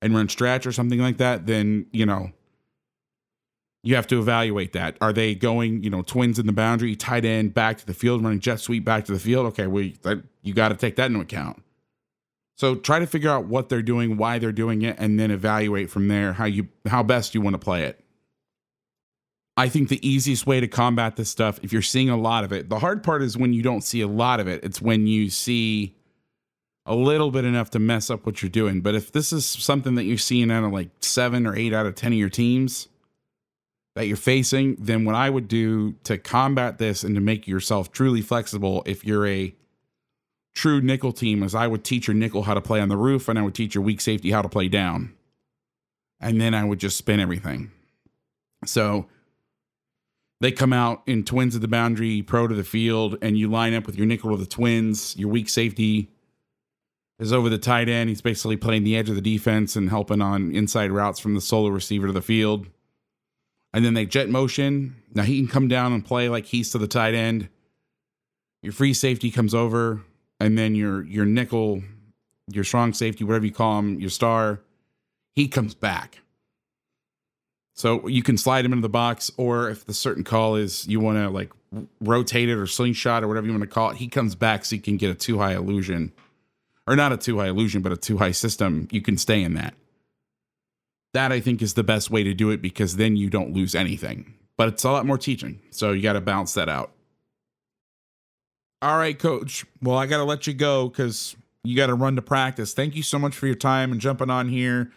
and 0.00 0.14
run 0.14 0.28
stretch 0.28 0.66
or 0.66 0.72
something 0.72 1.00
like 1.00 1.16
that, 1.16 1.46
then, 1.46 1.86
you 1.92 2.06
know, 2.06 2.30
you 3.82 3.96
have 3.96 4.06
to 4.06 4.20
evaluate 4.20 4.72
that. 4.74 4.96
Are 5.00 5.12
they 5.12 5.34
going, 5.34 5.82
you 5.82 5.90
know, 5.90 6.02
twins 6.02 6.38
in 6.38 6.46
the 6.46 6.52
boundary, 6.52 6.94
tight 6.94 7.24
end, 7.24 7.52
back 7.52 7.78
to 7.78 7.86
the 7.86 7.94
field, 7.94 8.22
running 8.22 8.38
jet 8.38 8.60
sweep 8.60 8.84
back 8.84 9.04
to 9.06 9.12
the 9.12 9.18
field? 9.18 9.46
Okay, 9.46 9.66
that, 10.02 10.22
you 10.42 10.54
got 10.54 10.68
to 10.68 10.76
take 10.76 10.94
that 10.96 11.06
into 11.06 11.20
account. 11.20 11.62
So 12.56 12.76
try 12.76 13.00
to 13.00 13.06
figure 13.06 13.30
out 13.30 13.46
what 13.46 13.68
they're 13.68 13.82
doing, 13.82 14.16
why 14.16 14.38
they're 14.38 14.52
doing 14.52 14.82
it, 14.82 14.96
and 14.98 15.18
then 15.18 15.32
evaluate 15.32 15.90
from 15.90 16.06
there 16.06 16.34
how 16.34 16.44
you 16.44 16.68
how 16.86 17.02
best 17.02 17.34
you 17.34 17.40
want 17.40 17.54
to 17.54 17.58
play 17.58 17.82
it. 17.84 17.98
I 19.56 19.68
think 19.68 19.88
the 19.88 20.06
easiest 20.06 20.46
way 20.46 20.60
to 20.60 20.68
combat 20.68 21.16
this 21.16 21.28
stuff, 21.28 21.60
if 21.62 21.72
you're 21.72 21.82
seeing 21.82 22.08
a 22.08 22.16
lot 22.16 22.44
of 22.44 22.52
it, 22.52 22.70
the 22.70 22.78
hard 22.78 23.02
part 23.02 23.22
is 23.22 23.36
when 23.36 23.52
you 23.52 23.62
don't 23.62 23.82
see 23.82 24.00
a 24.00 24.06
lot 24.06 24.40
of 24.40 24.48
it. 24.48 24.64
It's 24.64 24.80
when 24.80 25.06
you 25.06 25.28
see 25.28 25.94
a 26.86 26.94
little 26.94 27.30
bit 27.30 27.44
enough 27.44 27.70
to 27.70 27.78
mess 27.78 28.10
up 28.10 28.24
what 28.24 28.42
you're 28.42 28.50
doing. 28.50 28.80
But 28.80 28.94
if 28.94 29.12
this 29.12 29.32
is 29.32 29.46
something 29.46 29.94
that 29.96 30.04
you're 30.04 30.18
seeing 30.18 30.50
out 30.50 30.64
of 30.64 30.72
like 30.72 30.90
seven 31.00 31.46
or 31.46 31.54
eight 31.54 31.72
out 31.72 31.86
of 31.86 31.94
10 31.94 32.12
of 32.12 32.18
your 32.18 32.30
teams 32.30 32.88
that 33.94 34.06
you're 34.06 34.16
facing, 34.16 34.76
then 34.78 35.04
what 35.04 35.14
I 35.14 35.28
would 35.28 35.48
do 35.48 35.92
to 36.04 36.16
combat 36.16 36.78
this 36.78 37.04
and 37.04 37.14
to 37.14 37.20
make 37.20 37.46
yourself 37.46 37.92
truly 37.92 38.22
flexible, 38.22 38.82
if 38.86 39.04
you're 39.04 39.26
a 39.26 39.54
true 40.54 40.80
nickel 40.80 41.12
team 41.12 41.42
is 41.42 41.54
I 41.54 41.66
would 41.66 41.84
teach 41.84 42.08
your 42.08 42.14
nickel 42.14 42.42
how 42.44 42.54
to 42.54 42.60
play 42.60 42.80
on 42.80 42.88
the 42.88 42.96
roof 42.96 43.28
and 43.28 43.38
I 43.38 43.42
would 43.42 43.54
teach 43.54 43.74
your 43.74 43.84
weak 43.84 44.00
safety 44.00 44.30
how 44.30 44.42
to 44.42 44.48
play 44.48 44.68
down. 44.68 45.14
And 46.20 46.40
then 46.40 46.54
I 46.54 46.64
would 46.64 46.80
just 46.80 46.96
spin 46.96 47.20
everything. 47.20 47.70
So 48.64 49.06
they 50.42 50.50
come 50.50 50.72
out 50.72 51.02
in 51.06 51.24
twins 51.24 51.54
at 51.54 51.60
the 51.60 51.68
boundary, 51.68 52.20
pro 52.20 52.48
to 52.48 52.54
the 52.56 52.64
field, 52.64 53.16
and 53.22 53.38
you 53.38 53.48
line 53.48 53.74
up 53.74 53.86
with 53.86 53.94
your 53.94 54.06
nickel 54.06 54.32
to 54.32 54.36
the 54.36 54.44
twins. 54.44 55.16
Your 55.16 55.28
weak 55.28 55.48
safety 55.48 56.10
is 57.20 57.32
over 57.32 57.48
the 57.48 57.58
tight 57.58 57.88
end. 57.88 58.08
He's 58.08 58.20
basically 58.20 58.56
playing 58.56 58.82
the 58.82 58.96
edge 58.96 59.08
of 59.08 59.14
the 59.14 59.20
defense 59.20 59.76
and 59.76 59.88
helping 59.88 60.20
on 60.20 60.52
inside 60.52 60.90
routes 60.90 61.20
from 61.20 61.36
the 61.36 61.40
solo 61.40 61.68
receiver 61.68 62.08
to 62.08 62.12
the 62.12 62.20
field. 62.20 62.66
And 63.72 63.84
then 63.84 63.94
they 63.94 64.04
jet 64.04 64.28
motion. 64.28 64.96
Now 65.14 65.22
he 65.22 65.38
can 65.38 65.46
come 65.46 65.68
down 65.68 65.92
and 65.92 66.04
play 66.04 66.28
like 66.28 66.46
he's 66.46 66.72
to 66.72 66.78
the 66.78 66.88
tight 66.88 67.14
end. 67.14 67.48
Your 68.62 68.72
free 68.72 68.94
safety 68.94 69.30
comes 69.30 69.54
over, 69.54 70.02
and 70.40 70.58
then 70.58 70.74
your 70.74 71.04
your 71.04 71.24
nickel, 71.24 71.84
your 72.52 72.64
strong 72.64 72.94
safety, 72.94 73.22
whatever 73.22 73.46
you 73.46 73.52
call 73.52 73.78
him, 73.78 74.00
your 74.00 74.10
star, 74.10 74.60
he 75.36 75.46
comes 75.46 75.76
back. 75.76 76.18
So 77.74 78.06
you 78.06 78.22
can 78.22 78.36
slide 78.36 78.64
him 78.64 78.72
into 78.72 78.82
the 78.82 78.88
box, 78.88 79.30
or 79.36 79.70
if 79.70 79.86
the 79.86 79.94
certain 79.94 80.24
call 80.24 80.56
is 80.56 80.86
you 80.86 81.00
want 81.00 81.18
to 81.18 81.30
like 81.30 81.50
rotate 82.00 82.48
it 82.48 82.56
or 82.56 82.66
slingshot 82.66 83.24
or 83.24 83.28
whatever 83.28 83.46
you 83.46 83.52
want 83.52 83.62
to 83.62 83.68
call 83.68 83.90
it, 83.90 83.96
he 83.96 84.08
comes 84.08 84.34
back 84.34 84.64
so 84.64 84.76
you 84.76 84.82
can 84.82 84.98
get 84.98 85.10
a 85.10 85.14
two 85.14 85.38
high 85.38 85.54
illusion, 85.54 86.12
or 86.86 86.96
not 86.96 87.12
a 87.12 87.16
two 87.16 87.38
high 87.38 87.48
illusion, 87.48 87.80
but 87.80 87.92
a 87.92 87.96
two 87.96 88.18
high 88.18 88.32
system. 88.32 88.88
You 88.90 89.00
can 89.00 89.16
stay 89.16 89.42
in 89.42 89.54
that. 89.54 89.74
That 91.14 91.32
I 91.32 91.40
think 91.40 91.62
is 91.62 91.74
the 91.74 91.82
best 91.82 92.10
way 92.10 92.22
to 92.22 92.34
do 92.34 92.50
it 92.50 92.60
because 92.60 92.96
then 92.96 93.16
you 93.16 93.30
don't 93.30 93.52
lose 93.52 93.74
anything. 93.74 94.34
But 94.56 94.68
it's 94.68 94.84
a 94.84 94.90
lot 94.90 95.06
more 95.06 95.18
teaching, 95.18 95.60
so 95.70 95.92
you 95.92 96.02
got 96.02 96.12
to 96.12 96.20
balance 96.20 96.54
that 96.54 96.68
out. 96.68 96.92
All 98.82 98.98
right, 98.98 99.18
coach. 99.18 99.64
Well, 99.80 99.96
I 99.96 100.06
got 100.06 100.18
to 100.18 100.24
let 100.24 100.46
you 100.46 100.52
go 100.52 100.88
because 100.88 101.36
you 101.64 101.76
got 101.76 101.86
to 101.86 101.94
run 101.94 102.16
to 102.16 102.22
practice. 102.22 102.74
Thank 102.74 102.96
you 102.96 103.02
so 103.02 103.18
much 103.18 103.34
for 103.34 103.46
your 103.46 103.54
time 103.56 103.92
and 103.92 104.00
jumping 104.00 104.28
on 104.28 104.48
here, 104.48 104.90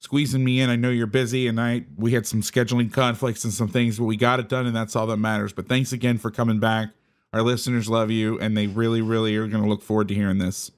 squeezing 0.00 0.44
me 0.44 0.60
in. 0.60 0.70
I 0.70 0.76
know 0.76 0.90
you're 0.90 1.06
busy, 1.06 1.46
and 1.46 1.60
I 1.60 1.84
we 1.96 2.12
had 2.12 2.26
some 2.26 2.42
scheduling 2.42 2.92
conflicts 2.92 3.44
and 3.44 3.52
some 3.52 3.68
things, 3.68 3.98
but 3.98 4.04
we 4.04 4.16
got 4.16 4.40
it 4.40 4.48
done, 4.48 4.66
and 4.66 4.74
that's 4.74 4.96
all 4.96 5.06
that 5.08 5.16
matters. 5.16 5.52
But 5.52 5.68
thanks 5.68 5.92
again 5.92 6.18
for 6.18 6.30
coming 6.30 6.60
back. 6.60 6.90
Our 7.32 7.42
listeners 7.42 7.88
love 7.88 8.10
you, 8.10 8.38
and 8.38 8.56
they 8.56 8.66
really, 8.66 9.02
really 9.02 9.36
are 9.36 9.46
going 9.46 9.62
to 9.62 9.68
look 9.68 9.82
forward 9.82 10.08
to 10.08 10.14
hearing 10.14 10.38
this. 10.38 10.70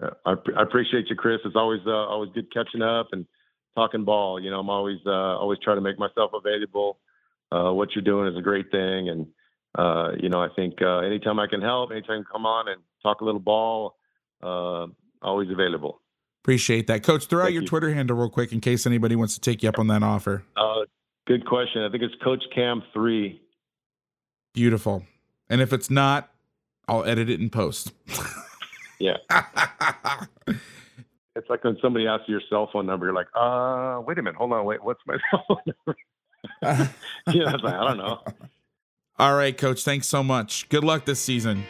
I, 0.00 0.34
I 0.56 0.62
appreciate 0.62 1.06
you, 1.10 1.16
Chris. 1.16 1.40
It's 1.44 1.56
always 1.56 1.80
uh, 1.86 1.90
always 1.90 2.30
good 2.32 2.52
catching 2.52 2.82
up 2.82 3.08
and 3.12 3.26
talking 3.74 4.04
ball. 4.04 4.40
You 4.40 4.50
know, 4.50 4.60
I'm 4.60 4.70
always 4.70 4.98
uh, 5.04 5.10
always 5.10 5.58
trying 5.62 5.78
to 5.78 5.80
make 5.80 5.98
myself 5.98 6.30
available. 6.34 6.98
Uh, 7.50 7.72
what 7.72 7.88
you're 7.94 8.04
doing 8.04 8.28
is 8.28 8.38
a 8.38 8.42
great 8.42 8.70
thing, 8.70 9.08
and 9.08 9.26
uh, 9.76 10.12
you 10.20 10.28
know, 10.28 10.40
I 10.40 10.48
think 10.54 10.74
uh, 10.80 10.98
anytime 10.98 11.40
I 11.40 11.46
can 11.48 11.60
help, 11.60 11.90
anytime 11.90 12.24
come 12.30 12.46
on 12.46 12.68
and 12.68 12.80
talk 13.02 13.20
a 13.20 13.24
little 13.24 13.40
ball, 13.40 13.96
uh, 14.42 14.86
always 15.22 15.50
available. 15.50 16.00
Appreciate 16.48 16.86
that, 16.86 17.02
Coach. 17.02 17.26
Throw 17.26 17.40
Thank 17.40 17.48
out 17.48 17.52
your 17.52 17.62
you. 17.64 17.68
Twitter 17.68 17.92
handle 17.92 18.16
real 18.16 18.30
quick 18.30 18.54
in 18.54 18.62
case 18.62 18.86
anybody 18.86 19.14
wants 19.14 19.34
to 19.34 19.40
take 19.40 19.62
you 19.62 19.68
up 19.68 19.78
on 19.78 19.88
that 19.88 20.02
offer. 20.02 20.44
Uh, 20.56 20.86
good 21.26 21.44
question. 21.44 21.82
I 21.82 21.90
think 21.90 22.02
it's 22.02 22.14
Coach 22.24 22.42
Cam 22.54 22.82
three. 22.94 23.42
Beautiful. 24.54 25.04
And 25.50 25.60
if 25.60 25.74
it's 25.74 25.90
not, 25.90 26.30
I'll 26.88 27.04
edit 27.04 27.28
it 27.28 27.38
in 27.38 27.50
post. 27.50 27.92
yeah. 28.98 29.18
it's 31.36 31.50
like 31.50 31.62
when 31.64 31.76
somebody 31.82 32.06
asks 32.06 32.24
you 32.28 32.36
your 32.36 32.42
cell 32.48 32.70
phone 32.72 32.86
number, 32.86 33.04
you're 33.04 33.14
like, 33.14 33.28
uh, 33.34 34.00
wait 34.06 34.16
a 34.16 34.22
minute, 34.22 34.36
hold 34.36 34.50
on, 34.54 34.64
wait, 34.64 34.82
what's 34.82 35.02
my 35.06 35.18
cell 35.30 35.44
phone 35.48 35.58
number? 35.66 35.98
yeah, 37.30 37.56
like, 37.62 37.74
I 37.74 37.88
don't 37.88 37.98
know. 37.98 38.22
All 39.18 39.34
right, 39.34 39.54
coach. 39.54 39.84
Thanks 39.84 40.08
so 40.08 40.24
much. 40.24 40.66
Good 40.70 40.82
luck 40.82 41.04
this 41.04 41.20
season. 41.20 41.64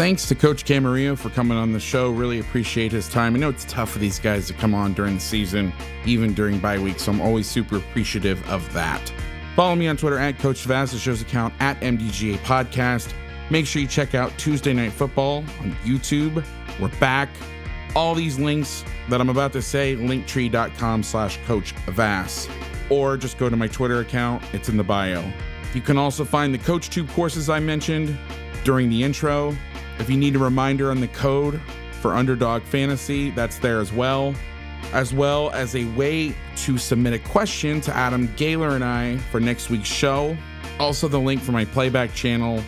Thanks 0.00 0.26
to 0.28 0.34
Coach 0.34 0.64
Camarillo 0.64 1.14
for 1.18 1.28
coming 1.28 1.58
on 1.58 1.74
the 1.74 1.78
show. 1.78 2.10
Really 2.10 2.40
appreciate 2.40 2.90
his 2.90 3.06
time. 3.06 3.34
I 3.34 3.38
know 3.38 3.50
it's 3.50 3.66
tough 3.66 3.90
for 3.90 3.98
these 3.98 4.18
guys 4.18 4.46
to 4.46 4.54
come 4.54 4.74
on 4.74 4.94
during 4.94 5.16
the 5.16 5.20
season, 5.20 5.74
even 6.06 6.32
during 6.32 6.58
bye 6.58 6.78
week, 6.78 6.98
so 6.98 7.12
I'm 7.12 7.20
always 7.20 7.46
super 7.46 7.76
appreciative 7.76 8.42
of 8.48 8.72
that. 8.72 9.12
Follow 9.56 9.74
me 9.74 9.88
on 9.88 9.98
Twitter 9.98 10.16
at 10.16 10.38
Coach 10.38 10.64
Vass, 10.64 10.92
the 10.92 10.98
show's 10.98 11.20
account 11.20 11.52
at 11.60 11.78
MDGA 11.82 12.38
Podcast. 12.38 13.12
Make 13.50 13.66
sure 13.66 13.82
you 13.82 13.86
check 13.86 14.14
out 14.14 14.32
Tuesday 14.38 14.72
Night 14.72 14.92
Football 14.92 15.44
on 15.60 15.72
YouTube. 15.84 16.42
We're 16.80 16.88
back. 16.98 17.28
All 17.94 18.14
these 18.14 18.38
links 18.38 18.86
that 19.10 19.20
I'm 19.20 19.28
about 19.28 19.52
to 19.52 19.60
say, 19.60 19.96
linktree.com 19.96 21.02
slash 21.02 21.38
Coach 21.44 21.72
Vass, 21.88 22.48
or 22.88 23.18
just 23.18 23.36
go 23.36 23.50
to 23.50 23.56
my 23.56 23.68
Twitter 23.68 24.00
account. 24.00 24.42
It's 24.54 24.70
in 24.70 24.78
the 24.78 24.82
bio. 24.82 25.30
You 25.74 25.82
can 25.82 25.98
also 25.98 26.24
find 26.24 26.54
the 26.54 26.58
CoachTube 26.58 27.10
courses 27.10 27.50
I 27.50 27.60
mentioned 27.60 28.16
during 28.64 28.88
the 28.88 29.02
intro. 29.02 29.54
If 30.00 30.10
you 30.10 30.16
need 30.16 30.34
a 30.34 30.40
reminder 30.40 30.90
on 30.90 31.00
the 31.00 31.08
code 31.08 31.60
for 32.00 32.14
Underdog 32.14 32.62
Fantasy. 32.62 33.30
That's 33.30 33.58
there 33.58 33.78
as 33.80 33.92
well, 33.92 34.34
as 34.92 35.12
well 35.12 35.50
as 35.50 35.76
a 35.76 35.84
way 35.92 36.34
to 36.56 36.78
submit 36.78 37.12
a 37.12 37.18
question 37.18 37.80
to 37.82 37.94
Adam 37.94 38.32
Gaylor 38.36 38.70
and 38.70 38.82
I 38.82 39.18
for 39.30 39.38
next 39.38 39.70
week's 39.70 39.88
show. 39.88 40.36
Also, 40.78 41.08
the 41.08 41.20
link 41.20 41.42
for 41.42 41.52
my 41.52 41.66
playback 41.66 42.14
channel. 42.14 42.62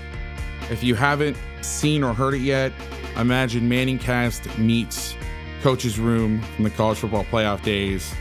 If 0.71 0.85
you 0.85 0.95
haven't 0.95 1.37
seen 1.63 2.05
or 2.05 2.13
heard 2.15 2.35
it 2.35 2.43
yet, 2.43 2.73
imagine 3.17 3.69
Manning 3.69 3.99
Cast 3.99 4.47
meets 4.59 5.17
Coach's 5.63 5.99
Room 5.99 6.43
from 6.43 6.65
the 6.65 6.71
college 6.71 6.99
football 6.99 7.25
playoff 7.25 7.63
days. 7.63 8.15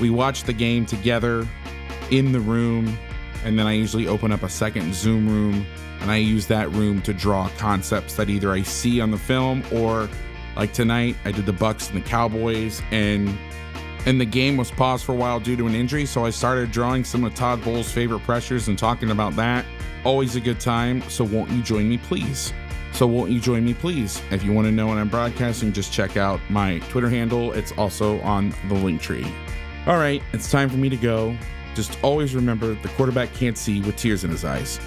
We 0.00 0.10
watch 0.10 0.44
the 0.44 0.52
game 0.52 0.86
together 0.86 1.46
in 2.10 2.32
the 2.32 2.40
room, 2.40 2.96
and 3.44 3.58
then 3.58 3.66
I 3.66 3.72
usually 3.72 4.06
open 4.06 4.32
up 4.32 4.42
a 4.42 4.48
second 4.48 4.94
Zoom 4.94 5.28
room 5.28 5.66
and 6.00 6.10
I 6.10 6.16
use 6.16 6.46
that 6.46 6.70
room 6.72 7.02
to 7.02 7.12
draw 7.12 7.48
concepts 7.58 8.16
that 8.16 8.28
either 8.28 8.52
I 8.52 8.62
see 8.62 9.00
on 9.00 9.10
the 9.10 9.18
film 9.18 9.62
or 9.72 10.08
like 10.56 10.72
tonight 10.72 11.16
I 11.24 11.32
did 11.32 11.46
the 11.46 11.52
Bucks 11.52 11.88
and 11.90 12.02
the 12.02 12.08
Cowboys 12.08 12.82
and 12.90 13.36
and 14.06 14.20
the 14.20 14.24
game 14.24 14.56
was 14.56 14.70
paused 14.70 15.04
for 15.04 15.12
a 15.12 15.16
while 15.16 15.38
due 15.40 15.56
to 15.56 15.66
an 15.66 15.74
injury, 15.74 16.06
so 16.06 16.24
I 16.24 16.30
started 16.30 16.70
drawing 16.70 17.04
some 17.04 17.24
of 17.24 17.34
Todd 17.34 17.62
Bowles' 17.62 17.90
favorite 17.90 18.20
pressures 18.20 18.68
and 18.68 18.78
talking 18.78 19.10
about 19.10 19.36
that. 19.36 19.66
Always 20.04 20.36
a 20.36 20.40
good 20.40 20.60
time, 20.60 21.02
so 21.10 21.24
won't 21.24 21.50
you 21.50 21.62
join 21.62 21.88
me 21.88 21.98
please? 21.98 22.52
So 22.92 23.06
won't 23.06 23.30
you 23.30 23.40
join 23.40 23.64
me 23.64 23.74
please? 23.74 24.22
If 24.30 24.42
you 24.44 24.52
want 24.52 24.66
to 24.66 24.72
know 24.72 24.86
when 24.86 24.98
I'm 24.98 25.08
broadcasting, 25.08 25.72
just 25.72 25.92
check 25.92 26.16
out 26.16 26.40
my 26.48 26.78
Twitter 26.90 27.10
handle. 27.10 27.52
It's 27.52 27.72
also 27.72 28.20
on 28.20 28.54
the 28.68 28.74
link 28.74 29.02
tree. 29.02 29.26
All 29.86 29.98
right, 29.98 30.22
it's 30.32 30.50
time 30.50 30.70
for 30.70 30.76
me 30.76 30.88
to 30.88 30.96
go. 30.96 31.36
Just 31.74 31.98
always 32.02 32.34
remember 32.34 32.74
the 32.74 32.88
quarterback 32.90 33.32
can't 33.34 33.58
see 33.58 33.80
with 33.82 33.96
tears 33.96 34.24
in 34.24 34.30
his 34.30 34.44
eyes. 34.44 34.80